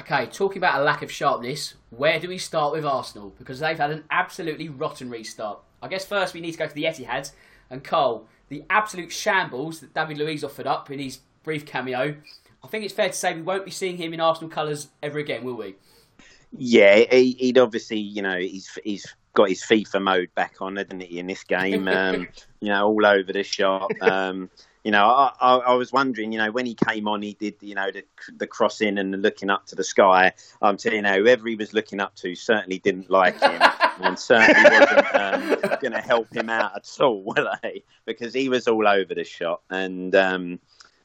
Okay, 0.00 0.26
talking 0.26 0.58
about 0.58 0.80
a 0.80 0.84
lack 0.84 1.02
of 1.02 1.10
sharpness, 1.10 1.74
where 1.90 2.20
do 2.20 2.28
we 2.28 2.38
start 2.38 2.72
with 2.72 2.84
Arsenal? 2.84 3.34
Because 3.36 3.58
they've 3.58 3.78
had 3.78 3.90
an 3.90 4.04
absolutely 4.10 4.68
rotten 4.68 5.10
restart. 5.10 5.58
I 5.82 5.88
guess 5.88 6.04
first 6.04 6.34
we 6.34 6.40
need 6.40 6.52
to 6.52 6.58
go 6.58 6.68
to 6.68 6.74
the 6.74 6.84
Etihad 6.84 7.32
and 7.68 7.82
Cole, 7.82 8.28
the 8.48 8.64
absolute 8.70 9.10
shambles 9.10 9.80
that 9.80 9.94
David 9.94 10.18
Luiz 10.18 10.44
offered 10.44 10.68
up 10.68 10.90
in 10.90 11.00
his 11.00 11.18
brief 11.42 11.66
cameo. 11.66 12.14
I 12.62 12.66
think 12.68 12.84
it's 12.84 12.94
fair 12.94 13.08
to 13.08 13.14
say 13.14 13.34
we 13.34 13.42
won't 13.42 13.64
be 13.64 13.70
seeing 13.70 13.96
him 13.96 14.14
in 14.14 14.20
Arsenal 14.20 14.50
colours 14.50 14.88
ever 15.02 15.18
again, 15.18 15.42
will 15.44 15.56
we? 15.56 15.74
Yeah, 16.56 16.96
he, 17.10 17.36
would 17.54 17.58
obviously, 17.58 17.98
you 17.98 18.22
know, 18.22 18.38
he's 18.38 18.78
he's 18.84 19.14
got 19.34 19.48
his 19.48 19.62
FIFA 19.62 20.02
mode 20.02 20.34
back 20.34 20.56
on, 20.60 20.74
didn't 20.74 21.00
he, 21.00 21.18
in 21.18 21.26
this 21.26 21.44
game? 21.44 21.88
Um, 21.88 22.28
you 22.60 22.68
know, 22.68 22.88
all 22.88 23.06
over 23.06 23.32
the 23.32 23.42
shop. 23.42 23.90
Um, 24.00 24.50
you 24.84 24.92
know, 24.92 25.06
I, 25.06 25.32
I, 25.40 25.56
I, 25.56 25.74
was 25.74 25.92
wondering, 25.92 26.32
you 26.32 26.38
know, 26.38 26.50
when 26.50 26.64
he 26.64 26.74
came 26.74 27.08
on, 27.08 27.20
he 27.20 27.34
did, 27.34 27.56
you 27.60 27.74
know, 27.74 27.90
the, 27.90 28.04
the 28.36 28.46
crossing 28.46 28.96
and 28.98 29.20
looking 29.20 29.50
up 29.50 29.66
to 29.66 29.74
the 29.74 29.84
sky. 29.84 30.32
I'm 30.62 30.76
telling 30.76 30.96
you, 30.96 31.02
know, 31.02 31.18
whoever 31.18 31.48
he 31.48 31.56
was 31.56 31.74
looking 31.74 32.00
up 32.00 32.14
to 32.16 32.34
certainly 32.34 32.78
didn't 32.78 33.10
like 33.10 33.38
him. 33.40 33.60
and 34.00 34.18
certainly 34.18 34.62
wasn't 34.62 35.14
um, 35.14 35.78
going 35.80 35.92
to 35.92 36.00
help 36.00 36.32
him 36.34 36.48
out 36.48 36.76
at 36.76 36.88
all, 37.00 37.22
were 37.36 37.58
they? 37.62 37.84
Because 38.06 38.32
he 38.32 38.48
was 38.48 38.68
all 38.68 38.86
over 38.86 39.14
the 39.14 39.24
shot, 39.24 39.62
and 39.70 40.14
um, 40.14 40.60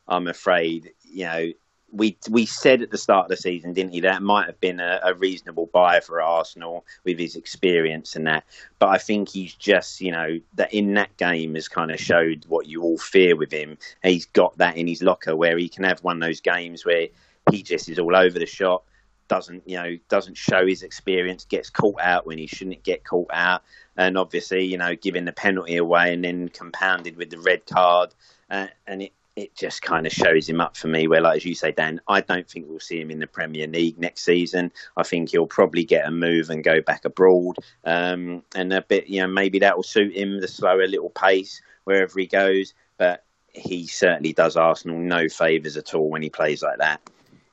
I'm 0.08 0.28
afraid, 0.28 0.92
you 1.04 1.26
know, 1.26 1.52
we 1.94 2.18
we 2.30 2.46
said 2.46 2.82
at 2.82 2.90
the 2.90 2.98
start 2.98 3.26
of 3.26 3.30
the 3.30 3.38
season, 3.38 3.74
didn't 3.74 3.94
he, 3.94 4.02
that 4.02 4.24
might 4.24 4.48
have 4.48 4.60
been 4.60 4.80
a, 4.80 5.00
a, 5.04 5.14
reasonable 5.14 5.68
buy 5.68 6.00
for 6.00 6.22
Arsenal 6.22 6.86
with 7.04 7.20
his 7.20 7.36
experience 7.36 8.16
and 8.16 8.26
that. 8.26 8.46
But 8.80 8.90
I 8.90 8.98
think 8.98 9.30
he's 9.30 9.54
just, 9.54 10.02
you 10.02 10.12
know, 10.12 10.40
that 10.56 10.74
in 10.74 10.96
that 10.96 11.16
game 11.18 11.54
has 11.54 11.68
kind 11.68 11.92
of 11.92 12.00
showed 12.00 12.46
what 12.48 12.68
you 12.68 12.82
all 12.82 12.98
fear 12.98 13.36
with 13.36 13.52
him. 13.52 13.78
He's 14.02 14.26
got 14.26 14.58
that 14.58 14.76
in 14.76 14.88
his 14.88 15.04
locker 15.04 15.36
where 15.36 15.58
he 15.58 15.70
can 15.70 15.84
have 15.84 16.04
one 16.04 16.18
of 16.18 16.28
those 16.28 16.42
games 16.42 16.84
where 16.84 17.10
he 17.52 17.62
just 17.62 17.88
is 17.88 18.00
all 18.00 18.16
over 18.16 18.40
the 18.40 18.48
shot, 18.48 18.84
doesn't, 19.28 19.68
you 19.68 19.78
know, 19.78 19.98
doesn't 20.10 20.38
show 20.38 20.66
his 20.66 20.82
experience, 20.82 21.46
gets 21.46 21.70
caught 21.70 22.02
out 22.02 22.26
when 22.26 22.40
he 22.40 22.48
shouldn't 22.48 22.84
get 22.84 23.04
caught 23.04 23.30
out, 23.32 23.62
and 23.96 24.18
obviously, 24.18 24.66
you 24.66 24.78
know, 24.78 24.96
giving 24.96 25.26
the 25.26 25.32
penalty 25.32 25.78
away 25.78 26.14
and 26.14 26.24
then 26.24 26.50
compounded 26.50 27.18
with 27.18 27.30
the 27.30 27.40
red 27.40 27.66
card. 27.68 28.14
Uh, 28.50 28.68
and 28.88 29.04
it, 29.04 29.14
it 29.36 29.56
just 29.56 29.82
kind 29.82 30.06
of 30.06 30.13
shows 30.13 30.48
him 30.48 30.62
up 30.62 30.78
for 30.78 30.88
me. 30.88 31.08
Where, 31.08 31.22
like 31.22 31.38
as 31.38 31.46
you 31.46 31.56
say, 31.56 31.72
Dan, 31.72 32.00
I 32.08 32.22
don't 32.22 32.48
think 32.48 32.67
we'll 32.67 32.80
see 32.80 33.02
him 33.02 33.12
in 33.12 33.19
the 33.19 33.28
Premier 33.28 33.67
League 33.67 33.98
next 33.98 34.24
season. 34.24 34.72
I 34.98 35.04
think 35.04 35.30
he'll 35.30 35.48
probably 35.48 35.84
get 35.84 36.08
a 36.08 36.12
move 36.12 36.50
and 36.50 36.63
go 36.63 36.82
back 36.82 37.06
abroad, 37.06 37.58
um, 37.84 38.43
and 38.56 38.74
a 38.74 38.82
bit, 38.82 39.08
you 39.08 39.22
know, 39.22 39.28
maybe 39.28 39.60
that 39.60 39.76
will 39.76 39.84
suit 39.84 40.15
him 40.15 40.39
the 40.39 40.48
slower 40.48 40.88
little 40.88 41.10
pace 41.10 41.62
wherever 41.86 42.19
he 42.19 42.28
goes. 42.28 42.74
But 42.98 43.24
he 43.54 43.88
certainly 43.88 44.34
does 44.34 44.56
Arsenal 44.56 44.98
no 44.98 45.30
favours 45.30 45.78
at 45.78 45.93
all 45.93 46.10
when 46.10 46.22
he 46.22 46.30
plays 46.30 46.62
like 46.62 46.78
that. 46.80 47.02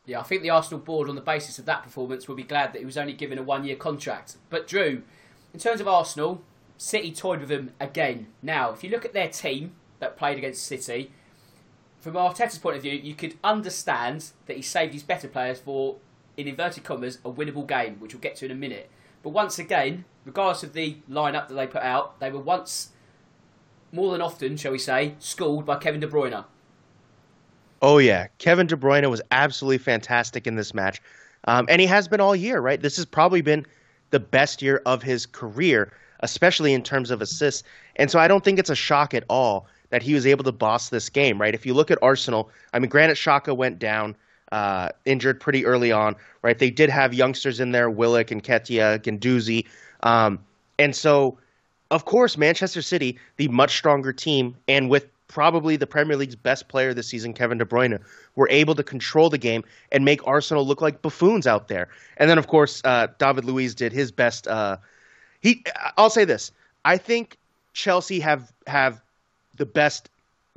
Yeah, 0.07 0.21
I 0.21 0.23
think 0.23 0.43
the 0.43 0.51
Arsenal 0.51 0.81
board, 0.81 1.09
on 1.09 1.15
the 1.15 1.21
basis 1.21 1.59
of 1.59 1.67
that 1.67 1.83
performance, 1.83 2.27
will 2.27 2.35
be 2.35 2.43
glad 2.43 2.73
that 2.73 2.81
he 2.81 2.85
was 2.85 2.97
only 2.97 3.13
given 3.13 3.39
a 3.39 3.43
one-year 3.43 3.77
contract. 3.77 4.37
But 4.49 4.67
Drew, 4.67 5.03
in 5.55 5.61
terms 5.61 5.81
of 5.81 5.87
Arsenal, 5.87 6.43
City 6.79 7.13
toyed 7.13 7.41
with 7.41 7.51
him 7.51 7.73
again. 7.79 8.27
Now, 8.43 8.73
if 8.73 8.83
you 8.83 8.91
look 8.91 9.05
at 9.05 9.13
their 9.13 9.29
team 9.29 9.73
that 9.99 10.17
played 10.17 10.39
against 10.39 10.65
City 10.65 11.13
from 12.01 12.15
Arteta's 12.15 12.59
point 12.59 12.77
of 12.77 12.83
view, 12.83 12.93
you 12.93 13.15
could 13.15 13.37
understand 13.45 14.31
that 14.47 14.57
he 14.57 14.63
saved 14.63 14.95
his 14.95 15.03
better 15.03 15.29
players 15.29 15.61
for, 15.61 15.97
in 16.37 16.49
inverted 16.49 16.83
commas, 16.83 17.19
a 17.25 17.31
winnable 17.31 17.67
game, 17.67 17.97
which 18.01 18.15
we'll 18.15 18.21
get 18.21 18.37
to 18.37 18.47
in 18.47 18.51
a 18.51 18.55
minute. 18.55 18.91
But 19.23 19.31
once 19.31 19.59
again, 19.59 20.07
regardless 20.25 20.63
of 20.63 20.73
the 20.73 20.97
lineup 21.11 21.49
that 21.49 21.55
they 21.55 21.67
put 21.67 21.83
out, 21.83 22.19
they 22.19 22.31
were 22.31 22.41
once, 22.41 22.91
more 23.93 24.13
than 24.13 24.23
often, 24.23 24.57
shall 24.57 24.73
we 24.73 24.79
say, 24.79 25.15
schooled 25.19 25.67
by 25.67 25.77
Kevin 25.77 26.01
De 26.01 26.07
Bruyne. 26.07 26.45
Oh 27.83 27.99
yeah, 27.99 28.29
Kevin 28.39 28.67
De 28.67 28.77
Bruyne 28.77 29.09
was 29.11 29.23
absolutely 29.31 29.79
fantastic 29.79 30.47
in 30.47 30.57
this 30.57 30.75
match, 30.75 31.01
um, 31.45 31.67
and 31.69 31.81
he 31.81 31.87
has 31.87 32.09
been 32.09 32.21
all 32.21 32.37
year. 32.37 32.61
Right, 32.61 32.81
this 32.81 32.97
has 32.97 33.07
probably 33.07 33.41
been 33.41 33.67
the 34.11 34.21
best 34.21 34.61
year 34.61 34.83
of 34.87 35.03
his 35.03 35.25
career, 35.27 35.93
especially 36.21 36.75
in 36.75 36.83
terms 36.83 37.11
of 37.11 37.23
assists. 37.23 37.63
And 37.97 38.11
so 38.11 38.19
I 38.19 38.29
don't 38.29 38.45
think 38.45 38.59
it's 38.59 38.71
a 38.71 38.75
shock 38.75 39.15
at 39.15 39.25
all 39.29 39.67
that 39.91 40.03
he 40.03 40.15
was 40.15 40.27
able 40.27 40.45
to 40.45 40.53
boss 40.53 40.89
this 40.89 41.09
game, 41.09 41.41
right? 41.41 41.55
If 41.55 41.67
you 41.67 41.75
look 41.75 41.91
at 41.91 41.99
Arsenal, 42.03 42.51
I 42.73 42.79
mean, 42.79 42.89
Granit 42.89 43.17
Xhaka 43.17 43.57
went 43.57 43.79
down, 43.79 44.17
uh, 44.53 44.89
injured 45.05 45.41
pretty 45.41 45.67
early 45.67 45.93
on, 45.93 46.17
right? 46.43 46.59
They 46.59 46.71
did 46.71 46.91
have 46.91 47.13
youngsters 47.13 47.61
in 47.61 47.73
there, 47.73 47.91
Willock 47.91 48.31
and 48.31 48.43
Nketiah, 48.43 49.01
Guendouzi. 49.01 49.67
Um, 50.03 50.39
and 50.79 50.97
so, 50.97 51.39
of 51.91 52.05
course, 52.05 52.39
Manchester 52.39 52.83
City, 52.83 53.19
the 53.37 53.49
much 53.49 53.77
stronger 53.77 54.13
team, 54.13 54.57
and 54.67 54.89
with 54.89 55.07
probably 55.29 55.77
the 55.77 55.87
Premier 55.87 56.17
League's 56.17 56.35
best 56.35 56.69
player 56.69 56.93
this 56.93 57.07
season, 57.07 57.33
Kevin 57.33 57.59
De 57.59 57.65
Bruyne, 57.65 58.01
were 58.35 58.49
able 58.51 58.75
to 58.75 58.83
control 58.83 59.31
the 59.31 59.39
game 59.39 59.63
and 59.93 60.05
make 60.05 60.27
Arsenal 60.27 60.67
look 60.67 60.81
like 60.81 61.03
buffoons 61.03 61.47
out 61.47 61.69
there. 61.69 61.89
And 62.17 62.29
then, 62.29 62.39
of 62.39 62.49
course, 62.49 62.83
uh, 62.85 63.09
David 63.19 63.45
Luiz 63.45 63.75
did 63.75 63.93
his 63.93 64.11
best. 64.11 64.49
Uh, 64.49 64.79
he, 65.41 65.65
I'll 65.97 66.11
say 66.11 66.25
this: 66.25 66.51
I 66.85 66.97
think 66.97 67.39
Chelsea 67.73 68.21
have 68.21 68.53
have 68.67 69.01
the 69.61 69.67
best 69.67 70.09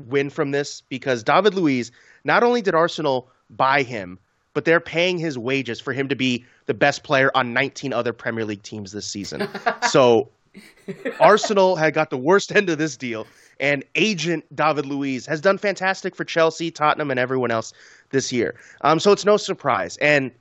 win 0.08 0.30
from 0.30 0.52
this 0.52 0.82
because 0.88 1.24
David 1.24 1.54
Luiz 1.54 1.92
not 2.24 2.42
only 2.42 2.62
did 2.62 2.74
Arsenal 2.74 3.30
buy 3.50 3.84
him, 3.84 4.18
but 4.54 4.64
they're 4.64 4.80
paying 4.80 5.18
his 5.18 5.38
wages 5.38 5.82
for 5.82 5.92
him 5.92 6.08
to 6.08 6.16
be 6.16 6.46
the 6.68 6.74
best 6.74 7.04
player 7.04 7.30
on 7.36 7.54
19 7.54 7.92
other 7.92 8.14
Premier 8.14 8.46
League 8.46 8.64
teams 8.64 8.94
this 8.94 9.06
season. 9.06 9.48
so 9.90 10.30
Arsenal 11.20 11.76
had 11.76 11.94
got 11.94 12.12
the 12.12 12.18
worst 12.18 12.56
end 12.56 12.70
of 12.70 12.78
this 12.78 12.96
deal, 12.96 13.28
and 13.60 13.84
agent 13.96 14.46
David 14.56 14.86
Luiz 14.86 15.26
has 15.26 15.42
done 15.42 15.58
fantastic 15.58 16.16
for 16.16 16.24
Chelsea, 16.24 16.72
Tottenham, 16.72 17.12
and 17.12 17.20
everyone 17.20 17.52
else 17.52 17.74
this 18.12 18.32
year. 18.32 18.56
Um, 18.82 19.02
so 19.02 19.12
it's 19.12 19.26
no 19.26 19.36
surprise. 19.36 19.98
And 19.98 20.32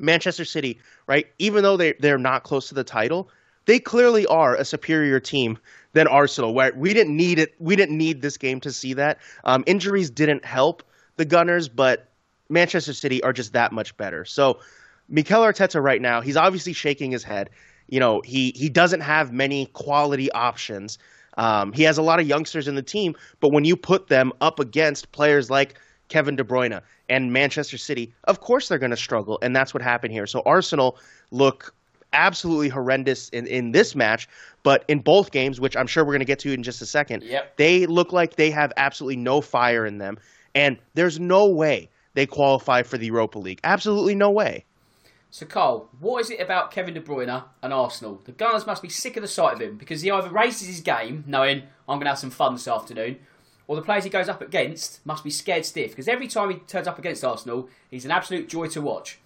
Manchester 0.00 0.44
City, 0.44 0.80
right? 1.06 1.28
Even 1.38 1.62
though 1.62 1.76
they 1.76 1.92
they're 2.00 2.18
not 2.18 2.42
close 2.42 2.68
to 2.68 2.74
the 2.74 2.82
title, 2.82 3.28
they 3.66 3.78
clearly 3.78 4.26
are 4.26 4.56
a 4.56 4.64
superior 4.64 5.20
team 5.20 5.58
than 5.94 6.06
Arsenal. 6.06 6.52
Where 6.52 6.72
we 6.76 6.92
didn't 6.92 7.16
need 7.16 7.38
it, 7.38 7.54
we 7.58 7.74
didn't 7.74 7.96
need 7.96 8.20
this 8.20 8.36
game 8.36 8.60
to 8.60 8.70
see 8.70 8.92
that. 8.92 9.18
Um, 9.44 9.64
injuries 9.66 10.10
didn't 10.10 10.44
help 10.44 10.82
the 11.16 11.24
Gunners, 11.24 11.68
but 11.68 12.10
Manchester 12.50 12.92
City 12.92 13.22
are 13.22 13.32
just 13.32 13.54
that 13.54 13.72
much 13.72 13.96
better. 13.96 14.24
So 14.24 14.58
Mikel 15.08 15.40
Arteta 15.40 15.82
right 15.82 16.02
now, 16.02 16.20
he's 16.20 16.36
obviously 16.36 16.74
shaking 16.74 17.10
his 17.10 17.24
head. 17.24 17.50
You 17.88 18.00
know, 18.00 18.20
he 18.20 18.50
he 18.54 18.68
doesn't 18.68 19.00
have 19.00 19.32
many 19.32 19.66
quality 19.66 20.30
options. 20.32 20.98
Um, 21.36 21.72
he 21.72 21.82
has 21.82 21.98
a 21.98 22.02
lot 22.02 22.20
of 22.20 22.28
youngsters 22.28 22.68
in 22.68 22.76
the 22.76 22.82
team, 22.82 23.16
but 23.40 23.50
when 23.50 23.64
you 23.64 23.76
put 23.76 24.06
them 24.06 24.32
up 24.40 24.60
against 24.60 25.10
players 25.10 25.50
like 25.50 25.74
Kevin 26.08 26.36
De 26.36 26.44
Bruyne 26.44 26.80
and 27.08 27.32
Manchester 27.32 27.76
City, 27.76 28.12
of 28.24 28.40
course 28.40 28.68
they're 28.68 28.78
going 28.78 28.90
to 28.92 28.96
struggle, 28.96 29.38
and 29.42 29.54
that's 29.54 29.74
what 29.74 29.82
happened 29.82 30.12
here. 30.12 30.26
So 30.26 30.42
Arsenal 30.46 30.96
look 31.32 31.74
absolutely 32.12 32.68
horrendous 32.68 33.28
in, 33.30 33.46
in 33.46 33.72
this 33.72 33.94
match, 33.94 34.28
but 34.64 34.84
in 34.88 34.98
both 34.98 35.30
games, 35.30 35.60
which 35.60 35.76
I'm 35.76 35.86
sure 35.86 36.04
we're 36.04 36.14
going 36.14 36.20
to 36.20 36.24
get 36.24 36.40
to 36.40 36.52
in 36.52 36.64
just 36.64 36.82
a 36.82 36.86
second, 36.86 37.22
yep. 37.22 37.56
they 37.56 37.86
look 37.86 38.12
like 38.12 38.34
they 38.34 38.50
have 38.50 38.72
absolutely 38.76 39.18
no 39.18 39.40
fire 39.40 39.86
in 39.86 39.98
them. 39.98 40.18
And 40.56 40.78
there's 40.94 41.20
no 41.20 41.48
way 41.48 41.90
they 42.14 42.26
qualify 42.26 42.82
for 42.82 42.98
the 42.98 43.06
Europa 43.06 43.38
League. 43.38 43.60
Absolutely 43.62 44.14
no 44.16 44.30
way. 44.30 44.64
So, 45.30 45.46
Carl, 45.46 45.90
what 46.00 46.20
is 46.20 46.30
it 46.30 46.40
about 46.40 46.70
Kevin 46.70 46.94
De 46.94 47.00
Bruyne 47.00 47.44
and 47.62 47.72
Arsenal? 47.72 48.20
The 48.24 48.32
Gunners 48.32 48.66
must 48.66 48.82
be 48.82 48.88
sick 48.88 49.16
of 49.16 49.22
the 49.22 49.28
sight 49.28 49.54
of 49.54 49.60
him 49.60 49.76
because 49.76 50.00
he 50.00 50.10
either 50.10 50.30
raises 50.30 50.68
his 50.68 50.80
game, 50.80 51.24
knowing 51.26 51.64
I'm 51.88 51.98
going 51.98 52.04
to 52.04 52.10
have 52.10 52.18
some 52.18 52.30
fun 52.30 52.54
this 52.54 52.68
afternoon, 52.68 53.18
or 53.66 53.76
the 53.76 53.82
players 53.82 54.04
he 54.04 54.10
goes 54.10 54.28
up 54.28 54.40
against 54.40 55.04
must 55.04 55.24
be 55.24 55.30
scared 55.30 55.64
stiff 55.64 55.90
because 55.90 56.08
every 56.08 56.28
time 56.28 56.50
he 56.50 56.56
turns 56.60 56.86
up 56.86 56.98
against 56.98 57.24
Arsenal, 57.24 57.68
he's 57.90 58.04
an 58.04 58.12
absolute 58.12 58.48
joy 58.48 58.66
to 58.68 58.80
watch. 58.80 59.18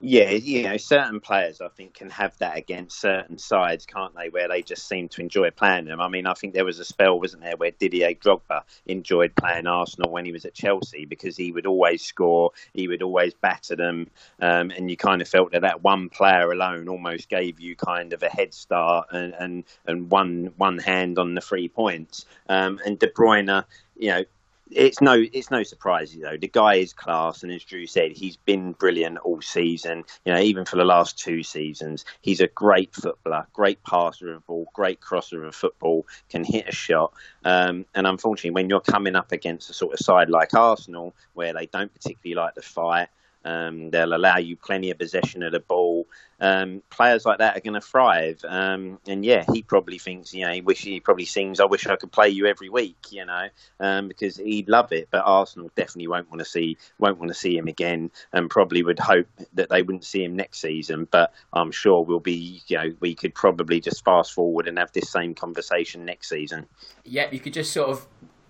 Yeah, 0.00 0.30
you 0.30 0.62
know, 0.62 0.76
certain 0.76 1.18
players 1.18 1.60
I 1.60 1.66
think 1.66 1.94
can 1.94 2.08
have 2.10 2.38
that 2.38 2.56
against 2.56 3.00
certain 3.00 3.36
sides, 3.36 3.84
can't 3.84 4.14
they? 4.14 4.28
Where 4.28 4.46
they 4.46 4.62
just 4.62 4.86
seem 4.86 5.08
to 5.08 5.20
enjoy 5.20 5.50
playing 5.50 5.86
them. 5.86 6.00
I 6.00 6.06
mean, 6.06 6.24
I 6.24 6.34
think 6.34 6.54
there 6.54 6.64
was 6.64 6.78
a 6.78 6.84
spell, 6.84 7.18
wasn't 7.18 7.42
there, 7.42 7.56
where 7.56 7.72
Didier 7.72 8.14
Drogba 8.14 8.62
enjoyed 8.86 9.34
playing 9.34 9.66
Arsenal 9.66 10.12
when 10.12 10.24
he 10.24 10.30
was 10.30 10.44
at 10.44 10.54
Chelsea 10.54 11.04
because 11.04 11.36
he 11.36 11.50
would 11.50 11.66
always 11.66 12.04
score, 12.04 12.52
he 12.74 12.86
would 12.86 13.02
always 13.02 13.34
batter 13.34 13.74
them, 13.74 14.08
um, 14.40 14.70
and 14.70 14.88
you 14.88 14.96
kind 14.96 15.20
of 15.20 15.28
felt 15.28 15.50
that 15.50 15.62
that 15.62 15.82
one 15.82 16.10
player 16.10 16.52
alone 16.52 16.88
almost 16.88 17.28
gave 17.28 17.58
you 17.58 17.74
kind 17.74 18.12
of 18.12 18.22
a 18.22 18.28
head 18.28 18.54
start 18.54 19.08
and 19.10 19.34
and, 19.34 19.64
and 19.86 20.10
one 20.12 20.52
one 20.58 20.78
hand 20.78 21.18
on 21.18 21.34
the 21.34 21.40
three 21.40 21.68
points. 21.68 22.24
Um, 22.48 22.78
and 22.86 23.00
De 23.00 23.08
Bruyne, 23.08 23.64
you 23.96 24.10
know, 24.10 24.24
it's 24.70 25.00
no 25.00 25.24
it's 25.32 25.50
no 25.50 25.62
surprise 25.62 26.16
though. 26.20 26.36
The 26.36 26.48
guy 26.48 26.74
is 26.74 26.92
class, 26.92 27.42
and 27.42 27.52
as 27.52 27.64
Drew 27.64 27.86
said, 27.86 28.12
he's 28.12 28.36
been 28.36 28.72
brilliant 28.72 29.18
all 29.18 29.40
season. 29.40 30.04
You 30.24 30.34
know, 30.34 30.40
even 30.40 30.64
for 30.64 30.76
the 30.76 30.84
last 30.84 31.18
two 31.18 31.42
seasons, 31.42 32.04
he's 32.20 32.40
a 32.40 32.48
great 32.48 32.94
footballer, 32.94 33.46
great 33.52 33.82
passer 33.82 34.32
of 34.32 34.46
ball, 34.46 34.66
great 34.74 35.00
crosser 35.00 35.44
of 35.44 35.54
football, 35.54 36.06
can 36.28 36.44
hit 36.44 36.68
a 36.68 36.72
shot. 36.72 37.12
Um, 37.44 37.86
and 37.94 38.06
unfortunately, 38.06 38.50
when 38.50 38.68
you're 38.68 38.80
coming 38.80 39.16
up 39.16 39.32
against 39.32 39.70
a 39.70 39.74
sort 39.74 39.94
of 39.94 40.00
side 40.00 40.30
like 40.30 40.54
Arsenal, 40.54 41.14
where 41.34 41.52
they 41.52 41.66
don't 41.66 41.92
particularly 41.92 42.34
like 42.34 42.54
to 42.54 42.62
fight, 42.62 43.08
um, 43.48 43.90
they'll 43.90 44.14
allow 44.14 44.36
you 44.36 44.56
plenty 44.56 44.90
of 44.90 44.98
possession 44.98 45.42
of 45.42 45.52
the 45.52 45.60
ball. 45.60 46.06
Um, 46.40 46.82
players 46.90 47.24
like 47.24 47.38
that 47.38 47.56
are 47.56 47.60
going 47.60 47.74
to 47.74 47.80
thrive. 47.80 48.44
Um, 48.46 48.98
and 49.08 49.24
yeah, 49.24 49.44
he 49.52 49.62
probably 49.62 49.98
thinks, 49.98 50.34
you 50.34 50.44
know, 50.44 50.52
he 50.52 50.60
wish 50.60 50.82
he 50.82 51.00
probably 51.00 51.24
sings, 51.24 51.58
"I 51.58 51.64
wish 51.64 51.86
I 51.86 51.96
could 51.96 52.12
play 52.12 52.28
you 52.28 52.46
every 52.46 52.68
week," 52.68 52.96
you 53.10 53.24
know, 53.24 53.48
um, 53.80 54.06
because 54.06 54.36
he'd 54.36 54.68
love 54.68 54.92
it. 54.92 55.08
But 55.10 55.24
Arsenal 55.24 55.70
definitely 55.76 56.08
won't 56.08 56.28
want 56.28 56.40
to 56.40 56.44
see 56.44 56.76
won't 56.98 57.18
want 57.18 57.28
to 57.28 57.34
see 57.34 57.56
him 57.56 57.68
again, 57.68 58.10
and 58.32 58.50
probably 58.50 58.82
would 58.82 58.98
hope 58.98 59.26
that 59.54 59.70
they 59.70 59.82
wouldn't 59.82 60.04
see 60.04 60.22
him 60.22 60.36
next 60.36 60.60
season. 60.60 61.08
But 61.10 61.32
I'm 61.54 61.72
sure 61.72 62.04
we'll 62.04 62.20
be, 62.20 62.62
you 62.66 62.76
know, 62.76 62.92
we 63.00 63.14
could 63.14 63.34
probably 63.34 63.80
just 63.80 64.04
fast 64.04 64.32
forward 64.32 64.68
and 64.68 64.78
have 64.78 64.92
this 64.92 65.10
same 65.10 65.34
conversation 65.34 66.04
next 66.04 66.28
season. 66.28 66.66
Yeah, 67.04 67.30
you 67.32 67.40
could 67.40 67.54
just 67.54 67.72
sort 67.72 67.88
of 67.88 68.06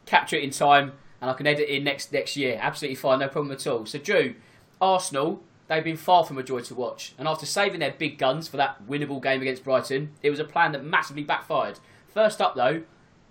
capture 0.07 0.37
it 0.37 0.43
in 0.43 0.51
time, 0.51 0.93
and 1.21 1.31
I 1.31 1.35
can 1.35 1.47
edit 1.47 1.69
it 1.69 1.77
in 1.77 1.85
next 1.85 2.13
next 2.13 2.37
year. 2.37 2.59
Absolutely 2.61 2.97
fine, 2.97 3.21
no 3.21 3.29
problem 3.29 3.53
at 3.53 3.67
all. 3.67 3.87
So, 3.87 3.99
Drew 3.99 4.35
Arsenal, 4.81 5.43
they've 5.69 5.85
been 5.85 5.97
far 5.97 6.25
from 6.25 6.39
a 6.39 6.43
joy 6.43 6.61
to 6.61 6.75
watch. 6.75 7.15
And 7.19 7.29
after 7.29 7.47
saving 7.47 7.81
their 7.81 7.95
big 7.97 8.19
guns 8.19 8.49
for 8.49 8.57
that 8.57 8.87
winnable 8.87 9.23
game 9.23 9.41
against 9.41 9.65
Brighton, 9.65 10.13
it 10.23 10.31
was 10.31 10.41
a 10.41 10.45
plan 10.45 10.73
that 10.73 10.85
massively 10.85 11.23
backfired. 11.23 11.79
First 12.09 12.41
up, 12.41 12.55
though, 12.57 12.83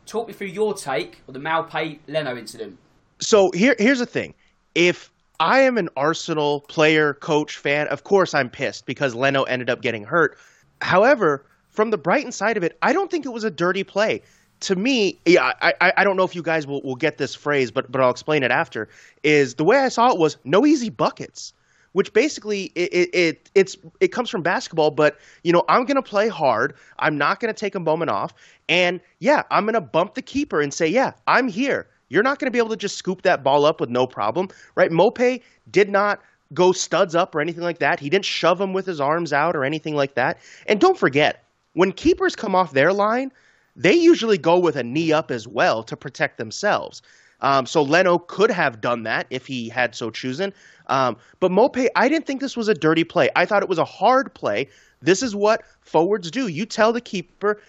talk 0.05 0.27
me 0.27 0.33
through 0.33 0.47
your 0.47 0.73
take 0.73 1.21
on 1.27 1.33
the 1.33 1.39
Maupay 1.39 1.99
Leno 2.07 2.37
incident. 2.37 2.77
So 3.19 3.51
here, 3.51 3.75
here's 3.79 3.99
the 3.99 4.05
thing: 4.05 4.33
if 4.75 5.11
I 5.39 5.59
am 5.59 5.77
an 5.77 5.89
Arsenal 5.97 6.61
player, 6.61 7.13
coach, 7.15 7.57
fan, 7.57 7.87
of 7.87 8.03
course 8.03 8.33
I'm 8.33 8.49
pissed 8.49 8.85
because 8.85 9.15
Leno 9.15 9.43
ended 9.43 9.69
up 9.69 9.81
getting 9.81 10.03
hurt. 10.03 10.37
However, 10.81 11.45
from 11.69 11.91
the 11.91 11.97
Brighton 11.97 12.31
side 12.31 12.57
of 12.57 12.63
it, 12.63 12.77
I 12.81 12.93
don't 12.93 13.11
think 13.11 13.25
it 13.25 13.29
was 13.29 13.43
a 13.43 13.51
dirty 13.51 13.83
play. 13.83 14.21
To 14.62 14.76
me, 14.76 15.20
yeah, 15.26 15.53
I, 15.62 15.93
I, 15.97 16.03
don't 16.03 16.18
know 16.18 16.24
if 16.24 16.34
you 16.34 16.41
guys 16.41 16.66
will, 16.66 16.82
will 16.84 16.95
get 16.95 17.20
this 17.20 17.36
phrase, 17.36 17.70
but 17.70 17.91
but 17.91 18.01
I'll 18.01 18.10
explain 18.10 18.41
it 18.41 18.49
after. 18.49 18.89
Is 19.22 19.53
the 19.55 19.64
way 19.64 19.78
I 19.78 19.89
saw 19.89 20.12
it 20.12 20.18
was 20.18 20.38
no 20.45 20.66
easy 20.66 20.89
buckets, 20.89 21.53
which 21.91 22.12
basically 22.12 22.72
it, 22.74 22.91
it, 22.91 23.10
it 23.14 23.51
it's 23.53 23.78
it 23.99 24.08
comes 24.08 24.32
from 24.32 24.41
basketball. 24.41 24.89
But 24.89 25.20
you 25.43 25.53
know, 25.53 25.64
I'm 25.70 25.86
gonna 25.86 26.01
play 26.01 26.28
hard. 26.28 26.74
I'm 26.97 27.20
not 27.20 27.39
gonna 27.39 27.53
take 27.53 27.76
a 27.76 27.80
moment 27.80 28.10
off, 28.10 28.34
and 28.68 28.99
yeah, 29.20 29.43
I'm 29.51 29.66
gonna 29.66 29.80
bump 29.80 30.16
the 30.16 30.24
keeper 30.24 30.60
and 30.60 30.74
say, 30.74 30.88
yeah, 30.88 31.12
I'm 31.28 31.47
here. 31.47 31.88
You're 32.10 32.24
not 32.24 32.39
going 32.39 32.47
to 32.47 32.51
be 32.51 32.60
able 32.60 32.70
to 32.70 32.78
just 32.78 32.95
scoop 32.95 33.24
that 33.24 33.43
ball 33.43 33.66
up 33.66 33.82
with 33.82 33.89
no 33.89 34.08
problem, 34.08 34.47
right? 34.76 34.91
Maupay 34.91 35.41
did 35.70 35.89
not 35.89 36.22
go 36.53 36.72
studs 36.72 37.16
up 37.16 37.36
or 37.36 37.41
anything 37.41 37.64
like 37.64 37.80
that. 37.80 37.99
He 37.99 38.10
didn't 38.10 38.26
shove 38.26 38.60
him 38.60 38.74
with 38.74 38.86
his 38.86 39.01
arms 39.01 39.34
out 39.34 39.55
or 39.55 39.66
anything 39.66 39.95
like 39.95 40.16
that. 40.16 40.38
And 40.68 40.80
don't 40.80 40.97
forget, 40.97 41.43
when 41.74 41.91
keepers 41.91 42.36
come 42.36 42.55
off 42.55 42.72
their 42.72 42.93
line, 42.93 43.32
they 43.78 43.93
usually 43.93 44.38
go 44.38 44.59
with 44.59 44.75
a 44.75 44.84
knee 44.84 45.13
up 45.13 45.32
as 45.32 45.47
well 45.47 45.84
to 45.84 45.95
protect 45.95 46.38
themselves. 46.38 47.01
Um, 47.41 47.67
so 47.67 47.84
Leno 47.84 48.17
could 48.17 48.49
have 48.49 48.82
done 48.82 49.03
that 49.03 49.28
if 49.30 49.45
he 49.45 49.69
had 49.69 49.93
so 49.93 50.09
chosen. 50.09 50.51
Um, 50.88 51.17
but 51.39 51.51
Maupay, 51.51 51.88
I 51.95 52.09
didn't 52.09 52.25
think 52.25 52.41
this 52.41 52.57
was 52.57 52.67
a 52.67 52.73
dirty 52.73 53.03
play. 53.03 53.30
I 53.36 53.45
thought 53.45 53.61
it 53.61 53.69
was 53.69 53.78
a 53.78 53.86
hard 53.86 54.34
play. 54.34 54.67
This 55.01 55.21
is 55.21 55.36
what 55.36 55.61
forwards 55.82 56.32
do. 56.32 56.47
You 56.47 56.65
tell 56.65 56.91
the 56.91 57.01
keeper, 57.01 57.61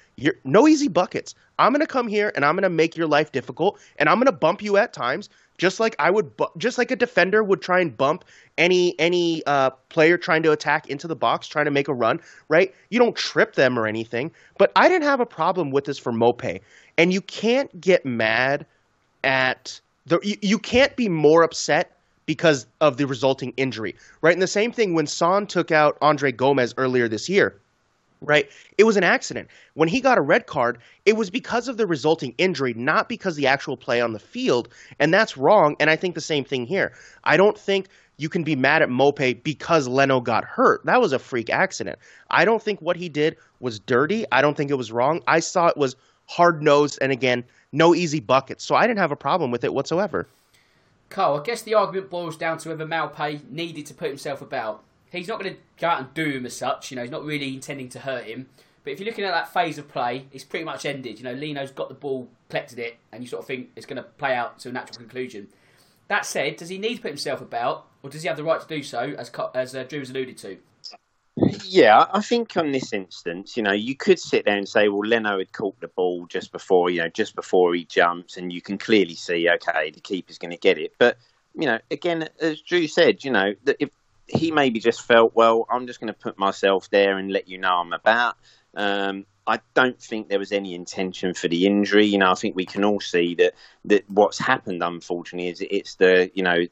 no 0.44 0.66
easy 0.66 0.88
buckets. 0.88 1.34
I'm 1.59 1.72
going 1.72 1.80
to 1.80 1.86
come 1.86 2.09
here 2.09 2.32
and 2.34 2.44
I'm 2.44 2.54
going 2.54 2.62
to 2.62 2.70
make 2.70 2.96
your 2.96 3.06
life 3.06 3.32
difficult, 3.32 3.78
and 3.98 4.09
I'm 4.09 4.16
going 4.16 4.26
to 4.26 4.32
bump 4.32 4.62
you 4.62 4.78
at 4.78 4.94
times, 4.94 5.28
just 5.59 5.80
like 5.80 5.94
I 5.98 6.11
would, 6.11 6.36
bu- 6.36 6.46
just 6.56 6.78
like 6.78 6.90
a 6.90 6.96
defender 6.96 7.42
would 7.42 7.61
try 7.61 7.80
and 7.80 7.94
bump 7.94 8.24
any 8.56 8.98
any 8.98 9.42
uh, 9.44 9.70
player 9.90 10.16
trying 10.16 10.44
to 10.44 10.52
attack 10.52 10.88
into 10.88 11.06
the 11.06 11.16
box, 11.16 11.48
trying 11.48 11.66
to 11.66 11.70
make 11.70 11.88
a 11.88 11.94
run. 11.94 12.20
Right? 12.48 12.74
You 12.88 12.98
don't 12.98 13.14
trip 13.14 13.54
them 13.54 13.78
or 13.78 13.86
anything. 13.86 14.30
But 14.56 14.72
I 14.74 14.88
didn't 14.88 15.04
have 15.04 15.20
a 15.20 15.26
problem 15.26 15.70
with 15.70 15.84
this 15.84 15.98
for 15.98 16.12
Maupay, 16.12 16.61
and 16.96 17.12
you 17.12 17.20
can't 17.20 17.78
get 17.80 18.06
mad 18.06 18.64
at 19.24 19.80
the. 20.06 20.20
You, 20.22 20.36
you 20.40 20.59
can't 20.59 20.94
be 20.96 21.09
more 21.09 21.42
upset 21.42 21.96
because 22.24 22.66
of 22.80 22.96
the 22.96 23.06
resulting 23.06 23.52
injury, 23.56 23.96
right? 24.22 24.34
And 24.34 24.42
the 24.42 24.46
same 24.46 24.70
thing 24.70 24.94
when 24.94 25.06
Son 25.06 25.46
took 25.46 25.72
out 25.72 25.98
Andre 26.00 26.30
Gomes 26.30 26.74
earlier 26.76 27.09
this 27.09 27.28
year 27.28 27.59
right? 28.20 28.48
It 28.76 28.84
was 28.84 28.96
an 28.96 29.04
accident. 29.04 29.48
When 29.74 29.88
he 29.88 30.00
got 30.00 30.18
a 30.18 30.22
red 30.22 30.46
card, 30.46 30.78
it 31.04 31.16
was 31.16 31.30
because 31.30 31.68
of 31.68 31.76
the 31.76 31.86
resulting 31.86 32.34
injury, 32.38 32.74
not 32.74 33.08
because 33.08 33.36
the 33.36 33.46
actual 33.46 33.76
play 33.76 34.00
on 34.00 34.12
the 34.12 34.18
field, 34.18 34.68
and 34.98 35.12
that's 35.12 35.36
wrong. 35.36 35.76
And 35.80 35.90
I 35.90 35.96
think 35.96 36.14
the 36.14 36.20
same 36.20 36.44
thing 36.44 36.66
here. 36.66 36.92
I 37.24 37.36
don't 37.36 37.58
think 37.58 37.88
you 38.16 38.28
can 38.28 38.42
be 38.42 38.56
mad 38.56 38.82
at 38.82 38.88
Maupay 38.88 39.42
because 39.42 39.86
Leno 39.86 40.20
got 40.20 40.44
hurt. 40.44 40.84
That 40.84 41.00
was 41.00 41.12
a 41.12 41.18
freak 41.18 41.50
accident. 41.50 41.98
I 42.30 42.44
don't 42.44 42.62
think 42.62 42.82
what 42.82 42.96
he 42.96 43.08
did 43.08 43.36
was 43.60 43.78
dirty. 43.78 44.26
I 44.32 44.42
don't 44.42 44.56
think 44.56 44.70
it 44.70 44.74
was 44.74 44.90
wrong. 44.90 45.22
I 45.26 45.40
saw 45.40 45.68
it 45.68 45.76
was 45.76 45.96
hard 46.26 46.62
nosed, 46.62 46.98
and 47.00 47.12
again, 47.12 47.44
no 47.72 47.94
easy 47.94 48.20
buckets. 48.20 48.64
So 48.64 48.74
I 48.74 48.86
didn't 48.86 48.98
have 48.98 49.12
a 49.12 49.16
problem 49.16 49.50
with 49.50 49.64
it 49.64 49.72
whatsoever. 49.72 50.26
Carl, 51.10 51.40
I 51.40 51.42
guess 51.42 51.62
the 51.62 51.74
argument 51.74 52.10
boils 52.10 52.36
down 52.36 52.58
to 52.58 52.68
whether 52.68 52.84
Maupay 52.84 53.48
needed 53.50 53.86
to 53.86 53.94
put 53.94 54.08
himself 54.08 54.42
about. 54.42 54.82
He's 55.11 55.28
not 55.28 55.40
going 55.40 55.54
to 55.54 55.61
go 55.80 55.88
out 55.88 56.00
and 56.00 56.14
do 56.14 56.30
him 56.30 56.46
as 56.46 56.56
such. 56.56 56.90
You 56.90 56.96
know, 56.96 57.02
he's 57.02 57.11
not 57.11 57.24
really 57.24 57.54
intending 57.54 57.88
to 57.90 58.00
hurt 58.00 58.24
him. 58.24 58.48
But 58.84 58.92
if 58.92 59.00
you're 59.00 59.09
looking 59.09 59.24
at 59.24 59.32
that 59.32 59.52
phase 59.52 59.78
of 59.78 59.88
play, 59.88 60.26
it's 60.32 60.44
pretty 60.44 60.64
much 60.64 60.86
ended. 60.86 61.18
You 61.18 61.24
know, 61.24 61.32
Leno's 61.32 61.70
got 61.70 61.88
the 61.88 61.94
ball, 61.94 62.28
collected 62.48 62.78
it, 62.78 62.96
and 63.12 63.22
you 63.22 63.28
sort 63.28 63.40
of 63.42 63.46
think 63.46 63.70
it's 63.76 63.86
going 63.86 63.96
to 63.96 64.02
play 64.02 64.34
out 64.34 64.59
to 64.61 64.70
a 64.70 64.72
natural 64.72 64.98
conclusion. 64.98 65.48
That 66.09 66.24
said, 66.24 66.56
does 66.56 66.70
he 66.70 66.78
need 66.78 66.96
to 66.96 67.02
put 67.02 67.11
himself 67.11 67.40
about, 67.40 67.86
or 68.02 68.09
does 68.09 68.22
he 68.22 68.28
have 68.28 68.36
the 68.36 68.44
right 68.44 68.61
to 68.61 68.66
do 68.66 68.82
so, 68.82 69.14
as 69.18 69.30
as 69.54 69.74
uh, 69.74 69.82
Drew 69.84 69.98
has 69.98 70.11
alluded 70.11 70.38
to? 70.38 70.56
Yeah, 71.64 72.06
I 72.12 72.22
think 72.22 72.56
on 72.56 72.72
this 72.72 72.92
instance, 72.92 73.56
you 73.56 73.62
know, 73.62 73.72
you 73.72 73.94
could 73.94 74.18
sit 74.18 74.44
there 74.44 74.56
and 74.56 74.68
say, 74.68 74.88
well, 74.88 75.06
Leno 75.06 75.38
had 75.38 75.52
caught 75.52 75.78
the 75.80 75.88
ball 75.88 76.26
just 76.26 76.50
before, 76.50 76.90
you 76.90 77.00
know, 77.00 77.09
just 77.09 77.34
before 77.34 77.74
he 77.74 77.84
jumps, 77.84 78.36
and 78.38 78.52
you 78.52 78.62
can 78.62 78.78
clearly 78.78 79.14
see, 79.14 79.48
okay, 79.48 79.90
the 79.90 80.00
keeper's 80.00 80.38
going 80.38 80.50
to 80.50 80.56
get 80.56 80.78
it. 80.78 80.94
But, 80.98 81.18
you 81.54 81.66
know, 81.66 81.78
again, 81.90 82.28
as 82.40 82.62
Drew 82.62 82.88
said, 82.88 83.22
you 83.22 83.30
know, 83.30 83.54
that 83.64 83.76
if 83.78 83.90
he 84.28 84.50
maybe 84.50 84.80
just 84.80 85.02
felt, 85.02 85.34
well, 85.34 85.66
I'm 85.70 85.86
just 85.86 86.00
going 86.00 86.12
to 86.12 86.18
put 86.18 86.38
myself 86.38 86.90
there 86.90 87.18
and 87.18 87.32
let 87.32 87.48
you 87.48 87.58
know 87.58 87.74
I'm 87.74 87.92
about. 87.92 88.36
Um, 88.74 89.26
I 89.46 89.60
don't 89.74 90.00
think 90.00 90.28
there 90.28 90.38
was 90.38 90.52
any 90.52 90.74
intention 90.74 91.32
for 91.32 91.48
the 91.48 91.66
injury. 91.66 92.06
You 92.06 92.18
know, 92.18 92.30
I 92.30 92.34
think 92.34 92.54
we 92.54 92.66
can 92.66 92.84
all 92.84 93.00
see 93.00 93.34
that 93.36 93.54
that 93.86 94.04
what's 94.10 94.38
happened, 94.38 94.82
unfortunately, 94.82 95.48
is 95.48 95.64
it's 95.70 95.94
the 95.94 96.30
you 96.34 96.42
know 96.42 96.66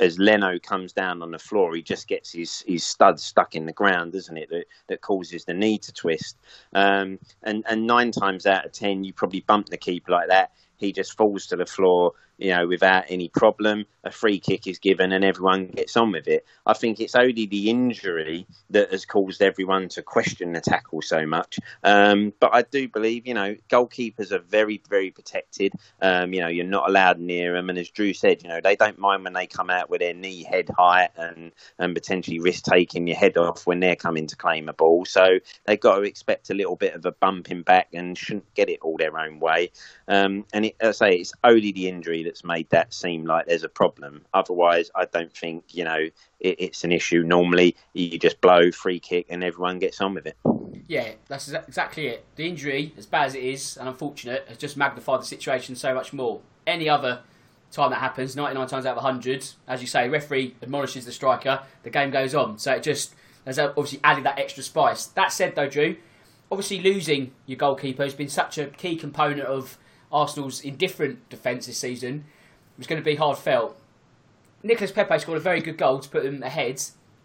as 0.00 0.18
Leno 0.18 0.58
comes 0.58 0.92
down 0.92 1.22
on 1.22 1.30
the 1.30 1.38
floor, 1.38 1.74
he 1.74 1.82
just 1.82 2.08
gets 2.08 2.32
his, 2.32 2.64
his 2.66 2.84
studs 2.84 3.22
stuck 3.22 3.54
in 3.54 3.66
the 3.66 3.72
ground, 3.72 4.12
doesn't 4.12 4.36
it? 4.36 4.48
That, 4.50 4.64
that 4.88 5.00
causes 5.00 5.44
the 5.44 5.54
knee 5.54 5.78
to 5.78 5.92
twist. 5.92 6.36
Um, 6.72 7.18
and, 7.42 7.64
and 7.68 7.86
nine 7.86 8.10
times 8.10 8.46
out 8.46 8.66
of 8.66 8.72
ten, 8.72 9.04
you 9.04 9.12
probably 9.12 9.40
bump 9.40 9.68
the 9.68 9.76
keeper 9.76 10.10
like 10.10 10.28
that. 10.28 10.50
He 10.76 10.92
just 10.92 11.16
falls 11.16 11.46
to 11.46 11.56
the 11.56 11.66
floor, 11.66 12.12
you 12.38 12.50
know, 12.50 12.66
without 12.66 13.04
any 13.08 13.28
problem. 13.28 13.86
A 14.02 14.10
free 14.10 14.38
kick 14.38 14.66
is 14.66 14.78
given 14.78 15.12
and 15.12 15.24
everyone 15.24 15.68
gets 15.68 15.96
on 15.96 16.12
with 16.12 16.28
it. 16.28 16.44
I 16.66 16.74
think 16.74 17.00
it's 17.00 17.14
only 17.14 17.46
the 17.46 17.70
injury 17.70 18.46
that 18.70 18.90
has 18.90 19.06
caused 19.06 19.40
everyone 19.40 19.88
to 19.90 20.02
question 20.02 20.52
the 20.52 20.60
tackle 20.60 21.00
so 21.00 21.26
much. 21.26 21.58
Um, 21.82 22.32
but 22.40 22.54
I 22.54 22.62
do 22.62 22.88
believe, 22.88 23.26
you 23.26 23.34
know, 23.34 23.56
goalkeepers 23.70 24.32
are 24.32 24.40
very, 24.40 24.82
very 24.88 25.10
protected. 25.10 25.72
Um, 26.02 26.34
you 26.34 26.40
know, 26.40 26.48
you're 26.48 26.66
not 26.66 26.88
allowed 26.88 27.18
near 27.18 27.54
them. 27.54 27.70
And 27.70 27.78
as 27.78 27.90
Drew 27.90 28.12
said, 28.12 28.42
you 28.42 28.48
know, 28.48 28.60
they 28.62 28.76
don't 28.76 28.98
mind 28.98 29.24
when 29.24 29.32
they 29.32 29.46
come 29.46 29.70
out 29.70 29.88
with 29.88 30.00
their 30.00 30.14
knee 30.14 30.42
head 30.42 30.68
height 30.76 31.10
and, 31.16 31.52
and 31.78 31.94
potentially 31.94 32.40
risk 32.40 32.64
taking 32.64 33.06
your 33.06 33.16
head 33.16 33.38
off 33.38 33.66
when 33.66 33.80
they're 33.80 33.96
coming 33.96 34.26
to 34.26 34.36
claim 34.36 34.68
a 34.68 34.72
ball. 34.72 35.04
So 35.04 35.38
they've 35.64 35.80
got 35.80 35.96
to 35.96 36.02
expect 36.02 36.50
a 36.50 36.54
little 36.54 36.76
bit 36.76 36.94
of 36.94 37.06
a 37.06 37.12
bumping 37.12 37.62
back 37.62 37.88
and 37.94 38.18
shouldn't 38.18 38.52
get 38.54 38.68
it 38.68 38.80
all 38.82 38.96
their 38.96 39.18
own 39.18 39.40
way. 39.40 39.70
Um, 40.08 40.44
and 40.52 40.63
it, 40.64 40.76
as 40.80 41.00
I 41.00 41.10
say, 41.10 41.16
it's 41.16 41.32
only 41.42 41.72
the 41.72 41.88
injury 41.88 42.22
that's 42.22 42.44
made 42.44 42.68
that 42.70 42.92
seem 42.92 43.24
like 43.24 43.46
there's 43.46 43.64
a 43.64 43.68
problem. 43.68 44.24
Otherwise, 44.34 44.90
I 44.94 45.06
don't 45.06 45.34
think 45.36 45.64
you 45.74 45.84
know 45.84 46.08
it, 46.40 46.56
it's 46.58 46.84
an 46.84 46.92
issue. 46.92 47.22
Normally, 47.22 47.76
you 47.92 48.18
just 48.18 48.40
blow 48.40 48.70
free 48.70 49.00
kick 49.00 49.26
and 49.28 49.44
everyone 49.44 49.78
gets 49.78 50.00
on 50.00 50.14
with 50.14 50.26
it. 50.26 50.36
Yeah, 50.86 51.12
that's 51.28 51.50
exactly 51.50 52.08
it. 52.08 52.24
The 52.36 52.46
injury, 52.48 52.92
as 52.96 53.06
bad 53.06 53.26
as 53.26 53.34
it 53.34 53.42
is 53.42 53.76
and 53.76 53.88
unfortunate, 53.88 54.44
has 54.48 54.58
just 54.58 54.76
magnified 54.76 55.20
the 55.20 55.26
situation 55.26 55.76
so 55.76 55.94
much 55.94 56.12
more. 56.12 56.40
Any 56.66 56.88
other 56.88 57.20
time 57.70 57.90
that 57.90 58.00
happens, 58.00 58.36
99 58.36 58.66
times 58.68 58.86
out 58.86 58.96
of 58.96 59.02
100, 59.02 59.46
as 59.66 59.80
you 59.80 59.86
say, 59.86 60.08
referee 60.08 60.54
admonishes 60.62 61.04
the 61.04 61.12
striker, 61.12 61.60
the 61.82 61.90
game 61.90 62.10
goes 62.10 62.34
on. 62.34 62.58
So 62.58 62.72
it 62.72 62.82
just 62.82 63.14
has 63.46 63.58
obviously 63.58 64.00
added 64.04 64.24
that 64.24 64.38
extra 64.38 64.62
spice. 64.62 65.06
That 65.06 65.32
said, 65.32 65.54
though, 65.54 65.68
Drew, 65.68 65.96
obviously 66.50 66.80
losing 66.80 67.32
your 67.46 67.56
goalkeeper 67.56 68.02
has 68.02 68.14
been 68.14 68.28
such 68.28 68.58
a 68.58 68.66
key 68.66 68.96
component 68.96 69.42
of 69.42 69.78
Arsenal's 70.14 70.60
indifferent 70.60 71.28
defence 71.28 71.66
this 71.66 71.78
season 71.78 72.24
was 72.78 72.86
going 72.86 73.00
to 73.00 73.04
be 73.04 73.16
hard 73.16 73.36
felt. 73.36 73.78
Nicolas 74.62 74.92
Pepe 74.92 75.18
scored 75.18 75.36
a 75.36 75.40
very 75.40 75.60
good 75.60 75.76
goal 75.76 75.98
to 75.98 76.08
put 76.08 76.22
them 76.22 76.42
ahead, 76.42 76.80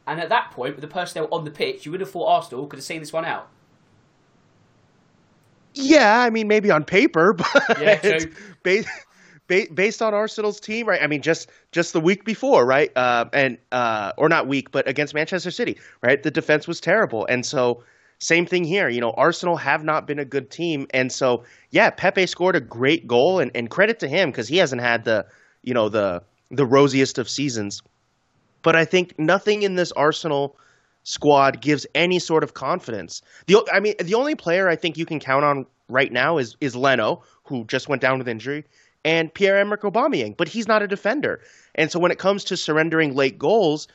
and 0.05 0.19
at 0.19 0.29
that 0.29 0.51
point, 0.51 0.75
with 0.75 0.81
the 0.81 0.87
personnel 0.87 1.29
on 1.31 1.45
the 1.45 1.51
pitch, 1.51 1.85
you 1.85 1.91
would 1.91 2.01
have 2.01 2.11
thought 2.11 2.27
Arsenal 2.27 2.67
could 2.67 2.77
have 2.77 2.83
seen 2.83 2.99
this 2.99 3.13
one 3.13 3.23
out. 3.23 3.47
Yeah, 5.73 6.19
I 6.19 6.29
mean 6.31 6.47
maybe 6.47 6.71
on 6.71 6.83
paper, 6.83 7.33
but 7.37 7.79
yeah. 7.79 8.19
Based, 8.63 8.89
based 9.73 10.01
on 10.01 10.13
Arsenal's 10.13 10.59
team, 10.59 10.87
right? 10.87 11.01
I 11.01 11.07
mean, 11.07 11.21
just 11.21 11.49
just 11.71 11.93
the 11.93 11.99
week 11.99 12.23
before, 12.23 12.65
right? 12.65 12.91
Uh, 12.95 13.25
and 13.33 13.57
uh, 13.71 14.13
or 14.17 14.29
not 14.29 14.47
week, 14.47 14.71
but 14.71 14.87
against 14.87 15.13
Manchester 15.13 15.49
City, 15.49 15.77
right? 16.03 16.21
The 16.21 16.29
defense 16.29 16.67
was 16.67 16.79
terrible, 16.79 17.25
and 17.25 17.43
so 17.45 17.83
same 18.19 18.45
thing 18.45 18.63
here. 18.63 18.89
You 18.89 19.01
know, 19.01 19.11
Arsenal 19.11 19.55
have 19.57 19.83
not 19.83 20.05
been 20.05 20.19
a 20.19 20.25
good 20.25 20.51
team, 20.51 20.87
and 20.93 21.11
so 21.11 21.43
yeah, 21.71 21.89
Pepe 21.89 22.27
scored 22.27 22.55
a 22.55 22.61
great 22.61 23.07
goal, 23.07 23.39
and, 23.39 23.51
and 23.55 23.69
credit 23.69 23.99
to 23.99 24.07
him 24.07 24.29
because 24.29 24.47
he 24.47 24.57
hasn't 24.57 24.81
had 24.81 25.05
the 25.05 25.25
you 25.63 25.73
know 25.73 25.89
the 25.89 26.21
the 26.51 26.65
rosiest 26.65 27.17
of 27.17 27.29
seasons. 27.29 27.81
But 28.61 28.75
I 28.75 28.83
think 28.85 29.17
nothing 29.17 29.63
in 29.63 29.75
this 29.75 29.91
Arsenal 29.93 30.57
squad 31.03 31.61
gives 31.61 31.87
any 31.95 32.19
sort 32.19 32.43
of 32.43 32.53
confidence. 32.53 33.21
The 33.47 33.67
I 33.71 33.79
mean, 33.79 33.95
the 33.99 34.15
only 34.15 34.35
player 34.35 34.69
I 34.69 34.75
think 34.75 34.97
you 34.97 35.05
can 35.05 35.19
count 35.19 35.45
on 35.45 35.65
right 35.87 36.11
now 36.11 36.37
is 36.37 36.57
is 36.59 36.75
Leno, 36.75 37.23
who 37.45 37.63
just 37.65 37.87
went 37.87 38.01
down 38.01 38.19
with 38.19 38.27
injury, 38.27 38.65
and 39.05 39.33
Pierre 39.33 39.57
Emerick 39.57 39.81
Aubameyang, 39.81 40.35
but 40.35 40.49
he's 40.49 40.67
not 40.67 40.81
a 40.81 40.87
defender. 40.87 41.39
And 41.75 41.89
so 41.89 41.99
when 41.99 42.11
it 42.11 42.19
comes 42.19 42.43
to 42.45 42.57
surrendering 42.57 43.15
late 43.15 43.39
goals, 43.39 43.87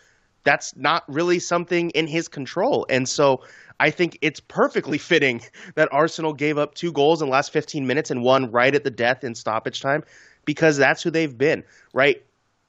that's 0.45 0.77
not 0.77 1.03
really 1.09 1.39
something 1.39 1.91
in 1.91 2.07
his 2.07 2.29
control. 2.29 2.87
And 2.89 3.09
so 3.09 3.43
I 3.81 3.91
think 3.91 4.19
it's 4.23 4.41
perfectly 4.41 4.99
fitting 4.99 5.41
that 5.75 5.89
Arsenal 5.91 6.33
gave 6.33 6.59
up 6.59 6.75
two 6.75 6.93
goals 6.93 7.21
in 7.21 7.29
the 7.29 7.33
last 7.33 7.53
15 7.53 7.87
minutes 7.87 8.11
and 8.11 8.23
one 8.23 8.51
right 8.51 8.75
at 8.75 8.85
the 8.85 8.91
death 8.91 9.25
in 9.25 9.35
stoppage 9.35 9.81
time 9.81 10.03
because 10.45 10.77
that's 10.77 11.03
who 11.03 11.11
they've 11.11 11.37
been, 11.37 11.65
right? 11.93 12.23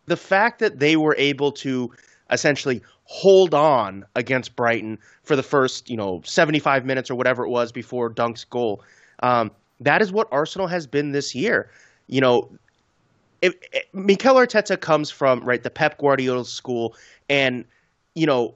The 0.08 0.18
fact 0.18 0.60
that 0.60 0.80
they 0.80 0.96
were 0.96 1.16
able 1.18 1.52
to 1.54 1.90
essentially 2.32 2.82
hold 3.04 3.54
on 3.54 4.04
against 4.16 4.56
Brighton 4.56 4.98
for 5.24 5.36
the 5.36 5.44
first, 5.44 5.90
you 5.90 5.98
know, 5.98 6.22
75 6.24 6.86
minutes 6.86 7.12
or 7.12 7.16
whatever 7.16 7.44
it 7.46 7.50
was 7.50 7.72
before 7.72 8.10
Dunk's 8.10 8.44
goal, 8.46 8.84
um, 9.22 9.52
that 9.80 10.02
is 10.02 10.12
what 10.12 10.28
Arsenal 10.32 10.68
has 10.68 10.88
been 10.88 11.12
this 11.12 11.36
year. 11.36 11.70
You 12.08 12.22
know, 12.22 12.50
if, 13.42 13.54
if, 13.74 13.84
Mikel 13.94 14.36
Arteta 14.36 14.80
comes 14.80 15.12
from 15.12 15.42
right 15.42 15.62
the 15.62 15.70
Pep 15.70 15.98
Guardiola 15.98 16.46
school, 16.46 16.96
and 17.30 17.66
you 18.14 18.26
know 18.26 18.56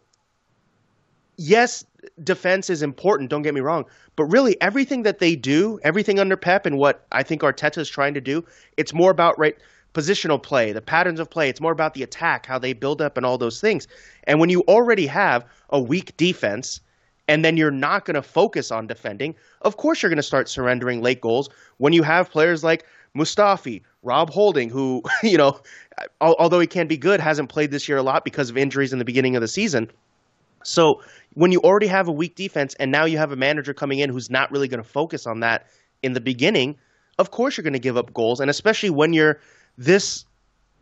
yes, 1.39 1.85
defense 2.23 2.69
is 2.69 2.81
important. 2.81 3.29
Don't 3.29 3.41
get 3.41 3.53
me 3.53 3.61
wrong, 3.61 3.85
but 4.15 4.25
really 4.25 4.61
everything 4.61 5.03
that 5.03 5.19
they 5.19 5.35
do, 5.35 5.79
everything 5.83 6.19
under 6.19 6.37
Pep, 6.37 6.65
and 6.65 6.77
what 6.77 7.05
I 7.11 7.23
think 7.23 7.41
Arteta 7.41 7.79
is 7.79 7.89
trying 7.89 8.13
to 8.13 8.21
do, 8.21 8.45
it's 8.77 8.93
more 8.93 9.09
about 9.09 9.39
right 9.39 9.55
positional 9.93 10.41
play, 10.41 10.71
the 10.71 10.81
patterns 10.81 11.19
of 11.19 11.29
play. 11.29 11.49
It's 11.49 11.61
more 11.61 11.71
about 11.71 11.93
the 11.93 12.03
attack, 12.03 12.45
how 12.45 12.59
they 12.59 12.73
build 12.73 13.01
up, 13.01 13.17
and 13.17 13.25
all 13.25 13.37
those 13.37 13.59
things. 13.59 13.87
And 14.25 14.39
when 14.39 14.49
you 14.49 14.61
already 14.67 15.07
have 15.07 15.45
a 15.69 15.79
weak 15.79 16.15
defense, 16.17 16.81
and 17.27 17.45
then 17.45 17.57
you're 17.57 17.71
not 17.71 18.05
going 18.05 18.15
to 18.15 18.21
focus 18.21 18.71
on 18.71 18.87
defending, 18.87 19.35
of 19.61 19.77
course 19.77 20.01
you're 20.01 20.09
going 20.09 20.17
to 20.17 20.23
start 20.23 20.49
surrendering 20.49 21.01
late 21.01 21.21
goals 21.21 21.49
when 21.77 21.93
you 21.93 22.03
have 22.03 22.29
players 22.29 22.63
like 22.63 22.85
Mustafi, 23.17 23.81
Rob 24.03 24.29
Holding, 24.29 24.69
who, 24.69 25.03
you 25.23 25.37
know, 25.37 25.59
although 26.21 26.59
he 26.59 26.67
can 26.67 26.87
be 26.87 26.97
good, 26.97 27.19
hasn't 27.19 27.49
played 27.49 27.71
this 27.71 27.87
year 27.87 27.97
a 27.97 28.03
lot 28.03 28.23
because 28.23 28.49
of 28.49 28.57
injuries 28.57 28.93
in 28.93 28.99
the 28.99 29.05
beginning 29.05 29.35
of 29.35 29.41
the 29.41 29.47
season. 29.47 29.89
So 30.63 31.01
when 31.33 31.51
you 31.51 31.59
already 31.61 31.87
have 31.87 32.07
a 32.07 32.11
weak 32.11 32.35
defense 32.35 32.75
and 32.79 32.91
now 32.91 33.05
you 33.05 33.17
have 33.17 33.31
a 33.31 33.35
manager 33.35 33.73
coming 33.73 33.99
in 33.99 34.09
who's 34.09 34.29
not 34.29 34.51
really 34.51 34.67
going 34.67 34.83
to 34.83 34.89
focus 34.89 35.25
on 35.25 35.39
that 35.39 35.67
in 36.03 36.13
the 36.13 36.21
beginning, 36.21 36.77
of 37.17 37.31
course 37.31 37.57
you're 37.57 37.63
going 37.63 37.73
to 37.73 37.79
give 37.79 37.97
up 37.97 38.13
goals. 38.13 38.39
And 38.39 38.49
especially 38.49 38.89
when 38.89 39.13
you're 39.13 39.39
this 39.77 40.25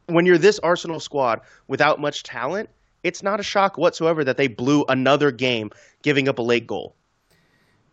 when 0.08 0.26
you're 0.26 0.38
this 0.38 0.58
Arsenal 0.60 1.02
squad 1.02 1.42
without 1.68 2.00
much 2.00 2.24
talent, 2.24 2.70
it's 3.04 3.22
not 3.22 3.40
a 3.40 3.44
shock 3.44 3.78
whatsoever 3.78 4.24
that 4.24 4.38
they 4.38 4.48
blew 4.48 4.86
another 4.88 5.32
game 5.32 5.70
giving 6.02 6.28
up 6.28 6.40
a 6.40 6.42
late 6.42 6.66
goal. 6.66 6.96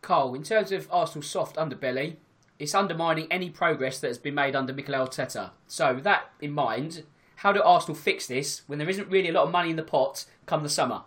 Carl, 0.00 0.34
in 0.34 0.42
terms 0.42 0.70
of 0.70 0.86
Arsenal's 0.92 1.26
soft 1.26 1.56
underbelly, 1.56 2.16
it's 2.64 2.74
undermining 2.74 3.28
any 3.30 3.50
progress 3.50 4.00
that 4.00 4.08
has 4.08 4.18
been 4.18 4.34
made 4.34 4.56
under 4.56 4.72
Mikel 4.72 4.94
Arteta. 4.94 5.50
So, 5.68 5.94
with 5.94 6.04
that 6.04 6.30
in 6.40 6.52
mind, 6.52 7.04
how 7.36 7.52
do 7.52 7.62
Arsenal 7.62 7.94
fix 7.94 8.26
this 8.26 8.62
when 8.66 8.78
there 8.78 8.88
isn't 8.88 9.08
really 9.08 9.28
a 9.28 9.32
lot 9.32 9.44
of 9.44 9.50
money 9.50 9.70
in 9.70 9.76
the 9.76 9.82
pot 9.82 10.24
come 10.46 10.62
the 10.62 10.68
summer? 10.68 11.02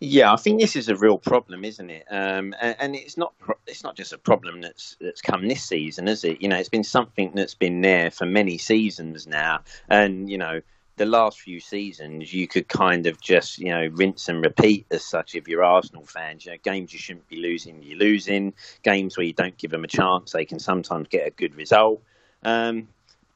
Yeah, 0.00 0.32
I 0.32 0.36
think 0.36 0.60
this 0.60 0.74
is 0.74 0.88
a 0.88 0.96
real 0.96 1.16
problem, 1.16 1.64
isn't 1.64 1.88
it? 1.88 2.04
Um, 2.10 2.56
and, 2.60 2.76
and, 2.80 2.96
it's 2.96 3.16
not 3.16 3.34
it's 3.68 3.84
not 3.84 3.94
just 3.94 4.12
a 4.12 4.18
problem 4.18 4.60
that's 4.60 4.96
that's 5.00 5.22
come 5.22 5.46
this 5.46 5.62
season, 5.62 6.08
is 6.08 6.24
it? 6.24 6.42
You 6.42 6.48
know, 6.48 6.56
it's 6.56 6.68
been 6.68 6.82
something 6.82 7.30
that's 7.36 7.54
been 7.54 7.82
there 7.82 8.10
for 8.10 8.26
many 8.26 8.58
seasons 8.58 9.28
now, 9.28 9.60
and 9.88 10.28
you 10.28 10.38
know, 10.38 10.60
the 10.96 11.06
last 11.06 11.40
few 11.40 11.58
seasons 11.60 12.32
you 12.32 12.46
could 12.46 12.68
kind 12.68 13.06
of 13.06 13.20
just 13.20 13.58
you 13.58 13.70
know 13.70 13.88
rinse 13.92 14.28
and 14.28 14.42
repeat 14.42 14.86
as 14.90 15.04
such 15.04 15.34
if 15.34 15.48
you're 15.48 15.64
Arsenal 15.64 16.04
fans. 16.04 16.44
You 16.44 16.52
know, 16.52 16.58
games 16.62 16.92
you 16.92 16.98
shouldn't 16.98 17.28
be 17.28 17.36
losing, 17.36 17.82
you're 17.82 17.98
losing. 17.98 18.54
Games 18.82 19.16
where 19.16 19.26
you 19.26 19.32
don't 19.32 19.56
give 19.56 19.70
them 19.70 19.84
a 19.84 19.88
chance, 19.88 20.32
they 20.32 20.44
can 20.44 20.58
sometimes 20.58 21.08
get 21.08 21.26
a 21.26 21.30
good 21.30 21.54
result. 21.54 22.02
Um, 22.44 22.88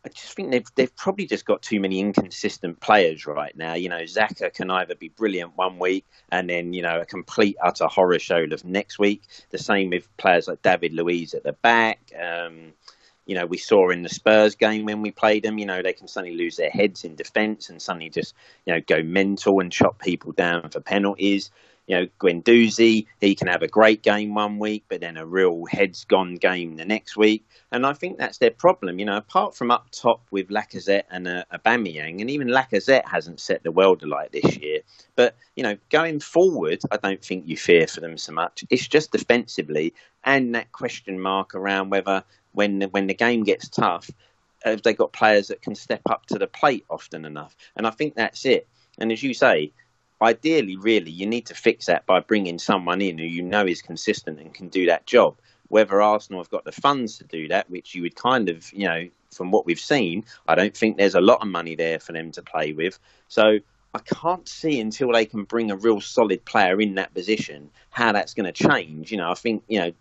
I 0.06 0.08
just 0.08 0.34
think 0.34 0.52
they've 0.52 0.68
they've 0.76 0.94
probably 0.94 1.26
just 1.26 1.44
got 1.44 1.62
too 1.62 1.80
many 1.80 1.98
inconsistent 1.98 2.78
players 2.78 3.26
right 3.26 3.56
now. 3.56 3.74
You 3.74 3.88
know, 3.88 4.02
Xhaka 4.02 4.54
can 4.54 4.70
either 4.70 4.94
be 4.94 5.08
brilliant 5.08 5.56
one 5.56 5.80
week 5.80 6.04
and 6.30 6.48
then 6.48 6.72
you 6.72 6.82
know 6.82 7.00
a 7.00 7.04
complete 7.04 7.56
utter 7.60 7.88
horror 7.88 8.20
show 8.20 8.44
of 8.44 8.64
next 8.64 9.00
week. 9.00 9.22
The 9.50 9.58
same 9.58 9.90
with 9.90 10.16
players 10.16 10.46
like 10.46 10.62
David 10.62 10.92
Luiz 10.92 11.34
at 11.34 11.42
the 11.42 11.54
back. 11.54 11.98
Um, 12.16 12.72
you 13.26 13.34
know, 13.34 13.46
we 13.46 13.58
saw 13.58 13.90
in 13.90 14.02
the 14.02 14.08
Spurs 14.08 14.54
game 14.54 14.84
when 14.84 15.02
we 15.02 15.10
played 15.10 15.42
them, 15.42 15.58
you 15.58 15.66
know, 15.66 15.82
they 15.82 15.92
can 15.92 16.08
suddenly 16.08 16.36
lose 16.36 16.56
their 16.56 16.70
heads 16.70 17.04
in 17.04 17.16
defence 17.16 17.68
and 17.68 17.82
suddenly 17.82 18.08
just, 18.08 18.34
you 18.64 18.72
know, 18.72 18.80
go 18.86 19.02
mental 19.02 19.60
and 19.60 19.70
chop 19.70 19.98
people 19.98 20.32
down 20.32 20.70
for 20.70 20.80
penalties 20.80 21.50
you 21.86 21.96
know, 21.96 22.06
Guendouzi, 22.18 23.06
he 23.20 23.34
can 23.34 23.46
have 23.46 23.62
a 23.62 23.68
great 23.68 24.02
game 24.02 24.34
one 24.34 24.58
week, 24.58 24.84
but 24.88 25.00
then 25.00 25.16
a 25.16 25.24
real 25.24 25.64
heads 25.66 26.04
gone 26.04 26.34
game 26.34 26.76
the 26.76 26.84
next 26.84 27.16
week. 27.16 27.46
And 27.70 27.86
I 27.86 27.92
think 27.92 28.18
that's 28.18 28.38
their 28.38 28.50
problem. 28.50 28.98
You 28.98 29.04
know, 29.04 29.16
apart 29.16 29.54
from 29.54 29.70
up 29.70 29.88
top 29.92 30.20
with 30.30 30.48
Lacazette 30.48 31.04
and 31.10 31.28
uh, 31.28 31.44
Aubameyang, 31.52 32.20
and 32.20 32.30
even 32.30 32.48
Lacazette 32.48 33.08
hasn't 33.08 33.40
set 33.40 33.62
the 33.62 33.70
world 33.70 34.02
alight 34.02 34.32
this 34.32 34.56
year. 34.56 34.80
But, 35.14 35.36
you 35.54 35.62
know, 35.62 35.76
going 35.90 36.20
forward, 36.20 36.82
I 36.90 36.96
don't 36.96 37.24
think 37.24 37.46
you 37.46 37.56
fear 37.56 37.86
for 37.86 38.00
them 38.00 38.18
so 38.18 38.32
much. 38.32 38.64
It's 38.68 38.88
just 38.88 39.12
defensively 39.12 39.94
and 40.24 40.56
that 40.56 40.72
question 40.72 41.20
mark 41.20 41.54
around 41.54 41.90
whether 41.90 42.24
when 42.56 42.80
when 42.90 43.06
the 43.06 43.14
game 43.14 43.44
gets 43.44 43.68
tough, 43.68 44.10
have 44.64 44.82
they 44.82 44.94
got 44.94 45.12
players 45.12 45.48
that 45.48 45.62
can 45.62 45.74
step 45.74 46.00
up 46.06 46.26
to 46.26 46.38
the 46.38 46.46
plate 46.46 46.84
often 46.90 47.24
enough? 47.24 47.54
And 47.76 47.86
I 47.86 47.90
think 47.90 48.14
that's 48.14 48.44
it. 48.46 48.66
And 48.98 49.12
as 49.12 49.22
you 49.22 49.34
say, 49.34 49.72
ideally, 50.20 50.76
really, 50.76 51.10
you 51.10 51.26
need 51.26 51.46
to 51.46 51.54
fix 51.54 51.86
that 51.86 52.06
by 52.06 52.20
bringing 52.20 52.58
someone 52.58 53.02
in 53.02 53.18
who 53.18 53.24
you 53.24 53.42
know 53.42 53.66
is 53.66 53.82
consistent 53.82 54.40
and 54.40 54.54
can 54.54 54.68
do 54.68 54.86
that 54.86 55.06
job. 55.06 55.36
Whether 55.68 56.00
Arsenal 56.00 56.40
have 56.40 56.50
got 56.50 56.64
the 56.64 56.72
funds 56.72 57.18
to 57.18 57.24
do 57.24 57.48
that, 57.48 57.68
which 57.68 57.94
you 57.94 58.02
would 58.02 58.16
kind 58.16 58.48
of, 58.48 58.72
you 58.72 58.86
know, 58.86 59.08
from 59.32 59.50
what 59.50 59.66
we've 59.66 59.78
seen, 59.78 60.24
I 60.48 60.54
don't 60.54 60.74
think 60.74 60.96
there's 60.96 61.14
a 61.14 61.20
lot 61.20 61.42
of 61.42 61.48
money 61.48 61.74
there 61.74 61.98
for 61.98 62.12
them 62.12 62.32
to 62.32 62.42
play 62.42 62.72
with. 62.72 62.98
So 63.28 63.58
I 63.92 63.98
can't 63.98 64.48
see 64.48 64.80
until 64.80 65.12
they 65.12 65.26
can 65.26 65.44
bring 65.44 65.70
a 65.70 65.76
real 65.76 66.00
solid 66.00 66.44
player 66.44 66.80
in 66.80 66.94
that 66.94 67.12
position 67.12 67.70
how 67.90 68.12
that's 68.12 68.34
going 68.34 68.50
to 68.50 68.52
change. 68.52 69.10
You 69.10 69.18
know, 69.18 69.30
I 69.30 69.34
think 69.34 69.64
you 69.68 69.80
know 69.80 69.92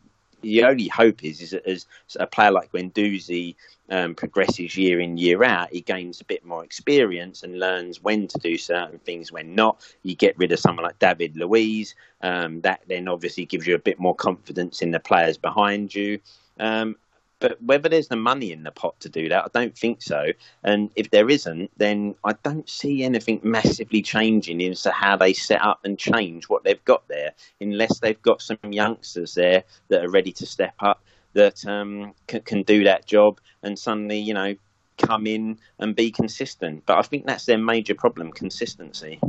the 0.41 0.63
only 0.63 0.87
hope 0.87 1.23
is 1.23 1.41
is 1.41 1.51
that 1.51 1.67
as 1.67 1.85
a 2.19 2.27
player 2.27 2.51
like 2.51 2.71
Guendouzi 2.71 3.55
um, 3.89 4.15
progresses 4.15 4.75
year 4.75 4.99
in 4.99 5.17
year 5.17 5.43
out, 5.43 5.71
he 5.71 5.81
gains 5.81 6.21
a 6.21 6.25
bit 6.25 6.45
more 6.45 6.63
experience 6.63 7.43
and 7.43 7.59
learns 7.59 8.01
when 8.01 8.27
to 8.27 8.37
do 8.39 8.57
certain 8.57 8.99
things, 8.99 9.31
when 9.31 9.55
not. 9.55 9.81
You 10.03 10.15
get 10.15 10.37
rid 10.37 10.51
of 10.51 10.59
someone 10.59 10.85
like 10.85 10.99
David 10.99 11.37
Luiz, 11.37 11.95
um, 12.21 12.61
that 12.61 12.81
then 12.87 13.07
obviously 13.07 13.45
gives 13.45 13.67
you 13.67 13.75
a 13.75 13.79
bit 13.79 13.99
more 13.99 14.15
confidence 14.15 14.81
in 14.81 14.91
the 14.91 14.99
players 14.99 15.37
behind 15.37 15.93
you. 15.93 16.19
Um, 16.59 16.95
but 17.39 17.61
whether 17.61 17.89
there's 17.89 18.07
the 18.07 18.15
money 18.15 18.51
in 18.51 18.63
the 18.63 18.71
pot 18.71 18.99
to 19.01 19.09
do 19.09 19.29
that, 19.29 19.45
I 19.45 19.47
don't 19.53 19.77
think 19.77 20.01
so. 20.01 20.27
And 20.63 20.89
if 20.95 21.11
there 21.11 21.29
isn't, 21.29 21.71
then 21.77 22.15
I 22.23 22.33
don't 22.43 22.69
see 22.69 23.03
anything 23.03 23.39
massively 23.43 24.01
changing 24.01 24.61
into 24.61 24.91
how 24.91 25.17
they 25.17 25.33
set 25.33 25.61
up 25.61 25.79
and 25.83 25.99
change 25.99 26.45
what 26.45 26.63
they've 26.63 26.83
got 26.85 27.07
there, 27.07 27.31
unless 27.59 27.99
they've 27.99 28.21
got 28.21 28.41
some 28.41 28.57
youngsters 28.63 29.33
there 29.33 29.63
that 29.89 30.03
are 30.03 30.09
ready 30.09 30.31
to 30.33 30.45
step 30.45 30.75
up 30.79 31.03
that 31.33 31.65
um, 31.65 32.13
can, 32.27 32.41
can 32.41 32.63
do 32.63 32.83
that 32.85 33.05
job 33.05 33.39
and 33.61 33.77
suddenly, 33.77 34.19
you 34.19 34.33
know, 34.33 34.55
come 34.97 35.27
in 35.27 35.59
and 35.79 35.95
be 35.95 36.11
consistent. 36.11 36.85
But 36.85 36.97
I 36.97 37.01
think 37.01 37.25
that's 37.25 37.45
their 37.45 37.57
major 37.57 37.95
problem: 37.95 38.31
consistency. 38.31 39.19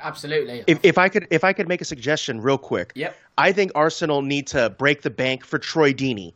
Absolutely. 0.00 0.62
If, 0.66 0.78
if 0.82 0.98
I 0.98 1.08
could, 1.08 1.26
if 1.30 1.42
I 1.42 1.54
could 1.54 1.68
make 1.68 1.80
a 1.80 1.84
suggestion 1.86 2.40
real 2.40 2.58
quick, 2.58 2.92
yep. 2.94 3.16
I 3.38 3.52
think 3.52 3.72
Arsenal 3.74 4.20
need 4.20 4.46
to 4.48 4.70
break 4.70 5.02
the 5.02 5.10
bank 5.10 5.44
for 5.44 5.58
Troy 5.58 5.92
Deeney. 5.92 6.34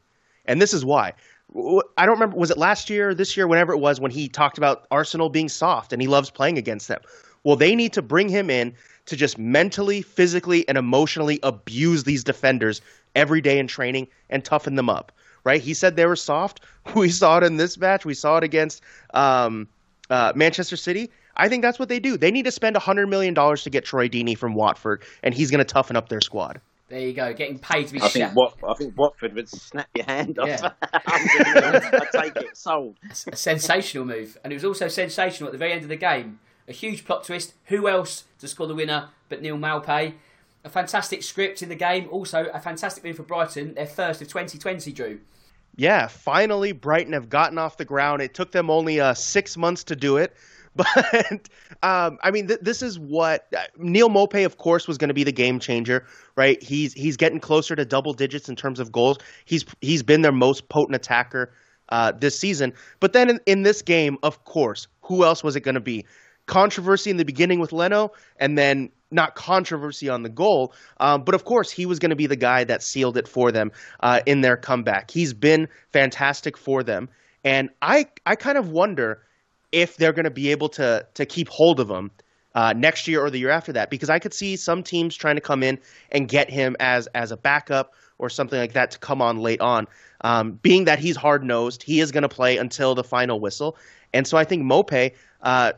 And 0.50 0.60
this 0.60 0.74
is 0.74 0.84
why. 0.84 1.12
I 1.96 2.06
don't 2.06 2.14
remember, 2.14 2.36
was 2.36 2.50
it 2.50 2.58
last 2.58 2.90
year, 2.90 3.14
this 3.14 3.36
year, 3.36 3.46
whenever 3.46 3.72
it 3.72 3.78
was, 3.78 4.00
when 4.00 4.10
he 4.10 4.28
talked 4.28 4.58
about 4.58 4.84
Arsenal 4.90 5.28
being 5.28 5.48
soft 5.48 5.92
and 5.92 6.02
he 6.02 6.08
loves 6.08 6.28
playing 6.28 6.58
against 6.58 6.88
them? 6.88 7.00
Well, 7.44 7.54
they 7.54 7.76
need 7.76 7.92
to 7.92 8.02
bring 8.02 8.28
him 8.28 8.50
in 8.50 8.74
to 9.06 9.14
just 9.14 9.38
mentally, 9.38 10.02
physically, 10.02 10.68
and 10.68 10.76
emotionally 10.76 11.38
abuse 11.44 12.02
these 12.02 12.24
defenders 12.24 12.80
every 13.14 13.40
day 13.40 13.60
in 13.60 13.68
training 13.68 14.08
and 14.28 14.44
toughen 14.44 14.74
them 14.74 14.90
up. 14.90 15.12
Right? 15.44 15.60
He 15.60 15.72
said 15.72 15.94
they 15.94 16.04
were 16.04 16.16
soft. 16.16 16.60
We 16.96 17.10
saw 17.10 17.38
it 17.38 17.44
in 17.44 17.56
this 17.56 17.78
match. 17.78 18.04
We 18.04 18.14
saw 18.14 18.38
it 18.38 18.44
against 18.44 18.82
um, 19.14 19.68
uh, 20.10 20.32
Manchester 20.34 20.76
City. 20.76 21.10
I 21.36 21.48
think 21.48 21.62
that's 21.62 21.78
what 21.78 21.88
they 21.88 22.00
do. 22.00 22.16
They 22.16 22.32
need 22.32 22.44
to 22.44 22.50
spend 22.50 22.74
$100 22.74 23.08
million 23.08 23.34
to 23.36 23.70
get 23.70 23.84
Troy 23.84 24.08
Deeney 24.08 24.36
from 24.36 24.54
Watford, 24.54 25.04
and 25.22 25.32
he's 25.32 25.50
going 25.52 25.64
to 25.64 25.64
toughen 25.64 25.94
up 25.94 26.08
their 26.08 26.20
squad. 26.20 26.60
There 26.90 26.98
you 26.98 27.12
go, 27.12 27.32
getting 27.32 27.60
paid 27.60 27.86
to 27.86 27.92
be. 27.92 28.02
I 28.02 28.08
think 28.08 28.34
what 28.34 28.54
I 28.68 28.74
think 28.74 28.98
Watford 28.98 29.32
would 29.34 29.48
snap 29.48 29.88
your 29.94 30.06
hand 30.06 30.40
off. 30.40 30.48
Yeah. 30.48 30.72
I 30.82 32.06
take 32.12 32.36
it 32.36 32.56
sold. 32.56 32.98
A 33.28 33.36
sensational 33.36 34.04
move, 34.04 34.36
and 34.42 34.52
it 34.52 34.56
was 34.56 34.64
also 34.64 34.88
sensational 34.88 35.46
at 35.46 35.52
the 35.52 35.58
very 35.58 35.72
end 35.72 35.84
of 35.84 35.88
the 35.88 35.94
game. 35.94 36.40
A 36.66 36.72
huge 36.72 37.04
plot 37.04 37.22
twist. 37.22 37.54
Who 37.66 37.86
else 37.86 38.24
to 38.40 38.48
score 38.48 38.66
the 38.66 38.74
winner 38.74 39.10
but 39.28 39.40
Neal 39.40 39.56
Maupay? 39.56 40.14
A 40.64 40.68
fantastic 40.68 41.22
script 41.22 41.62
in 41.62 41.68
the 41.68 41.76
game. 41.76 42.08
Also, 42.10 42.46
a 42.52 42.58
fantastic 42.58 43.04
win 43.04 43.14
for 43.14 43.22
Brighton, 43.22 43.74
their 43.74 43.86
first 43.86 44.20
of 44.20 44.26
2020. 44.26 44.90
Drew. 44.90 45.20
Yeah, 45.76 46.08
finally 46.08 46.72
Brighton 46.72 47.12
have 47.12 47.28
gotten 47.28 47.56
off 47.56 47.76
the 47.76 47.84
ground. 47.84 48.20
It 48.20 48.34
took 48.34 48.50
them 48.50 48.68
only 48.68 48.98
uh, 48.98 49.14
six 49.14 49.56
months 49.56 49.84
to 49.84 49.94
do 49.94 50.16
it. 50.16 50.34
But 50.76 51.48
um, 51.82 52.18
I 52.22 52.30
mean, 52.30 52.46
th- 52.46 52.60
this 52.62 52.80
is 52.80 52.98
what 52.98 53.46
uh, 53.56 53.62
Neal 53.76 54.08
Maupay, 54.08 54.44
of 54.44 54.56
course, 54.56 54.86
was 54.86 54.98
going 54.98 55.08
to 55.08 55.14
be 55.14 55.24
the 55.24 55.32
game 55.32 55.58
changer, 55.58 56.06
right? 56.36 56.62
He's 56.62 56.92
he's 56.92 57.16
getting 57.16 57.40
closer 57.40 57.74
to 57.74 57.84
double 57.84 58.12
digits 58.12 58.48
in 58.48 58.54
terms 58.56 58.78
of 58.78 58.92
goals. 58.92 59.18
He's 59.44 59.64
he's 59.80 60.02
been 60.02 60.22
their 60.22 60.32
most 60.32 60.68
potent 60.68 60.94
attacker 60.94 61.52
uh, 61.88 62.12
this 62.12 62.38
season. 62.38 62.72
But 63.00 63.12
then 63.12 63.30
in, 63.30 63.40
in 63.46 63.62
this 63.62 63.82
game, 63.82 64.16
of 64.22 64.44
course, 64.44 64.86
who 65.02 65.24
else 65.24 65.42
was 65.42 65.56
it 65.56 65.60
going 65.60 65.74
to 65.74 65.80
be? 65.80 66.06
Controversy 66.46 67.10
in 67.10 67.16
the 67.16 67.24
beginning 67.24 67.60
with 67.60 67.72
Leno, 67.72 68.10
and 68.38 68.56
then 68.56 68.90
not 69.10 69.34
controversy 69.34 70.08
on 70.08 70.22
the 70.22 70.28
goal, 70.28 70.72
um, 70.98 71.24
but 71.24 71.34
of 71.34 71.44
course 71.44 71.70
he 71.70 71.84
was 71.84 71.98
going 71.98 72.10
to 72.10 72.16
be 72.16 72.26
the 72.26 72.36
guy 72.36 72.64
that 72.64 72.82
sealed 72.82 73.16
it 73.16 73.26
for 73.26 73.50
them 73.52 73.70
uh, 74.00 74.20
in 74.26 74.40
their 74.40 74.56
comeback. 74.56 75.10
He's 75.10 75.34
been 75.34 75.68
fantastic 75.92 76.56
for 76.56 76.82
them, 76.82 77.08
and 77.44 77.70
I 77.82 78.06
I 78.24 78.36
kind 78.36 78.56
of 78.56 78.70
wonder 78.70 79.22
if 79.72 79.96
they're 79.96 80.12
going 80.12 80.24
to 80.24 80.30
be 80.30 80.50
able 80.50 80.68
to 80.70 81.06
to 81.14 81.26
keep 81.26 81.48
hold 81.48 81.80
of 81.80 81.90
him 81.90 82.10
uh, 82.54 82.72
next 82.76 83.08
year 83.08 83.22
or 83.24 83.30
the 83.30 83.38
year 83.38 83.50
after 83.50 83.72
that, 83.72 83.90
because 83.90 84.10
I 84.10 84.18
could 84.18 84.34
see 84.34 84.56
some 84.56 84.82
teams 84.82 85.16
trying 85.16 85.36
to 85.36 85.40
come 85.40 85.62
in 85.62 85.78
and 86.10 86.28
get 86.28 86.50
him 86.50 86.76
as 86.80 87.06
as 87.08 87.32
a 87.32 87.36
backup 87.36 87.94
or 88.18 88.28
something 88.28 88.58
like 88.58 88.72
that 88.72 88.90
to 88.92 88.98
come 88.98 89.22
on 89.22 89.38
late 89.38 89.60
on. 89.60 89.86
Um, 90.22 90.52
being 90.52 90.84
that 90.84 90.98
he's 90.98 91.16
hard 91.16 91.42
nosed, 91.42 91.82
he 91.82 92.00
is 92.00 92.12
going 92.12 92.22
to 92.22 92.28
play 92.28 92.58
until 92.58 92.94
the 92.94 93.04
final 93.04 93.40
whistle, 93.40 93.76
and 94.12 94.26
so 94.26 94.36
I 94.36 94.44
think 94.44 94.62
Maupay. 94.62 95.12
Uh, 95.42 95.72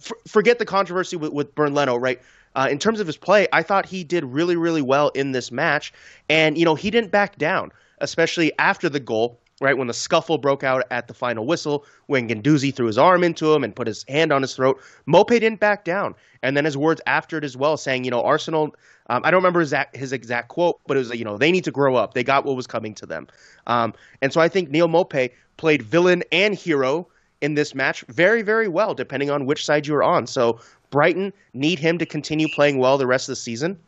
f- 0.00 0.12
forget 0.26 0.58
the 0.58 0.64
controversy 0.64 1.16
with, 1.16 1.32
with 1.32 1.54
Bernd 1.54 1.74
Leno, 1.74 1.96
right? 1.96 2.20
uh, 2.54 2.68
in 2.70 2.78
terms 2.78 3.00
of 3.00 3.06
his 3.06 3.16
play, 3.16 3.48
I 3.52 3.62
thought 3.62 3.86
he 3.86 4.04
did 4.04 4.24
really, 4.24 4.56
really 4.56 4.82
well 4.82 5.08
in 5.10 5.32
this 5.32 5.50
match. 5.50 5.92
And, 6.28 6.56
you 6.56 6.64
know, 6.64 6.74
he 6.74 6.90
didn't 6.90 7.10
back 7.10 7.36
down, 7.36 7.72
especially 7.98 8.56
after 8.58 8.88
the 8.88 9.00
goal, 9.00 9.40
right? 9.64 9.76
When 9.76 9.88
the 9.88 9.94
scuffle 9.94 10.38
broke 10.38 10.62
out 10.62 10.84
at 10.90 11.08
the 11.08 11.14
final 11.14 11.46
whistle, 11.46 11.84
when 12.06 12.28
Guendouzi 12.28 12.72
threw 12.72 12.86
his 12.86 12.98
arm 12.98 13.24
into 13.24 13.52
him 13.52 13.64
and 13.64 13.74
put 13.74 13.86
his 13.86 14.04
hand 14.08 14.32
on 14.32 14.42
his 14.42 14.54
throat, 14.54 14.80
Maupay 15.08 15.40
didn't 15.40 15.58
back 15.58 15.84
down. 15.84 16.14
And 16.42 16.56
then 16.56 16.64
his 16.64 16.76
words 16.76 17.00
after 17.06 17.38
it 17.38 17.44
as 17.44 17.56
well, 17.56 17.76
saying, 17.76 18.04
you 18.04 18.10
know, 18.10 18.22
Arsenal, 18.22 18.76
um, 19.08 19.22
I 19.24 19.30
don't 19.30 19.38
remember 19.38 19.60
his 19.60 19.72
exact, 19.72 19.96
his 19.96 20.12
exact 20.12 20.48
quote, 20.48 20.78
but 20.86 20.96
it 20.96 21.00
was, 21.00 21.10
you 21.14 21.24
know, 21.24 21.38
they 21.38 21.50
need 21.50 21.64
to 21.64 21.70
grow 21.70 21.96
up. 21.96 22.14
They 22.14 22.22
got 22.22 22.44
what 22.44 22.54
was 22.54 22.66
coming 22.66 22.94
to 22.96 23.06
them. 23.06 23.26
Um, 23.66 23.94
and 24.22 24.32
so 24.32 24.40
I 24.40 24.48
think 24.48 24.70
Neal 24.70 24.88
Maupay 24.88 25.30
played 25.56 25.82
villain 25.82 26.22
and 26.30 26.54
hero 26.54 27.08
in 27.40 27.54
this 27.54 27.74
match 27.74 28.04
very, 28.08 28.42
very 28.42 28.68
well, 28.68 28.94
depending 28.94 29.30
on 29.30 29.46
which 29.46 29.64
side 29.64 29.86
you 29.86 29.94
were 29.94 30.02
on. 30.02 30.26
So 30.26 30.60
Brighton 30.90 31.32
need 31.54 31.78
him 31.78 31.98
to 31.98 32.06
continue 32.06 32.48
playing 32.54 32.78
well 32.78 32.98
the 32.98 33.06
rest 33.06 33.28
of 33.28 33.32
the 33.32 33.36
season. 33.36 33.78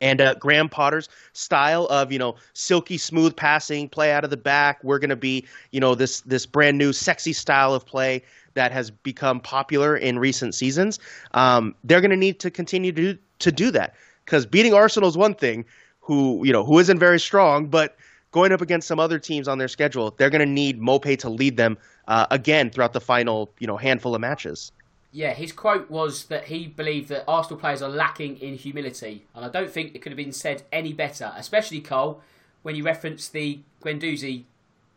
And 0.00 0.20
uh, 0.20 0.34
Graham 0.34 0.68
Potter's 0.68 1.08
style 1.32 1.86
of 1.86 2.12
you 2.12 2.18
know 2.18 2.36
silky 2.52 2.98
smooth 2.98 3.36
passing, 3.36 3.88
play 3.88 4.12
out 4.12 4.24
of 4.24 4.30
the 4.30 4.36
back. 4.36 4.82
We're 4.84 4.98
going 4.98 5.10
to 5.10 5.16
be 5.16 5.46
you 5.72 5.80
know 5.80 5.94
this 5.94 6.20
this 6.22 6.46
brand 6.46 6.78
new 6.78 6.92
sexy 6.92 7.32
style 7.32 7.74
of 7.74 7.84
play 7.84 8.22
that 8.54 8.72
has 8.72 8.90
become 8.90 9.40
popular 9.40 9.96
in 9.96 10.18
recent 10.18 10.54
seasons. 10.54 10.98
Um, 11.32 11.74
they're 11.84 12.00
going 12.00 12.10
to 12.10 12.16
need 12.16 12.40
to 12.40 12.50
continue 12.50 12.92
to 12.92 13.14
do, 13.14 13.18
to 13.38 13.52
do 13.52 13.70
that 13.70 13.94
because 14.24 14.46
beating 14.46 14.74
Arsenal 14.74 15.08
is 15.08 15.16
one 15.16 15.34
thing, 15.34 15.64
who 16.00 16.44
you 16.44 16.52
know 16.52 16.64
who 16.64 16.78
isn't 16.78 16.98
very 16.98 17.20
strong, 17.20 17.66
but 17.66 17.96
going 18.32 18.52
up 18.52 18.60
against 18.60 18.86
some 18.86 19.00
other 19.00 19.18
teams 19.18 19.48
on 19.48 19.58
their 19.58 19.68
schedule, 19.68 20.14
they're 20.16 20.30
going 20.30 20.46
to 20.46 20.46
need 20.46 20.80
Maupay 20.80 21.18
to 21.18 21.28
lead 21.28 21.56
them 21.56 21.76
uh, 22.08 22.26
again 22.30 22.70
throughout 22.70 22.92
the 22.92 23.00
final 23.00 23.52
you 23.58 23.66
know 23.66 23.76
handful 23.76 24.14
of 24.14 24.20
matches. 24.20 24.72
Yeah, 25.12 25.32
his 25.32 25.52
quote 25.52 25.90
was 25.90 26.26
that 26.26 26.44
he 26.44 26.68
believed 26.68 27.08
that 27.08 27.24
Arsenal 27.26 27.58
players 27.58 27.82
are 27.82 27.88
lacking 27.88 28.36
in 28.36 28.54
humility, 28.54 29.26
and 29.34 29.44
I 29.44 29.48
don't 29.48 29.70
think 29.70 29.94
it 29.94 30.02
could 30.02 30.12
have 30.12 30.16
been 30.16 30.32
said 30.32 30.62
any 30.72 30.92
better. 30.92 31.32
Especially 31.36 31.80
Cole, 31.80 32.22
when 32.62 32.76
you 32.76 32.84
referenced 32.84 33.32
the 33.32 33.60
Guendouzi 33.82 34.44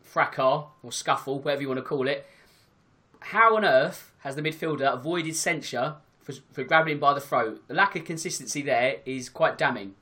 fracas 0.04 0.66
or 0.84 0.92
scuffle, 0.92 1.40
whatever 1.40 1.64
you 1.64 1.68
want 1.68 1.80
to 1.80 1.84
call 1.84 2.08
it. 2.08 2.28
How 3.20 3.56
on 3.56 3.66
earth 3.66 4.12
has 4.20 4.36
the 4.36 4.42
midfielder 4.42 4.94
avoided 4.94 5.36
censure 5.36 5.96
for, 6.22 6.34
for 6.52 6.64
grabbing 6.64 6.94
him 6.94 7.00
by 7.00 7.14
the 7.14 7.22
throat? 7.22 7.64
The 7.68 7.74
lack 7.74 7.96
of 7.96 8.06
consistency 8.06 8.62
there 8.62 8.98
is 9.06 9.30
quite 9.30 9.58
damning. 9.58 9.96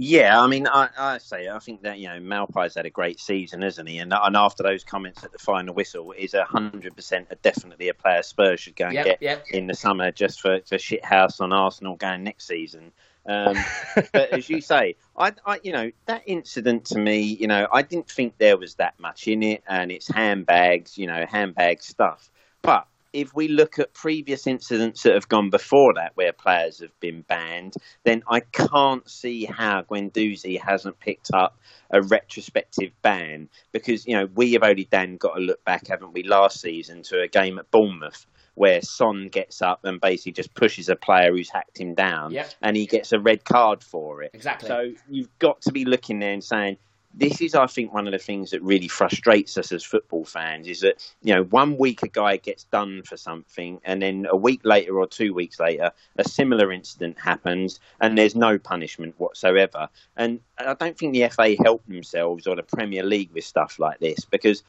Yeah, 0.00 0.40
I 0.40 0.46
mean, 0.46 0.66
I, 0.66 0.88
I 0.96 1.18
say 1.18 1.48
I 1.48 1.58
think 1.58 1.82
that 1.82 1.98
you 1.98 2.08
know 2.08 2.20
Maupay's 2.20 2.74
had 2.74 2.86
a 2.86 2.90
great 2.90 3.20
season, 3.20 3.62
isn't 3.62 3.86
he? 3.86 3.98
And 3.98 4.12
and 4.12 4.36
after 4.36 4.62
those 4.62 4.84
comments 4.84 5.24
at 5.24 5.32
the 5.32 5.38
final 5.38 5.74
whistle, 5.74 6.12
is 6.12 6.34
a 6.34 6.44
hundred 6.44 6.94
percent 6.94 7.28
definitely 7.42 7.88
a 7.88 7.94
player 7.94 8.22
Spurs 8.22 8.60
should 8.60 8.76
go 8.76 8.86
and 8.86 8.94
Yep, 8.94 9.04
get 9.04 9.22
yep. 9.22 9.46
in 9.50 9.66
the 9.66 9.74
summer 9.74 10.10
just 10.10 10.40
for 10.40 10.60
for 10.66 10.78
shit 10.78 11.04
house 11.04 11.40
on 11.40 11.52
Arsenal 11.52 11.96
going 11.96 12.24
next 12.24 12.46
season. 12.46 12.92
Um, 13.26 13.56
but 14.12 14.32
as 14.32 14.48
you 14.48 14.60
say, 14.60 14.96
I, 15.16 15.32
I, 15.44 15.60
you 15.62 15.72
know, 15.72 15.90
that 16.06 16.22
incident 16.26 16.86
to 16.86 16.98
me, 16.98 17.20
you 17.20 17.46
know, 17.46 17.68
I 17.72 17.82
didn't 17.82 18.08
think 18.08 18.38
there 18.38 18.56
was 18.56 18.76
that 18.76 18.98
much 18.98 19.28
in 19.28 19.42
it, 19.42 19.62
and 19.68 19.92
it's 19.92 20.08
handbags, 20.08 20.96
you 20.96 21.06
know, 21.06 21.26
handbag 21.26 21.82
stuff. 21.82 22.30
But 22.62 22.86
if 23.12 23.34
we 23.34 23.48
look 23.48 23.78
at 23.78 23.94
previous 23.94 24.46
incidents 24.46 25.02
that 25.02 25.14
have 25.14 25.28
gone 25.28 25.50
before 25.50 25.94
that 25.94 26.12
where 26.14 26.32
players 26.32 26.80
have 26.80 26.98
been 27.00 27.22
banned, 27.22 27.74
then 28.04 28.22
I 28.28 28.40
can't 28.40 29.08
see 29.08 29.44
how 29.44 29.82
Guendouzi 29.82 30.60
hasn't 30.60 30.98
picked 31.00 31.30
up 31.32 31.58
a 31.90 32.02
retrospective 32.02 32.90
ban 33.02 33.48
because, 33.72 34.06
you 34.06 34.14
know, 34.14 34.28
we 34.34 34.52
have 34.52 34.62
only 34.62 34.86
then 34.90 35.16
got 35.16 35.34
to 35.34 35.40
look 35.40 35.64
back, 35.64 35.86
haven't 35.88 36.12
we, 36.12 36.22
last 36.22 36.60
season 36.60 37.02
to 37.04 37.20
a 37.20 37.28
game 37.28 37.58
at 37.58 37.70
Bournemouth 37.70 38.26
where 38.54 38.82
Son 38.82 39.28
gets 39.30 39.62
up 39.62 39.84
and 39.84 40.00
basically 40.00 40.32
just 40.32 40.52
pushes 40.52 40.88
a 40.88 40.96
player 40.96 41.30
who's 41.30 41.48
hacked 41.48 41.78
him 41.78 41.94
down 41.94 42.32
Yep. 42.32 42.54
and 42.60 42.76
he 42.76 42.86
gets 42.86 43.12
a 43.12 43.20
red 43.20 43.44
card 43.44 43.84
for 43.84 44.20
it. 44.22 44.32
Exactly. 44.34 44.68
So 44.68 44.90
you've 45.08 45.38
got 45.38 45.60
to 45.62 45.72
be 45.72 45.84
looking 45.84 46.18
there 46.18 46.32
and 46.32 46.42
saying, 46.42 46.76
this 47.18 47.40
is, 47.40 47.56
I 47.56 47.66
think, 47.66 47.92
one 47.92 48.06
of 48.06 48.12
the 48.12 48.18
things 48.18 48.52
that 48.52 48.62
really 48.62 48.86
frustrates 48.86 49.58
us 49.58 49.72
as 49.72 49.82
football 49.82 50.24
fans 50.24 50.68
is 50.68 50.80
that, 50.80 51.04
you 51.20 51.34
know, 51.34 51.42
one 51.44 51.76
week 51.76 52.04
a 52.04 52.08
guy 52.08 52.36
gets 52.36 52.62
done 52.64 53.02
for 53.02 53.16
something, 53.16 53.80
and 53.84 54.00
then 54.00 54.26
a 54.30 54.36
week 54.36 54.60
later 54.62 54.98
or 54.98 55.06
two 55.06 55.34
weeks 55.34 55.58
later, 55.58 55.90
a 56.16 56.28
similar 56.28 56.70
incident 56.70 57.18
happens, 57.18 57.80
and 58.00 58.16
there's 58.16 58.36
no 58.36 58.56
punishment 58.56 59.14
whatsoever. 59.18 59.88
And 60.16 60.38
I 60.58 60.74
don't 60.74 60.96
think 60.96 61.12
the 61.12 61.28
FA 61.28 61.56
help 61.60 61.84
themselves 61.86 62.46
or 62.46 62.54
the 62.54 62.62
Premier 62.62 63.02
League 63.02 63.30
with 63.34 63.44
stuff 63.44 63.80
like 63.80 63.98
this 63.98 64.24
because, 64.24 64.62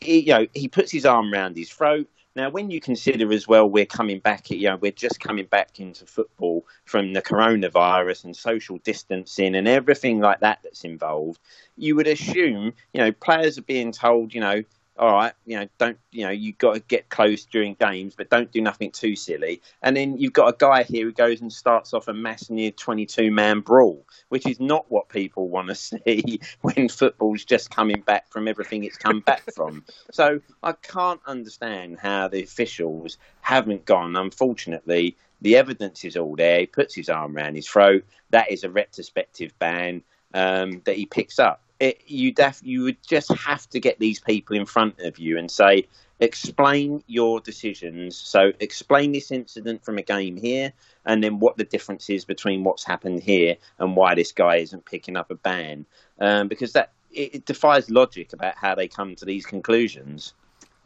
he, 0.00 0.20
you 0.20 0.32
know, 0.32 0.46
he 0.54 0.68
puts 0.68 0.90
his 0.90 1.04
arm 1.04 1.32
around 1.32 1.56
his 1.56 1.70
throat. 1.70 2.08
Now, 2.36 2.48
when 2.48 2.70
you 2.70 2.80
consider 2.80 3.32
as 3.32 3.48
well, 3.48 3.68
we're 3.68 3.86
coming 3.86 4.20
back, 4.20 4.50
you 4.50 4.68
know, 4.68 4.76
we're 4.76 4.92
just 4.92 5.18
coming 5.18 5.46
back 5.46 5.80
into 5.80 6.06
football 6.06 6.64
from 6.84 7.12
the 7.12 7.22
coronavirus 7.22 8.24
and 8.24 8.36
social 8.36 8.78
distancing 8.78 9.56
and 9.56 9.66
everything 9.66 10.20
like 10.20 10.40
that 10.40 10.60
that's 10.62 10.84
involved, 10.84 11.40
you 11.76 11.96
would 11.96 12.06
assume, 12.06 12.72
you 12.92 13.00
know, 13.00 13.10
players 13.10 13.58
are 13.58 13.62
being 13.62 13.90
told, 13.90 14.32
you 14.32 14.40
know, 14.40 14.62
all 15.00 15.14
right, 15.14 15.32
you 15.46 15.58
know, 15.58 15.66
don't, 15.78 15.98
you 16.12 16.24
know, 16.24 16.30
you've 16.30 16.58
got 16.58 16.74
to 16.74 16.80
get 16.80 17.08
close 17.08 17.46
during 17.46 17.72
games, 17.80 18.14
but 18.14 18.28
don't 18.28 18.52
do 18.52 18.60
nothing 18.60 18.90
too 18.90 19.16
silly. 19.16 19.62
And 19.80 19.96
then 19.96 20.18
you've 20.18 20.34
got 20.34 20.48
a 20.48 20.56
guy 20.58 20.82
here 20.82 21.06
who 21.06 21.12
goes 21.12 21.40
and 21.40 21.50
starts 21.50 21.94
off 21.94 22.06
a 22.06 22.12
mass 22.12 22.50
near 22.50 22.70
22 22.70 23.30
man 23.30 23.60
brawl, 23.60 24.04
which 24.28 24.46
is 24.46 24.60
not 24.60 24.84
what 24.90 25.08
people 25.08 25.48
want 25.48 25.68
to 25.68 25.74
see 25.74 26.38
when 26.60 26.90
football's 26.90 27.46
just 27.46 27.70
coming 27.70 28.02
back 28.02 28.30
from 28.30 28.46
everything 28.46 28.84
it's 28.84 28.98
come 28.98 29.20
back 29.20 29.42
from. 29.56 29.82
So 30.10 30.42
I 30.62 30.72
can't 30.72 31.22
understand 31.26 31.98
how 31.98 32.28
the 32.28 32.42
officials 32.42 33.16
haven't 33.40 33.86
gone. 33.86 34.16
Unfortunately, 34.16 35.16
the 35.40 35.56
evidence 35.56 36.04
is 36.04 36.18
all 36.18 36.36
there. 36.36 36.60
He 36.60 36.66
puts 36.66 36.94
his 36.94 37.08
arm 37.08 37.38
around 37.38 37.54
his 37.54 37.66
throat. 37.66 38.04
That 38.28 38.50
is 38.50 38.64
a 38.64 38.70
retrospective 38.70 39.58
ban 39.58 40.02
um, 40.34 40.82
that 40.84 40.96
he 40.96 41.06
picks 41.06 41.38
up. 41.38 41.62
It, 41.80 42.02
you 42.06 42.32
def- 42.32 42.62
you 42.62 42.82
would 42.82 43.02
just 43.06 43.32
have 43.32 43.68
to 43.70 43.80
get 43.80 43.98
these 43.98 44.20
people 44.20 44.54
in 44.56 44.66
front 44.66 45.00
of 45.00 45.18
you 45.18 45.38
and 45.38 45.50
say, 45.50 45.88
explain 46.20 47.02
your 47.06 47.40
decisions. 47.40 48.16
So 48.16 48.52
explain 48.60 49.12
this 49.12 49.30
incident 49.30 49.84
from 49.84 49.98
a 49.98 50.02
game 50.02 50.36
here, 50.36 50.72
and 51.06 51.24
then 51.24 51.40
what 51.40 51.56
the 51.56 51.64
difference 51.64 52.10
is 52.10 52.24
between 52.24 52.62
what's 52.62 52.84
happened 52.84 53.22
here 53.22 53.56
and 53.78 53.96
why 53.96 54.14
this 54.14 54.30
guy 54.30 54.56
isn't 54.56 54.84
picking 54.84 55.16
up 55.16 55.30
a 55.30 55.34
ban. 55.34 55.86
Um, 56.20 56.48
because 56.48 56.74
that 56.74 56.92
it, 57.10 57.34
it 57.36 57.44
defies 57.46 57.90
logic 57.90 58.32
about 58.32 58.56
how 58.56 58.74
they 58.74 58.86
come 58.86 59.16
to 59.16 59.24
these 59.24 59.46
conclusions. 59.46 60.34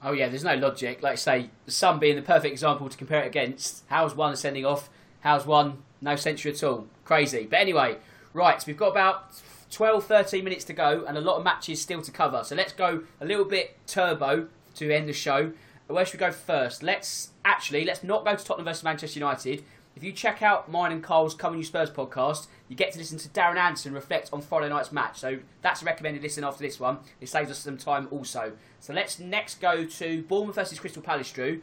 Oh 0.03 0.13
yeah, 0.13 0.29
there's 0.29 0.45
no 0.45 0.55
logic. 0.55 1.03
Like 1.03 1.13
I 1.13 1.17
say, 1.17 1.51
Son 1.67 1.99
being 1.99 2.17
the 2.17 2.23
perfect 2.23 2.53
example 2.53 2.89
to 2.89 2.97
compare 2.97 3.23
it 3.23 3.27
against. 3.27 3.85
How's 3.89 4.15
one 4.15 4.37
sending 4.37 4.65
off? 4.65 4.91
How's 5.21 5.47
one 5.47 5.79
no 6.01 6.15
censure 6.15 6.51
at 6.51 6.63
all? 6.63 6.87
Crazy. 7.05 7.47
But 7.49 7.61
anyway, 7.61 7.97
right, 8.33 8.61
So 8.61 8.67
we've 8.67 8.77
got 8.77 8.89
about 8.89 9.35
12, 9.75 10.07
13 10.07 10.45
minutes 10.45 10.65
to 10.65 10.73
go 10.73 11.05
and 11.07 11.19
a 11.19 11.21
lot 11.21 11.37
of 11.37 11.45
matches 11.45 11.83
still 11.83 12.01
to 12.01 12.13
cover. 12.13 12.45
So 12.45 12.55
let's 12.55 12.73
go 12.73 13.03
a 13.21 13.25
little 13.25 13.45
bit 13.45 13.77
turbo 13.89 14.47
to 14.77 14.91
end 14.95 15.09
the 15.09 15.13
show. 15.13 15.53
Where 15.89 16.07
should 16.07 16.15
we 16.15 16.27
go 16.27 16.31
first? 16.31 16.83
Let's 16.83 17.33
actually 17.45 17.85
let's 17.85 18.05
not 18.05 18.25
go 18.25 18.37
to 18.37 18.45
Tottenham 18.45 18.67
versus 18.67 18.85
Manchester 18.85 19.19
United. 19.19 19.65
If 19.97 20.05
you 20.05 20.13
check 20.13 20.43
out 20.43 20.71
mine 20.71 20.93
and 20.93 21.03
Carl's 21.03 21.35
Coming 21.35 21.59
You 21.59 21.65
Spurs 21.65 21.91
podcast, 21.91 22.47
you 22.69 22.77
get 22.77 22.93
to 22.93 22.99
listen 22.99 23.19
to 23.19 23.29
Darren 23.29 23.57
Anderton 23.57 23.95
reflect 23.95 24.31
on 24.33 24.43
Friday 24.43 24.69
night's 24.69 24.93
match. 24.93 25.19
So 25.19 25.39
that's 25.61 25.83
a 25.83 25.85
recommended 25.85 26.23
listen 26.23 26.45
after 26.45 26.63
this 26.63 26.79
one. 26.79 26.99
It 27.21 27.29
saves 27.29 27.51
us 27.51 27.59
some 27.59 27.77
time 27.77 28.07
also. 28.13 28.53
So 28.79 28.93
let's 28.93 29.19
next 29.19 29.61
go 29.61 29.85
to 29.85 30.23
Bournemouth 30.23 30.55
versus 30.55 30.79
Crystal 30.79 31.03
Palace, 31.03 31.33
Drew. 31.33 31.63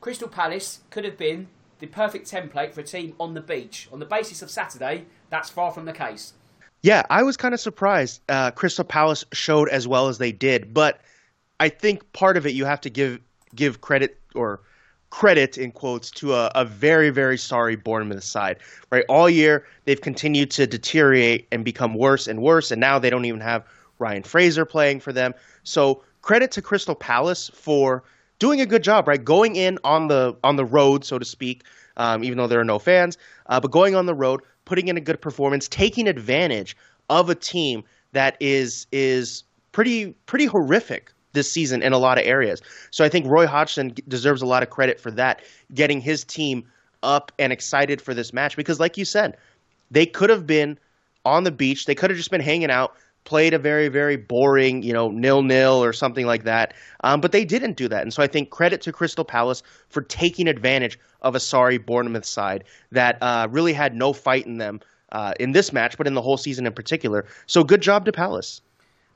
Crystal 0.00 0.28
Palace 0.28 0.80
could 0.88 1.04
have 1.04 1.18
been 1.18 1.48
the 1.80 1.86
perfect 1.86 2.30
template 2.30 2.72
for 2.72 2.80
a 2.80 2.84
team 2.84 3.14
on 3.20 3.34
the 3.34 3.40
beach. 3.40 3.88
On 3.92 3.98
the 3.98 4.06
basis 4.06 4.40
of 4.40 4.50
Saturday, 4.50 5.04
that's 5.30 5.50
far 5.50 5.70
from 5.70 5.84
the 5.84 5.92
case. 5.92 6.32
Yeah, 6.82 7.04
I 7.10 7.22
was 7.22 7.36
kind 7.36 7.54
of 7.54 7.60
surprised 7.60 8.22
uh, 8.28 8.50
Crystal 8.50 8.84
Palace 8.84 9.24
showed 9.32 9.68
as 9.68 9.86
well 9.86 10.08
as 10.08 10.18
they 10.18 10.32
did, 10.32 10.74
but 10.74 11.00
I 11.60 11.68
think 11.68 12.12
part 12.12 12.36
of 12.36 12.44
it 12.44 12.54
you 12.54 12.64
have 12.64 12.80
to 12.80 12.90
give 12.90 13.20
give 13.54 13.80
credit 13.80 14.18
or 14.34 14.60
credit 15.10 15.58
in 15.58 15.70
quotes 15.70 16.10
to 16.10 16.34
a, 16.34 16.50
a 16.56 16.64
very 16.64 17.10
very 17.10 17.38
sorry 17.38 17.76
Bournemouth 17.76 18.24
side. 18.24 18.56
Right, 18.90 19.04
all 19.08 19.30
year 19.30 19.64
they've 19.84 20.00
continued 20.00 20.50
to 20.52 20.66
deteriorate 20.66 21.46
and 21.52 21.64
become 21.64 21.94
worse 21.94 22.26
and 22.26 22.42
worse, 22.42 22.72
and 22.72 22.80
now 22.80 22.98
they 22.98 23.10
don't 23.10 23.26
even 23.26 23.40
have 23.40 23.64
Ryan 24.00 24.24
Fraser 24.24 24.64
playing 24.64 24.98
for 25.00 25.12
them. 25.12 25.34
So 25.62 26.02
credit 26.20 26.50
to 26.52 26.62
Crystal 26.62 26.96
Palace 26.96 27.48
for 27.54 28.02
doing 28.40 28.60
a 28.60 28.66
good 28.66 28.82
job. 28.82 29.06
Right, 29.06 29.24
going 29.24 29.54
in 29.54 29.78
on 29.84 30.08
the 30.08 30.34
on 30.42 30.56
the 30.56 30.64
road, 30.64 31.04
so 31.04 31.16
to 31.16 31.24
speak, 31.24 31.62
um, 31.96 32.24
even 32.24 32.38
though 32.38 32.48
there 32.48 32.58
are 32.58 32.64
no 32.64 32.80
fans, 32.80 33.18
uh, 33.46 33.60
but 33.60 33.70
going 33.70 33.94
on 33.94 34.06
the 34.06 34.14
road, 34.14 34.40
putting 34.72 34.88
in 34.88 34.96
a 34.96 35.02
good 35.02 35.20
performance, 35.20 35.68
taking 35.68 36.08
advantage 36.08 36.74
of 37.10 37.28
a 37.28 37.34
team 37.34 37.84
that 38.12 38.38
is 38.40 38.86
is 38.90 39.44
pretty 39.72 40.14
pretty 40.24 40.46
horrific 40.46 41.12
this 41.34 41.52
season 41.52 41.82
in 41.82 41.92
a 41.92 41.98
lot 41.98 42.16
of 42.16 42.24
areas. 42.24 42.62
So 42.90 43.04
I 43.04 43.10
think 43.10 43.26
Roy 43.26 43.46
Hodgson 43.46 43.94
deserves 44.08 44.40
a 44.40 44.46
lot 44.46 44.62
of 44.62 44.70
credit 44.70 44.98
for 44.98 45.10
that, 45.10 45.42
getting 45.74 46.00
his 46.00 46.24
team 46.24 46.64
up 47.02 47.32
and 47.38 47.52
excited 47.52 48.00
for 48.00 48.14
this 48.14 48.32
match 48.32 48.56
because 48.56 48.80
like 48.80 48.96
you 48.96 49.04
said, 49.04 49.36
they 49.90 50.06
could 50.06 50.30
have 50.30 50.46
been 50.46 50.78
on 51.26 51.44
the 51.44 51.52
beach, 51.52 51.84
they 51.84 51.94
could 51.94 52.08
have 52.08 52.16
just 52.16 52.30
been 52.30 52.40
hanging 52.40 52.70
out, 52.70 52.94
played 53.24 53.54
a 53.54 53.58
very, 53.58 53.88
very 53.88 54.16
boring, 54.16 54.82
you 54.82 54.92
know, 54.92 55.10
nil 55.10 55.42
nil 55.42 55.82
or 55.82 55.92
something 55.92 56.26
like 56.26 56.44
that. 56.44 56.74
Um, 57.04 57.20
but 57.20 57.32
they 57.32 57.44
didn't 57.44 57.76
do 57.76 57.88
that. 57.88 58.02
And 58.02 58.12
so 58.12 58.22
I 58.22 58.26
think 58.26 58.50
credit 58.50 58.80
to 58.82 58.92
Crystal 58.92 59.24
Palace 59.24 59.62
for 59.88 60.02
taking 60.02 60.48
advantage 60.48 60.98
of 61.22 61.34
a 61.34 61.40
sorry 61.40 61.78
Bournemouth 61.78 62.24
side 62.24 62.64
that 62.90 63.18
uh, 63.22 63.48
really 63.50 63.72
had 63.72 63.94
no 63.94 64.12
fight 64.12 64.46
in 64.46 64.58
them 64.58 64.80
uh, 65.12 65.34
in 65.38 65.52
this 65.52 65.72
match, 65.72 65.96
but 65.96 66.06
in 66.06 66.14
the 66.14 66.22
whole 66.22 66.36
season 66.36 66.66
in 66.66 66.72
particular. 66.72 67.26
So 67.46 67.62
good 67.62 67.82
job 67.82 68.04
to 68.06 68.12
Palace. 68.12 68.60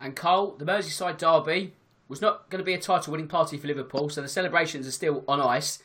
And 0.00 0.14
Cole, 0.14 0.56
the 0.58 0.64
Merseyside 0.64 1.18
derby 1.18 1.72
was 2.08 2.20
not 2.20 2.48
going 2.50 2.58
to 2.58 2.64
be 2.64 2.74
a 2.74 2.80
title 2.80 3.10
winning 3.10 3.28
party 3.28 3.56
for 3.56 3.66
Liverpool, 3.66 4.08
so 4.10 4.22
the 4.22 4.28
celebrations 4.28 4.86
are 4.86 4.92
still 4.92 5.24
on 5.26 5.40
ice. 5.40 5.82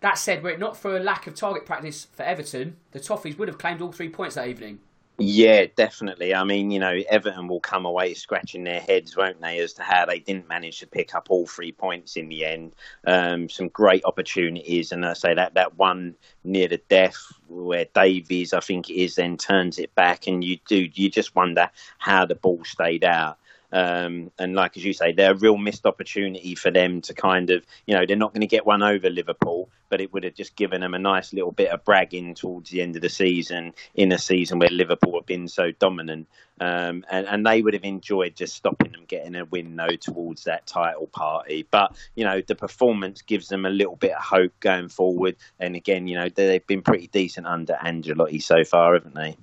That 0.00 0.18
said, 0.18 0.42
were 0.42 0.50
it 0.50 0.58
not 0.58 0.76
for 0.76 0.96
a 0.96 1.00
lack 1.00 1.26
of 1.26 1.34
target 1.34 1.66
practice 1.66 2.06
for 2.12 2.22
Everton, 2.22 2.76
the 2.92 3.00
Toffees 3.00 3.36
would 3.38 3.48
have 3.48 3.58
claimed 3.58 3.82
all 3.82 3.92
three 3.92 4.08
points 4.08 4.36
that 4.36 4.48
evening. 4.48 4.80
Yeah, 5.24 5.66
definitely. 5.76 6.34
I 6.34 6.42
mean, 6.42 6.72
you 6.72 6.80
know, 6.80 7.00
Everton 7.08 7.46
will 7.46 7.60
come 7.60 7.86
away 7.86 8.14
scratching 8.14 8.64
their 8.64 8.80
heads, 8.80 9.16
won't 9.16 9.40
they, 9.40 9.60
as 9.60 9.74
to 9.74 9.82
how 9.84 10.06
they 10.06 10.18
didn't 10.18 10.48
manage 10.48 10.80
to 10.80 10.86
pick 10.88 11.14
up 11.14 11.28
all 11.30 11.46
three 11.46 11.70
points 11.70 12.16
in 12.16 12.28
the 12.28 12.44
end. 12.44 12.74
Um, 13.06 13.48
some 13.48 13.68
great 13.68 14.04
opportunities, 14.04 14.90
and 14.90 15.06
I 15.06 15.12
say 15.12 15.34
that 15.34 15.54
that 15.54 15.78
one 15.78 16.16
near 16.42 16.66
the 16.66 16.78
death 16.88 17.16
where 17.46 17.86
Davies, 17.94 18.52
I 18.52 18.60
think 18.60 18.90
it 18.90 18.94
is, 18.94 19.14
then 19.16 19.36
turns 19.36 19.78
it 19.78 19.94
back, 19.94 20.26
and 20.26 20.42
you 20.42 20.58
do 20.66 20.88
you 20.94 21.08
just 21.10 21.36
wonder 21.36 21.70
how 21.98 22.26
the 22.26 22.34
ball 22.34 22.64
stayed 22.64 23.04
out. 23.04 23.38
Um, 23.72 24.30
and 24.38 24.54
like 24.54 24.76
as 24.76 24.84
you 24.84 24.92
say, 24.92 25.12
they're 25.12 25.32
a 25.32 25.36
real 25.36 25.56
missed 25.56 25.86
opportunity 25.86 26.54
for 26.54 26.70
them 26.70 27.00
to 27.02 27.14
kind 27.14 27.50
of, 27.50 27.64
you 27.86 27.94
know, 27.94 28.04
they're 28.06 28.16
not 28.16 28.32
going 28.32 28.42
to 28.42 28.46
get 28.46 28.66
one 28.66 28.82
over 28.82 29.08
Liverpool, 29.08 29.70
but 29.88 30.00
it 30.00 30.12
would 30.12 30.24
have 30.24 30.34
just 30.34 30.56
given 30.56 30.82
them 30.82 30.94
a 30.94 30.98
nice 30.98 31.32
little 31.32 31.52
bit 31.52 31.70
of 31.70 31.84
bragging 31.84 32.34
towards 32.34 32.70
the 32.70 32.82
end 32.82 32.96
of 32.96 33.02
the 33.02 33.08
season 33.08 33.72
in 33.94 34.12
a 34.12 34.18
season 34.18 34.58
where 34.58 34.68
Liverpool 34.68 35.14
have 35.14 35.26
been 35.26 35.48
so 35.48 35.70
dominant. 35.72 36.28
Um, 36.60 37.04
and, 37.10 37.26
and, 37.26 37.46
they 37.46 37.60
would 37.60 37.74
have 37.74 37.82
enjoyed 37.82 38.36
just 38.36 38.54
stopping 38.54 38.92
them 38.92 39.04
getting 39.08 39.34
a 39.34 39.44
win, 39.46 39.74
though, 39.74 39.96
towards 39.96 40.44
that 40.44 40.66
title 40.66 41.08
party. 41.08 41.66
But, 41.68 41.96
you 42.14 42.24
know, 42.24 42.40
the 42.40 42.54
performance 42.54 43.22
gives 43.22 43.48
them 43.48 43.66
a 43.66 43.70
little 43.70 43.96
bit 43.96 44.12
of 44.12 44.22
hope 44.22 44.52
going 44.60 44.88
forward. 44.88 45.36
And 45.58 45.74
again, 45.74 46.06
you 46.06 46.16
know, 46.16 46.28
they've 46.28 46.66
been 46.66 46.82
pretty 46.82 47.08
decent 47.08 47.46
under 47.46 47.74
Ancelotti 47.74 48.40
so 48.40 48.64
far, 48.64 48.94
haven't 48.94 49.14
they? 49.14 49.36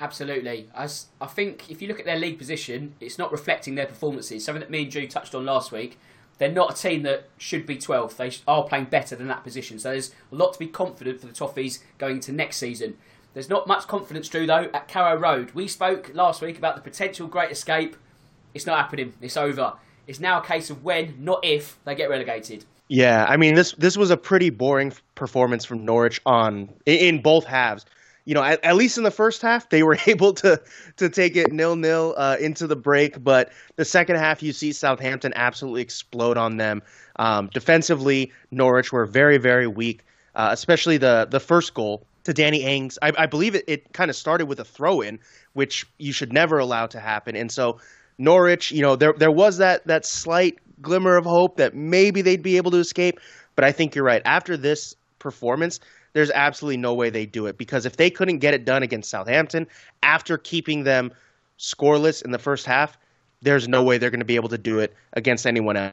Absolutely. 0.00 0.68
I, 0.74 0.88
I 1.20 1.26
think 1.26 1.70
if 1.70 1.80
you 1.80 1.88
look 1.88 2.00
at 2.00 2.04
their 2.04 2.18
league 2.18 2.38
position, 2.38 2.94
it's 3.00 3.18
not 3.18 3.30
reflecting 3.30 3.74
their 3.74 3.86
performances. 3.86 4.44
Something 4.44 4.60
that 4.60 4.70
me 4.70 4.82
and 4.82 4.90
Drew 4.90 5.06
touched 5.06 5.34
on 5.34 5.44
last 5.44 5.72
week. 5.72 5.98
They're 6.38 6.50
not 6.50 6.76
a 6.76 6.82
team 6.82 7.02
that 7.04 7.28
should 7.38 7.64
be 7.64 7.76
12th. 7.76 8.16
They 8.16 8.32
are 8.48 8.64
playing 8.64 8.86
better 8.86 9.14
than 9.14 9.28
that 9.28 9.44
position. 9.44 9.78
So 9.78 9.90
there's 9.90 10.12
a 10.32 10.34
lot 10.34 10.52
to 10.54 10.58
be 10.58 10.66
confident 10.66 11.20
for 11.20 11.26
the 11.26 11.32
Toffees 11.32 11.78
going 11.96 12.16
into 12.16 12.32
next 12.32 12.56
season. 12.56 12.96
There's 13.34 13.48
not 13.48 13.68
much 13.68 13.86
confidence, 13.86 14.28
Drew, 14.28 14.46
though, 14.46 14.68
at 14.74 14.88
Carrow 14.88 15.16
Road. 15.16 15.52
We 15.54 15.68
spoke 15.68 16.10
last 16.12 16.42
week 16.42 16.58
about 16.58 16.74
the 16.74 16.82
potential 16.82 17.28
great 17.28 17.52
escape. 17.52 17.96
It's 18.52 18.66
not 18.66 18.78
happening. 18.78 19.14
It's 19.20 19.36
over. 19.36 19.74
It's 20.08 20.20
now 20.20 20.40
a 20.40 20.44
case 20.44 20.70
of 20.70 20.82
when, 20.82 21.14
not 21.18 21.44
if, 21.44 21.78
they 21.84 21.94
get 21.94 22.10
relegated. 22.10 22.64
Yeah, 22.88 23.24
I 23.26 23.38
mean 23.38 23.54
this 23.54 23.72
this 23.72 23.96
was 23.96 24.10
a 24.10 24.16
pretty 24.16 24.50
boring 24.50 24.92
performance 25.14 25.64
from 25.64 25.86
Norwich 25.86 26.20
on 26.26 26.68
in 26.84 27.22
both 27.22 27.46
halves 27.46 27.86
you 28.24 28.34
know, 28.34 28.42
at, 28.42 28.64
at, 28.64 28.76
least 28.76 28.96
in 28.96 29.04
the 29.04 29.10
first 29.10 29.42
half, 29.42 29.68
they 29.68 29.82
were 29.82 29.98
able 30.06 30.32
to 30.34 30.60
to 30.96 31.08
take 31.08 31.36
it 31.36 31.52
nil 31.52 31.76
nil 31.76 32.14
uh, 32.16 32.36
into 32.40 32.66
the 32.66 32.76
break. 32.76 33.22
But 33.22 33.52
the 33.76 33.84
second 33.84 34.16
half, 34.16 34.42
you 34.42 34.52
see 34.52 34.72
Southampton 34.72 35.32
absolutely 35.36 35.82
explode 35.82 36.36
on 36.36 36.56
them. 36.56 36.82
Um, 37.16 37.48
defensively, 37.52 38.32
Norwich 38.50 38.92
were 38.92 39.06
very 39.06 39.38
very 39.38 39.66
weak, 39.66 40.04
uh, 40.34 40.48
especially 40.52 40.96
the 40.96 41.26
the 41.30 41.40
first 41.40 41.74
goal 41.74 42.06
to 42.24 42.32
Danny 42.32 42.62
Ings. 42.62 42.98
I, 43.02 43.12
I 43.18 43.26
believe 43.26 43.54
it, 43.54 43.64
it 43.66 43.92
kind 43.92 44.10
of 44.10 44.16
started 44.16 44.46
with 44.46 44.58
a 44.58 44.64
throw 44.64 45.00
in, 45.00 45.18
which 45.52 45.86
you 45.98 46.12
should 46.12 46.32
never 46.32 46.58
allow 46.58 46.86
to 46.86 47.00
happen. 47.00 47.36
And 47.36 47.52
so 47.52 47.78
Norwich, 48.18 48.72
you 48.72 48.82
know, 48.82 48.96
there 48.96 49.12
there 49.12 49.30
was 49.30 49.58
that 49.58 49.86
that 49.86 50.06
slight 50.06 50.58
glimmer 50.80 51.16
of 51.16 51.24
hope 51.24 51.56
that 51.56 51.74
maybe 51.74 52.22
they'd 52.22 52.42
be 52.42 52.56
able 52.56 52.70
to 52.72 52.78
escape. 52.78 53.20
But 53.54 53.64
I 53.64 53.72
think 53.72 53.94
you're 53.94 54.04
right. 54.04 54.22
After 54.24 54.56
this 54.56 54.96
performance, 55.18 55.78
there's 56.14 56.30
absolutely 56.30 56.78
no 56.78 56.94
way 56.94 57.10
they 57.10 57.26
do 57.26 57.46
it 57.46 57.58
because 57.58 57.84
if 57.84 57.96
they 57.96 58.08
couldn't 58.08 58.38
get 58.38 58.54
it 58.54 58.64
done 58.64 58.82
against 58.82 59.10
Southampton 59.10 59.66
after 60.02 60.38
keeping 60.38 60.84
them 60.84 61.12
scoreless 61.58 62.24
in 62.24 62.30
the 62.30 62.38
first 62.38 62.64
half, 62.64 62.96
there's 63.42 63.68
no 63.68 63.82
way 63.82 63.98
they're 63.98 64.10
going 64.10 64.20
to 64.20 64.24
be 64.24 64.36
able 64.36 64.48
to 64.48 64.58
do 64.58 64.78
it 64.78 64.94
against 65.12 65.46
anyone 65.46 65.76
else. 65.76 65.92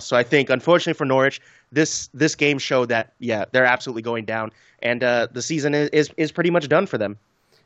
So 0.00 0.16
I 0.16 0.22
think, 0.22 0.50
unfortunately 0.50 0.96
for 0.96 1.04
Norwich, 1.04 1.40
this 1.72 2.08
this 2.14 2.34
game 2.34 2.58
showed 2.58 2.88
that 2.90 3.12
yeah 3.18 3.44
they're 3.50 3.64
absolutely 3.64 4.02
going 4.02 4.24
down, 4.24 4.52
and 4.82 5.02
uh, 5.02 5.26
the 5.32 5.42
season 5.42 5.74
is, 5.74 5.88
is, 5.90 6.10
is 6.16 6.32
pretty 6.32 6.50
much 6.50 6.68
done 6.68 6.86
for 6.86 6.96
them. 6.96 7.18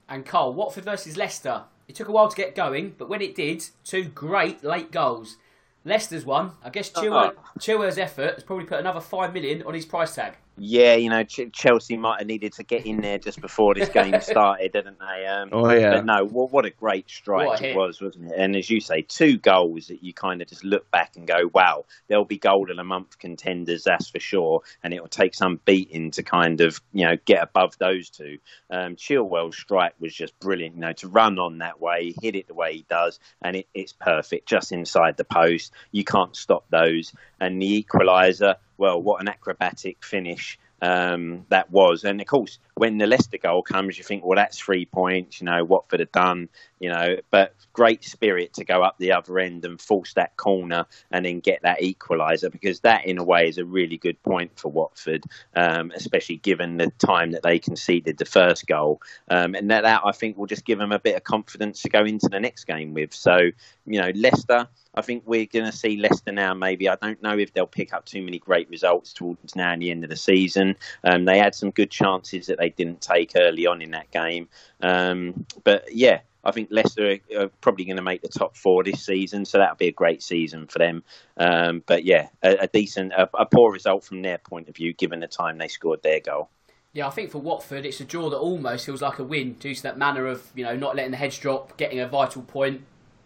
And 0.08 0.24
Cole, 0.24 0.54
Watford 0.54 0.84
versus 0.84 1.16
Leicester. 1.16 1.64
It 1.86 1.94
took 1.94 2.08
a 2.08 2.12
while 2.12 2.28
to 2.28 2.36
get 2.36 2.54
going, 2.54 2.94
but 2.96 3.10
when 3.10 3.20
it 3.20 3.34
did, 3.34 3.64
two 3.84 4.04
great 4.04 4.64
late 4.64 4.90
goals. 4.90 5.36
Leicester's 5.84 6.24
one. 6.24 6.52
I 6.62 6.70
guess 6.70 6.90
Chilwell, 6.90 7.32
uh-huh. 7.32 7.58
Chilwell's 7.58 7.98
effort 7.98 8.34
has 8.34 8.42
probably 8.42 8.64
put 8.64 8.80
another 8.80 9.00
five 9.00 9.34
million 9.34 9.62
on 9.64 9.74
his 9.74 9.84
price 9.84 10.14
tag. 10.14 10.34
Yeah, 10.56 10.94
you 10.94 11.10
know, 11.10 11.24
Ch- 11.24 11.52
Chelsea 11.52 11.96
might 11.96 12.20
have 12.20 12.28
needed 12.28 12.52
to 12.54 12.62
get 12.62 12.86
in 12.86 13.00
there 13.00 13.18
just 13.18 13.40
before 13.40 13.74
this 13.74 13.88
game 13.88 14.20
started, 14.20 14.72
didn't 14.72 14.98
they? 14.98 15.26
Um, 15.26 15.48
oh 15.52 15.72
yeah. 15.72 15.96
But 15.96 16.06
no, 16.06 16.24
what, 16.24 16.52
what 16.52 16.64
a 16.64 16.70
great 16.70 17.10
strike 17.10 17.60
it 17.60 17.76
was, 17.76 18.00
wasn't 18.00 18.30
it? 18.30 18.38
And 18.38 18.54
as 18.54 18.70
you 18.70 18.80
say, 18.80 19.02
two 19.02 19.36
goals 19.36 19.88
that 19.88 20.04
you 20.04 20.14
kind 20.14 20.40
of 20.40 20.48
just 20.48 20.64
look 20.64 20.88
back 20.92 21.16
and 21.16 21.26
go, 21.26 21.50
"Wow, 21.52 21.86
there'll 22.06 22.24
be 22.24 22.38
goal 22.38 22.70
of 22.70 22.76
the 22.76 22.84
month 22.84 23.18
contenders, 23.18 23.84
that's 23.84 24.08
for 24.10 24.20
sure." 24.20 24.60
And 24.84 24.94
it 24.94 25.00
will 25.00 25.08
take 25.08 25.34
some 25.34 25.60
beating 25.64 26.12
to 26.12 26.22
kind 26.22 26.60
of 26.60 26.80
you 26.92 27.04
know 27.04 27.16
get 27.24 27.42
above 27.42 27.76
those 27.78 28.08
two. 28.08 28.38
Um, 28.70 28.94
Chilwell's 28.94 29.56
strike 29.56 29.94
was 29.98 30.14
just 30.14 30.38
brilliant. 30.38 30.76
You 30.76 30.82
know, 30.82 30.92
to 30.94 31.08
run 31.08 31.38
on 31.38 31.58
that 31.58 31.80
way, 31.80 32.14
hit 32.22 32.36
it 32.36 32.46
the 32.46 32.54
way 32.54 32.74
he 32.74 32.86
does, 32.88 33.18
and 33.42 33.56
it, 33.56 33.66
it's 33.74 33.92
perfect, 33.92 34.48
just 34.48 34.70
inside 34.70 35.16
the 35.16 35.24
post. 35.24 35.72
You 35.90 36.04
can't 36.04 36.36
stop 36.36 36.64
those. 36.70 37.12
And 37.40 37.60
the 37.60 37.84
equaliser 37.84 38.54
well, 38.78 39.00
what 39.00 39.20
an 39.20 39.28
acrobatic 39.28 40.04
finish 40.04 40.58
um, 40.82 41.46
that 41.48 41.70
was. 41.70 42.04
And 42.04 42.20
of 42.20 42.26
course, 42.26 42.58
when 42.76 42.98
the 42.98 43.06
Leicester 43.06 43.38
goal 43.38 43.62
comes, 43.62 43.96
you 43.96 44.04
think, 44.04 44.24
well, 44.24 44.36
that's 44.36 44.58
three 44.58 44.84
points. 44.84 45.40
You 45.40 45.46
know, 45.46 45.64
Watford 45.64 46.00
have 46.00 46.12
done. 46.12 46.48
You 46.80 46.90
know, 46.90 47.16
but 47.30 47.54
great 47.72 48.04
spirit 48.04 48.52
to 48.54 48.64
go 48.64 48.82
up 48.82 48.96
the 48.98 49.12
other 49.12 49.38
end 49.38 49.64
and 49.64 49.80
force 49.80 50.12
that 50.14 50.36
corner 50.36 50.84
and 51.10 51.24
then 51.24 51.40
get 51.40 51.62
that 51.62 51.80
equaliser 51.80 52.52
because 52.52 52.80
that, 52.80 53.06
in 53.06 53.16
a 53.16 53.24
way, 53.24 53.48
is 53.48 53.56
a 53.56 53.64
really 53.64 53.96
good 53.96 54.22
point 54.22 54.58
for 54.58 54.70
Watford, 54.70 55.24
um, 55.56 55.92
especially 55.94 56.36
given 56.36 56.76
the 56.76 56.90
time 56.98 57.30
that 57.30 57.42
they 57.42 57.58
conceded 57.58 58.18
the 58.18 58.26
first 58.26 58.66
goal. 58.66 59.00
Um, 59.30 59.54
and 59.54 59.70
that, 59.70 59.82
that, 59.82 60.02
I 60.04 60.12
think, 60.12 60.36
will 60.36 60.46
just 60.46 60.66
give 60.66 60.78
them 60.78 60.92
a 60.92 60.98
bit 60.98 61.16
of 61.16 61.24
confidence 61.24 61.80
to 61.82 61.88
go 61.88 62.04
into 62.04 62.28
the 62.28 62.40
next 62.40 62.64
game 62.64 62.92
with. 62.92 63.14
So, 63.14 63.50
you 63.86 64.00
know, 64.00 64.10
Leicester. 64.14 64.68
I 64.96 65.02
think 65.02 65.24
we're 65.26 65.46
going 65.46 65.64
to 65.64 65.76
see 65.76 65.96
Leicester 65.96 66.30
now. 66.30 66.54
Maybe 66.54 66.88
I 66.88 66.94
don't 66.94 67.20
know 67.20 67.36
if 67.36 67.52
they'll 67.52 67.66
pick 67.66 67.92
up 67.92 68.04
too 68.06 68.22
many 68.22 68.38
great 68.38 68.70
results 68.70 69.12
towards 69.12 69.56
now 69.56 69.72
and 69.72 69.82
the 69.82 69.90
end 69.90 70.04
of 70.04 70.10
the 70.10 70.16
season. 70.16 70.76
Um, 71.02 71.24
they 71.24 71.36
had 71.36 71.54
some 71.56 71.72
good 71.72 71.90
chances 71.90 72.46
that 72.46 72.58
they 72.58 72.63
didn't 72.68 73.00
take 73.00 73.32
early 73.36 73.66
on 73.66 73.82
in 73.82 73.92
that 73.92 74.10
game, 74.10 74.48
um, 74.80 75.46
but 75.64 75.94
yeah. 75.94 76.20
I 76.46 76.50
think 76.50 76.68
Leicester 76.70 77.20
are 77.38 77.48
probably 77.62 77.86
going 77.86 77.96
to 77.96 78.02
make 78.02 78.20
the 78.20 78.28
top 78.28 78.54
four 78.54 78.84
this 78.84 79.02
season, 79.02 79.46
so 79.46 79.56
that'll 79.56 79.76
be 79.76 79.88
a 79.88 79.92
great 79.92 80.22
season 80.22 80.66
for 80.66 80.78
them. 80.78 81.02
Um, 81.38 81.82
but 81.86 82.04
yeah, 82.04 82.28
a, 82.42 82.56
a 82.56 82.66
decent, 82.66 83.14
a, 83.14 83.30
a, 83.32 83.46
poor 83.46 83.72
result 83.72 84.04
from 84.04 84.20
their 84.20 84.36
point 84.36 84.68
of 84.68 84.76
view, 84.76 84.92
given 84.92 85.20
the 85.20 85.26
time 85.26 85.56
they 85.56 85.68
scored 85.68 86.02
their 86.02 86.20
goal. 86.20 86.50
Yeah, 86.94 87.08
I 87.08 87.10
think 87.10 87.32
for 87.32 87.38
Watford, 87.38 87.84
it's 87.84 88.00
a 88.00 88.04
draw 88.04 88.30
that 88.30 88.36
almost 88.36 88.86
feels 88.86 89.02
like 89.02 89.18
a 89.18 89.24
win 89.24 89.54
due 89.54 89.74
to 89.74 89.82
that 89.82 89.98
manner 89.98 90.26
of 90.26 90.46
you 90.54 90.64
know 90.64 90.76
not 90.76 90.94
letting 90.94 91.10
the 91.10 91.16
heads 91.16 91.36
drop, 91.38 91.76
getting 91.76 91.98
a 91.98 92.06
vital 92.06 92.42
point. 92.42 92.82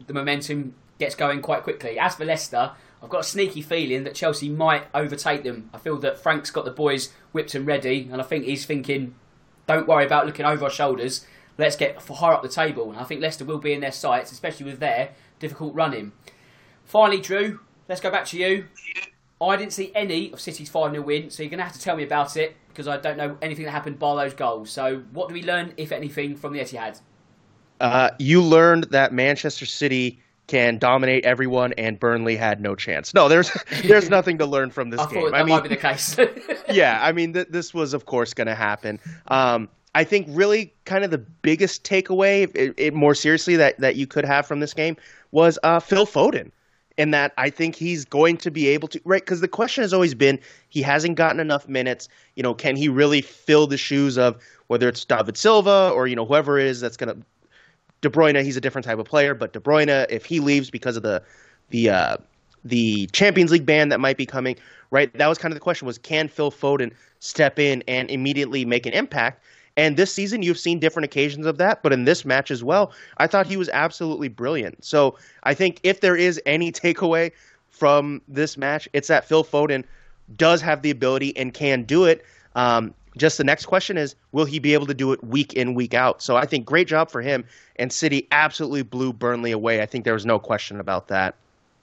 The 0.06 0.14
momentum 0.14 0.74
gets 0.98 1.14
going 1.14 1.42
quite 1.42 1.64
quickly. 1.64 1.98
As 1.98 2.14
for 2.14 2.24
Leicester, 2.24 2.72
I've 3.02 3.10
got 3.10 3.20
a 3.20 3.24
sneaky 3.24 3.60
feeling 3.60 4.04
that 4.04 4.14
Chelsea 4.14 4.48
might 4.48 4.84
overtake 4.94 5.44
them. 5.44 5.68
I 5.74 5.78
feel 5.78 5.98
that 5.98 6.18
Frank's 6.18 6.50
got 6.50 6.64
the 6.64 6.70
boys 6.70 7.12
whipped 7.32 7.54
and 7.54 7.66
ready, 7.66 8.08
and 8.10 8.22
I 8.22 8.24
think 8.24 8.46
he's 8.46 8.64
thinking, 8.64 9.14
don't 9.68 9.86
worry 9.86 10.04
about 10.04 10.26
looking 10.26 10.46
over 10.46 10.64
our 10.64 10.70
shoulders. 10.70 11.26
Let's 11.58 11.76
get 11.76 12.00
higher 12.00 12.32
up 12.32 12.42
the 12.42 12.48
table. 12.48 12.90
And 12.90 12.98
I 12.98 13.04
think 13.04 13.20
Leicester 13.20 13.44
will 13.44 13.58
be 13.58 13.72
in 13.72 13.80
their 13.80 13.92
sights, 13.92 14.32
especially 14.32 14.66
with 14.66 14.80
their 14.80 15.10
difficult 15.38 15.74
running. 15.74 16.12
Finally, 16.84 17.20
Drew, 17.20 17.60
let's 17.88 18.00
go 18.00 18.10
back 18.10 18.24
to 18.26 18.38
you. 18.38 18.64
I 19.40 19.56
didn't 19.56 19.72
see 19.72 19.92
any 19.94 20.32
of 20.32 20.40
City's 20.40 20.68
5 20.68 20.92
0 20.92 21.02
win, 21.02 21.30
so 21.30 21.42
you're 21.42 21.50
going 21.50 21.58
to 21.58 21.64
have 21.64 21.74
to 21.74 21.80
tell 21.80 21.96
me 21.96 22.02
about 22.02 22.36
it 22.36 22.56
because 22.68 22.88
I 22.88 22.96
don't 22.96 23.16
know 23.16 23.36
anything 23.42 23.66
that 23.66 23.70
happened 23.70 23.98
by 23.98 24.24
those 24.24 24.34
goals. 24.34 24.70
So, 24.70 25.02
what 25.12 25.28
do 25.28 25.34
we 25.34 25.42
learn, 25.42 25.74
if 25.76 25.92
anything, 25.92 26.34
from 26.34 26.54
the 26.54 26.60
Etihad? 26.60 27.00
Uh, 27.80 28.10
you 28.18 28.42
learned 28.42 28.84
that 28.84 29.12
Manchester 29.12 29.66
City 29.66 30.20
can 30.48 30.78
dominate 30.78 31.24
everyone, 31.24 31.74
and 31.74 32.00
Burnley 32.00 32.34
had 32.34 32.60
no 32.60 32.74
chance. 32.74 33.14
No, 33.14 33.28
there's 33.28 33.52
there's 33.84 34.10
nothing 34.10 34.38
to 34.38 34.46
learn 34.46 34.70
from 34.70 34.90
this 34.90 35.00
I 35.00 35.12
game. 35.12 35.34
I 35.34 35.44
mean, 35.44 35.54
might 35.54 35.62
be 35.62 35.68
the 35.68 35.76
case. 35.76 36.16
yeah, 36.72 36.98
I 37.00 37.12
mean, 37.12 37.34
th- 37.34 37.48
this 37.50 37.72
was 37.72 37.94
of 37.94 38.06
course 38.06 38.34
going 38.34 38.48
to 38.48 38.56
happen. 38.56 38.98
Um, 39.28 39.68
I 39.94 40.04
think 40.04 40.26
really 40.30 40.72
kind 40.84 41.04
of 41.04 41.10
the 41.10 41.18
biggest 41.18 41.84
takeaway, 41.84 42.50
it, 42.54 42.74
it, 42.76 42.94
more 42.94 43.14
seriously, 43.14 43.56
that 43.56 43.78
that 43.78 43.94
you 43.94 44.06
could 44.06 44.24
have 44.24 44.46
from 44.46 44.58
this 44.58 44.74
game 44.74 44.96
was 45.30 45.58
uh, 45.62 45.78
Phil 45.78 46.06
Foden. 46.06 46.50
In 46.96 47.12
that, 47.12 47.32
I 47.38 47.48
think 47.48 47.76
he's 47.76 48.04
going 48.04 48.38
to 48.38 48.50
be 48.50 48.66
able 48.66 48.88
to 48.88 49.00
right 49.04 49.22
because 49.24 49.40
the 49.40 49.46
question 49.46 49.82
has 49.82 49.92
always 49.92 50.16
been 50.16 50.40
he 50.68 50.82
hasn't 50.82 51.14
gotten 51.14 51.38
enough 51.38 51.68
minutes. 51.68 52.08
You 52.34 52.42
know, 52.42 52.54
can 52.54 52.74
he 52.74 52.88
really 52.88 53.20
fill 53.20 53.68
the 53.68 53.76
shoes 53.76 54.18
of 54.18 54.36
whether 54.66 54.88
it's 54.88 55.04
David 55.04 55.36
Silva 55.36 55.92
or 55.94 56.08
you 56.08 56.16
know 56.16 56.24
whoever 56.24 56.58
it 56.58 56.66
is 56.66 56.80
that's 56.80 56.96
going 56.96 57.14
to 57.14 57.24
De 58.00 58.08
Bruyne, 58.08 58.42
he's 58.42 58.56
a 58.56 58.60
different 58.60 58.84
type 58.84 58.98
of 58.98 59.06
player, 59.06 59.34
but 59.34 59.52
De 59.52 59.60
Bruyne, 59.60 60.06
if 60.08 60.24
he 60.24 60.40
leaves 60.40 60.70
because 60.70 60.96
of 60.96 61.02
the 61.02 61.22
the 61.70 61.90
uh, 61.90 62.16
the 62.64 63.06
Champions 63.08 63.50
League 63.50 63.66
ban 63.66 63.88
that 63.88 64.00
might 64.00 64.16
be 64.16 64.26
coming, 64.26 64.56
right? 64.90 65.12
That 65.14 65.26
was 65.26 65.38
kind 65.38 65.52
of 65.52 65.56
the 65.56 65.60
question: 65.60 65.86
was 65.86 65.98
can 65.98 66.28
Phil 66.28 66.50
Foden 66.50 66.92
step 67.20 67.58
in 67.58 67.82
and 67.88 68.10
immediately 68.10 68.64
make 68.64 68.86
an 68.86 68.92
impact? 68.92 69.42
And 69.76 69.96
this 69.96 70.12
season, 70.12 70.42
you've 70.42 70.58
seen 70.58 70.80
different 70.80 71.04
occasions 71.04 71.46
of 71.46 71.56
that, 71.58 71.84
but 71.84 71.92
in 71.92 72.04
this 72.04 72.24
match 72.24 72.50
as 72.50 72.64
well, 72.64 72.92
I 73.18 73.28
thought 73.28 73.46
he 73.46 73.56
was 73.56 73.68
absolutely 73.68 74.26
brilliant. 74.26 74.84
So 74.84 75.16
I 75.44 75.54
think 75.54 75.78
if 75.84 76.00
there 76.00 76.16
is 76.16 76.40
any 76.46 76.72
takeaway 76.84 77.30
from 77.70 78.20
this 78.26 78.56
match, 78.56 78.88
it's 78.92 79.06
that 79.06 79.24
Phil 79.24 79.44
Foden 79.44 79.84
does 80.36 80.60
have 80.62 80.82
the 80.82 80.90
ability 80.90 81.36
and 81.36 81.54
can 81.54 81.84
do 81.84 82.04
it. 82.04 82.24
Um, 82.56 82.92
just 83.18 83.38
the 83.38 83.44
next 83.44 83.66
question 83.66 83.96
is, 83.96 84.14
will 84.32 84.44
he 84.44 84.58
be 84.58 84.74
able 84.74 84.86
to 84.86 84.94
do 84.94 85.12
it 85.12 85.22
week 85.22 85.54
in, 85.54 85.74
week 85.74 85.94
out? 85.94 86.22
So 86.22 86.36
I 86.36 86.46
think 86.46 86.66
great 86.66 86.88
job 86.88 87.10
for 87.10 87.22
him. 87.22 87.44
And 87.76 87.92
City 87.92 88.26
absolutely 88.30 88.82
blew 88.82 89.12
Burnley 89.12 89.52
away. 89.52 89.82
I 89.82 89.86
think 89.86 90.04
there 90.04 90.14
was 90.14 90.26
no 90.26 90.38
question 90.38 90.80
about 90.80 91.08
that. 91.08 91.34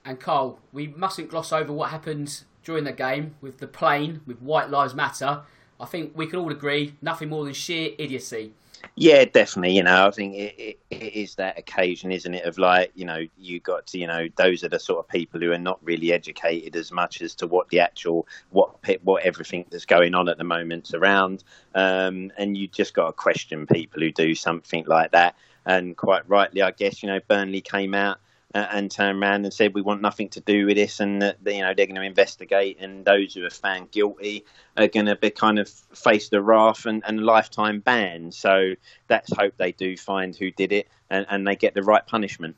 And 0.03 0.19
Carl, 0.19 0.59
we 0.71 0.87
mustn't 0.87 1.29
gloss 1.29 1.51
over 1.51 1.73
what 1.73 1.89
happened 1.89 2.43
during 2.63 2.83
the 2.83 2.91
game 2.91 3.35
with 3.41 3.59
the 3.59 3.67
plane, 3.67 4.21
with 4.25 4.41
White 4.41 4.69
Lives 4.69 4.93
Matter. 4.93 5.41
I 5.79 5.85
think 5.85 6.13
we 6.15 6.27
can 6.27 6.39
all 6.39 6.51
agree 6.51 6.95
nothing 7.01 7.29
more 7.29 7.43
than 7.43 7.53
sheer 7.53 7.91
idiocy. 7.97 8.53
Yeah, 8.97 9.25
definitely. 9.25 9.75
You 9.75 9.83
know, 9.83 10.07
I 10.07 10.11
think 10.11 10.35
it, 10.35 10.55
it, 10.57 10.79
it 10.89 11.13
is 11.13 11.35
that 11.35 11.59
occasion, 11.59 12.11
isn't 12.13 12.33
it? 12.33 12.45
Of 12.45 12.57
like, 12.57 12.91
you 12.95 13.03
know, 13.03 13.25
you 13.37 13.59
got 13.59 13.87
to, 13.87 13.97
you 13.97 14.07
know, 14.07 14.29
those 14.37 14.63
are 14.63 14.69
the 14.69 14.79
sort 14.79 14.99
of 14.99 15.09
people 15.09 15.41
who 15.41 15.51
are 15.51 15.57
not 15.57 15.83
really 15.83 16.13
educated 16.13 16.77
as 16.77 16.93
much 16.93 17.21
as 17.21 17.35
to 17.35 17.47
what 17.47 17.67
the 17.69 17.81
actual, 17.81 18.25
what 18.51 18.77
what 19.03 19.23
everything 19.23 19.65
that's 19.69 19.85
going 19.85 20.15
on 20.15 20.29
at 20.29 20.37
the 20.37 20.45
moment's 20.45 20.93
around, 20.93 21.43
um, 21.73 22.31
and 22.37 22.57
you 22.57 22.69
just 22.69 22.93
got 22.93 23.07
to 23.07 23.11
question 23.13 23.67
people 23.67 24.01
who 24.01 24.11
do 24.13 24.33
something 24.33 24.85
like 24.87 25.11
that. 25.11 25.35
And 25.65 25.97
quite 25.97 26.27
rightly, 26.29 26.61
I 26.61 26.71
guess, 26.71 27.03
you 27.03 27.07
know, 27.07 27.19
Burnley 27.27 27.59
came 27.59 27.93
out 27.93 28.19
uh, 28.55 28.67
and 28.71 28.89
turned 28.89 29.21
around 29.21 29.43
and 29.43 29.53
said 29.53 29.73
we 29.73 29.81
want 29.81 30.01
nothing 30.01 30.29
to 30.29 30.39
do 30.39 30.65
with 30.65 30.77
this, 30.77 31.01
and 31.01 31.21
that 31.21 31.37
you 31.45 31.61
know 31.61 31.73
they're 31.75 31.85
going 31.85 31.95
to 31.95 32.01
investigate, 32.01 32.77
and 32.79 33.03
those 33.03 33.33
who 33.33 33.45
are 33.45 33.49
found 33.49 33.91
guilty 33.91 34.45
are 34.77 34.87
going 34.87 35.05
to 35.07 35.15
be 35.17 35.29
kind 35.29 35.59
of 35.59 35.69
face 35.69 36.29
the 36.29 36.41
wrath 36.41 36.85
and, 36.85 37.03
and 37.05 37.25
lifetime 37.25 37.81
ban. 37.81 38.31
So 38.31 38.73
let's 39.09 39.35
hope 39.35 39.55
they 39.57 39.73
do 39.73 39.97
find 39.97 40.33
who 40.33 40.51
did 40.51 40.71
it, 40.71 40.87
and, 41.09 41.25
and 41.29 41.45
they 41.45 41.57
get 41.57 41.73
the 41.73 41.83
right 41.83 42.07
punishment. 42.07 42.55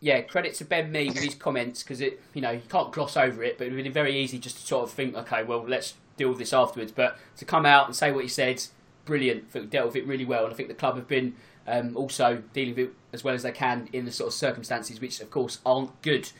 Yeah, 0.00 0.22
credit 0.22 0.54
to 0.54 0.64
Ben 0.64 0.90
Mee 0.90 1.08
with 1.08 1.18
his 1.18 1.36
comments 1.36 1.82
because 1.84 2.00
it, 2.00 2.20
you 2.34 2.40
know, 2.40 2.50
you 2.50 2.62
can't 2.68 2.90
gloss 2.90 3.16
over 3.16 3.44
it, 3.44 3.56
but 3.56 3.68
it 3.68 3.72
would 3.72 3.84
be 3.84 3.90
very 3.90 4.18
easy 4.18 4.38
just 4.38 4.56
to 4.56 4.62
sort 4.66 4.84
of 4.84 4.90
think, 4.90 5.14
okay, 5.14 5.44
well, 5.44 5.64
let's 5.66 5.94
deal 6.16 6.30
with 6.30 6.38
this 6.38 6.52
afterwards. 6.52 6.90
But 6.90 7.18
to 7.36 7.44
come 7.44 7.64
out 7.64 7.86
and 7.86 7.94
say 7.94 8.10
what 8.10 8.24
he 8.24 8.28
said, 8.28 8.64
brilliant. 9.04 9.70
Dealt 9.70 9.86
with 9.86 9.96
it 9.96 10.06
really 10.06 10.24
well, 10.24 10.44
and 10.44 10.52
I 10.52 10.56
think 10.56 10.68
the 10.68 10.74
club 10.74 10.96
have 10.96 11.06
been 11.06 11.36
um, 11.70 11.96
also 11.96 12.42
dealing 12.52 12.74
with 12.74 12.88
it 12.88 12.94
as 13.12 13.24
well 13.24 13.34
as 13.34 13.42
they 13.42 13.52
can 13.52 13.88
in 13.92 14.04
the 14.04 14.12
sort 14.12 14.28
of 14.28 14.34
circumstances, 14.34 15.00
which 15.00 15.20
of 15.20 15.30
course 15.30 15.58
aren't 15.64 16.00
good. 16.02 16.30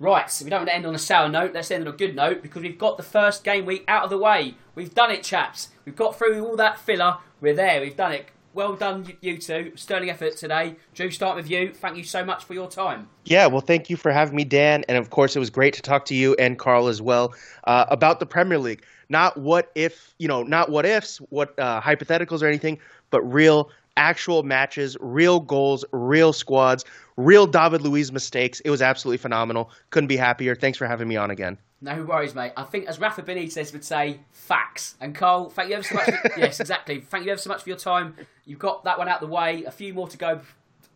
Right, 0.00 0.30
so 0.30 0.44
we 0.44 0.50
don't 0.50 0.60
want 0.60 0.68
to 0.68 0.76
end 0.76 0.86
on 0.86 0.94
a 0.94 0.98
sour 0.98 1.28
note. 1.28 1.52
Let's 1.54 1.72
end 1.72 1.86
on 1.86 1.92
a 1.92 1.96
good 1.96 2.14
note 2.14 2.40
because 2.40 2.62
we've 2.62 2.78
got 2.78 2.96
the 2.96 3.02
first 3.02 3.42
game 3.42 3.66
week 3.66 3.84
out 3.88 4.04
of 4.04 4.10
the 4.10 4.18
way. 4.18 4.54
We've 4.76 4.94
done 4.94 5.10
it, 5.10 5.24
chaps. 5.24 5.70
We've 5.84 5.96
got 5.96 6.16
through 6.16 6.44
all 6.46 6.54
that 6.56 6.78
filler. 6.78 7.16
We're 7.40 7.54
there. 7.54 7.80
We've 7.80 7.96
done 7.96 8.12
it. 8.12 8.28
Well 8.54 8.74
done, 8.74 9.12
you 9.20 9.38
two. 9.38 9.72
Sterling 9.74 10.10
effort 10.10 10.36
today. 10.36 10.76
Drew, 10.94 11.10
start 11.10 11.36
with 11.36 11.50
you. 11.50 11.72
Thank 11.72 11.96
you 11.96 12.04
so 12.04 12.24
much 12.24 12.44
for 12.44 12.54
your 12.54 12.68
time. 12.68 13.08
Yeah, 13.24 13.46
well, 13.46 13.60
thank 13.60 13.90
you 13.90 13.96
for 13.96 14.10
having 14.10 14.36
me, 14.36 14.44
Dan. 14.44 14.84
And 14.88 14.96
of 14.96 15.10
course, 15.10 15.36
it 15.36 15.38
was 15.38 15.50
great 15.50 15.74
to 15.74 15.82
talk 15.82 16.04
to 16.06 16.14
you 16.14 16.34
and 16.38 16.58
Carl 16.58 16.88
as 16.88 17.02
well 17.02 17.34
uh, 17.64 17.86
about 17.88 18.20
the 18.20 18.26
Premier 18.26 18.58
League. 18.58 18.84
Not 19.08 19.36
what 19.36 19.70
if, 19.74 20.14
you 20.18 20.28
know, 20.28 20.42
not 20.42 20.70
what 20.70 20.86
ifs, 20.86 21.18
what 21.30 21.58
uh, 21.58 21.80
hypotheticals 21.80 22.42
or 22.42 22.46
anything, 22.46 22.78
but 23.10 23.22
real 23.22 23.70
actual 23.98 24.42
matches, 24.42 24.96
real 25.00 25.40
goals, 25.40 25.84
real 25.92 26.32
squads, 26.32 26.84
real 27.16 27.46
David 27.46 27.82
Luiz 27.82 28.10
mistakes. 28.10 28.60
It 28.60 28.70
was 28.70 28.80
absolutely 28.80 29.18
phenomenal. 29.18 29.70
Couldn't 29.90 30.08
be 30.08 30.16
happier. 30.16 30.54
Thanks 30.54 30.78
for 30.78 30.86
having 30.86 31.08
me 31.08 31.16
on 31.16 31.30
again. 31.30 31.58
No 31.80 32.02
worries, 32.02 32.34
mate. 32.34 32.52
I 32.56 32.64
think, 32.64 32.86
as 32.86 32.98
Rafa 32.98 33.22
Benitez 33.22 33.72
would 33.72 33.84
say, 33.84 34.20
facts. 34.32 34.96
And 35.00 35.14
Carl, 35.14 35.50
thank 35.50 35.68
you 35.68 35.76
ever 35.76 35.84
so 35.84 35.94
much. 35.94 36.06
For, 36.06 36.32
yes, 36.38 36.58
exactly. 36.58 37.00
Thank 37.00 37.26
you 37.26 37.32
ever 37.32 37.40
so 37.40 37.50
much 37.50 37.62
for 37.62 37.68
your 37.68 37.78
time. 37.78 38.16
You've 38.46 38.58
got 38.58 38.84
that 38.84 38.98
one 38.98 39.08
out 39.08 39.22
of 39.22 39.28
the 39.28 39.34
way. 39.34 39.64
A 39.64 39.70
few 39.70 39.92
more 39.94 40.08
to 40.08 40.16
go. 40.16 40.40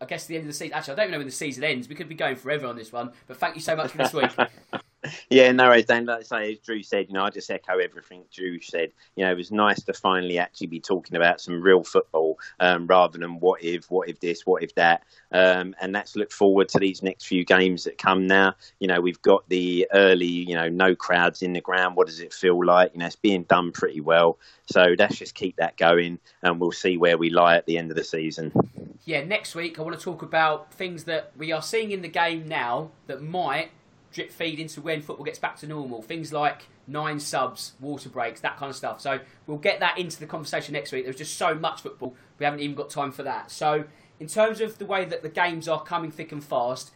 I 0.01 0.05
guess 0.05 0.25
the 0.25 0.35
end 0.35 0.43
of 0.43 0.47
the 0.47 0.53
season. 0.53 0.73
Actually, 0.73 0.93
I 0.93 1.03
don't 1.03 1.11
know 1.11 1.17
when 1.19 1.27
the 1.27 1.31
season 1.31 1.63
ends. 1.63 1.87
We 1.87 1.95
could 1.95 2.09
be 2.09 2.15
going 2.15 2.35
forever 2.35 2.67
on 2.67 2.75
this 2.75 2.91
one. 2.91 3.11
But 3.27 3.37
thank 3.37 3.55
you 3.55 3.61
so 3.61 3.75
much 3.75 3.91
for 3.91 3.97
this 3.97 4.13
week. 4.13 4.31
yeah, 5.29 5.51
no 5.51 5.67
worries. 5.67 5.89
Like 5.89 6.09
I 6.09 6.21
say, 6.21 6.53
as 6.53 6.59
Drew 6.59 6.83
said, 6.83 7.07
you 7.07 7.13
know, 7.13 7.23
I 7.23 7.29
just 7.29 7.49
echo 7.49 7.77
everything 7.77 8.23
Drew 8.33 8.59
said. 8.61 8.91
You 9.15 9.25
know, 9.25 9.31
it 9.31 9.37
was 9.37 9.51
nice 9.51 9.81
to 9.83 9.93
finally 9.93 10.37
actually 10.39 10.67
be 10.67 10.79
talking 10.79 11.15
about 11.15 11.41
some 11.41 11.61
real 11.61 11.83
football 11.83 12.39
um, 12.59 12.87
rather 12.87 13.17
than 13.17 13.39
what 13.39 13.63
if, 13.63 13.89
what 13.91 14.09
if 14.09 14.19
this, 14.19 14.45
what 14.45 14.63
if 14.63 14.73
that. 14.75 15.03
Um, 15.31 15.75
and 15.81 15.93
let's 15.93 16.15
look 16.15 16.31
forward 16.31 16.69
to 16.69 16.79
these 16.79 17.03
next 17.03 17.25
few 17.25 17.43
games 17.43 17.83
that 17.83 17.97
come 17.97 18.27
now. 18.27 18.55
You 18.79 18.87
know, 18.87 19.01
we've 19.01 19.21
got 19.21 19.47
the 19.49 19.87
early, 19.93 20.25
you 20.25 20.55
know, 20.55 20.69
no 20.69 20.95
crowds 20.95 21.41
in 21.41 21.53
the 21.53 21.61
ground. 21.61 21.95
What 21.95 22.07
does 22.07 22.19
it 22.19 22.33
feel 22.33 22.63
like? 22.63 22.93
You 22.93 22.99
know, 22.99 23.07
it's 23.07 23.15
being 23.15 23.43
done 23.43 23.71
pretty 23.71 24.01
well. 24.01 24.37
So 24.65 24.95
let's 24.97 25.17
just 25.17 25.35
keep 25.35 25.57
that 25.57 25.77
going 25.77 26.19
and 26.41 26.59
we'll 26.59 26.71
see 26.71 26.97
where 26.97 27.17
we 27.17 27.29
lie 27.29 27.57
at 27.57 27.65
the 27.65 27.77
end 27.77 27.91
of 27.91 27.97
the 27.97 28.03
season. 28.03 28.51
Yeah, 29.05 29.23
next 29.25 29.53
week 29.53 29.77
I 29.77 29.81
want 29.81 29.97
to 29.97 30.03
talk 30.03 30.21
about 30.21 30.73
things 30.73 31.03
that 31.03 31.31
we 31.37 31.51
are 31.51 31.61
seeing 31.61 31.91
in 31.91 32.01
the 32.01 32.07
game 32.07 32.47
now 32.47 32.91
that 33.07 33.21
might 33.21 33.71
drip 34.13 34.31
feed 34.31 34.59
into 34.59 34.79
when 34.79 35.01
football 35.01 35.25
gets 35.25 35.39
back 35.39 35.57
to 35.57 35.67
normal. 35.67 36.01
Things 36.01 36.31
like 36.31 36.67
nine 36.87 37.19
subs, 37.19 37.73
water 37.79 38.09
breaks, 38.09 38.39
that 38.41 38.57
kind 38.57 38.69
of 38.69 38.75
stuff. 38.75 39.01
So 39.01 39.19
we'll 39.47 39.57
get 39.57 39.79
that 39.81 39.97
into 39.97 40.19
the 40.19 40.25
conversation 40.25 40.73
next 40.73 40.91
week. 40.91 41.03
There's 41.03 41.17
just 41.17 41.35
so 41.35 41.55
much 41.55 41.81
football, 41.81 42.15
we 42.39 42.45
haven't 42.45 42.61
even 42.61 42.75
got 42.75 42.89
time 42.89 43.11
for 43.11 43.23
that. 43.23 43.51
So 43.51 43.85
in 44.19 44.27
terms 44.27 44.61
of 44.61 44.77
the 44.77 44.85
way 44.85 45.03
that 45.05 45.23
the 45.23 45.29
games 45.29 45.67
are 45.67 45.83
coming 45.83 46.11
thick 46.11 46.31
and 46.31 46.43
fast, 46.43 46.91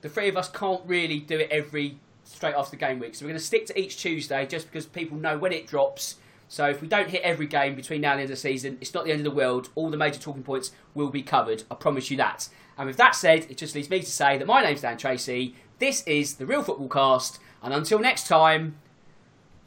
the 0.00 0.08
three 0.08 0.28
of 0.28 0.36
us 0.36 0.48
can't 0.48 0.82
really 0.86 1.20
do 1.20 1.38
it 1.38 1.50
every 1.50 1.98
straight 2.24 2.54
after 2.54 2.70
the 2.70 2.76
game 2.76 2.98
week. 2.98 3.14
So 3.14 3.24
we're 3.24 3.30
going 3.30 3.40
to 3.40 3.44
stick 3.44 3.66
to 3.66 3.78
each 3.78 3.98
Tuesday 3.98 4.46
just 4.46 4.66
because 4.66 4.86
people 4.86 5.18
know 5.18 5.36
when 5.36 5.52
it 5.52 5.66
drops. 5.66 6.16
So 6.48 6.68
if 6.68 6.80
we 6.80 6.88
don't 6.88 7.08
hit 7.08 7.22
every 7.22 7.46
game 7.46 7.74
between 7.74 8.00
now 8.00 8.12
and 8.12 8.18
the 8.18 8.22
end 8.22 8.30
of 8.30 8.36
the 8.36 8.40
season, 8.40 8.78
it's 8.80 8.94
not 8.94 9.04
the 9.04 9.12
end 9.12 9.20
of 9.20 9.24
the 9.24 9.30
world. 9.30 9.68
All 9.74 9.90
the 9.90 9.96
major 9.96 10.18
talking 10.18 10.42
points 10.42 10.72
will 10.94 11.10
be 11.10 11.22
covered. 11.22 11.64
I 11.70 11.74
promise 11.74 12.10
you 12.10 12.16
that. 12.16 12.48
And 12.76 12.86
with 12.86 12.96
that 12.96 13.14
said, 13.14 13.46
it 13.50 13.56
just 13.56 13.74
leaves 13.74 13.90
me 13.90 14.00
to 14.00 14.06
say 14.06 14.38
that 14.38 14.46
my 14.46 14.62
name's 14.62 14.80
Dan 14.80 14.96
Tracy. 14.96 15.54
This 15.80 16.02
is 16.06 16.34
the 16.34 16.44
Real 16.44 16.62
Football 16.62 16.88
Cast, 16.88 17.40
and 17.62 17.72
until 17.72 17.98
next 17.98 18.28
time, 18.28 18.76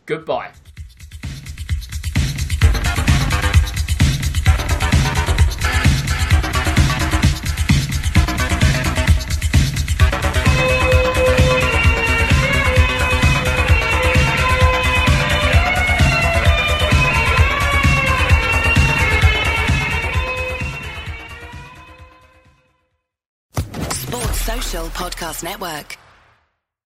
goodbye. 0.05 0.51
Podcast 24.93 25.43
Network. 25.43 26.02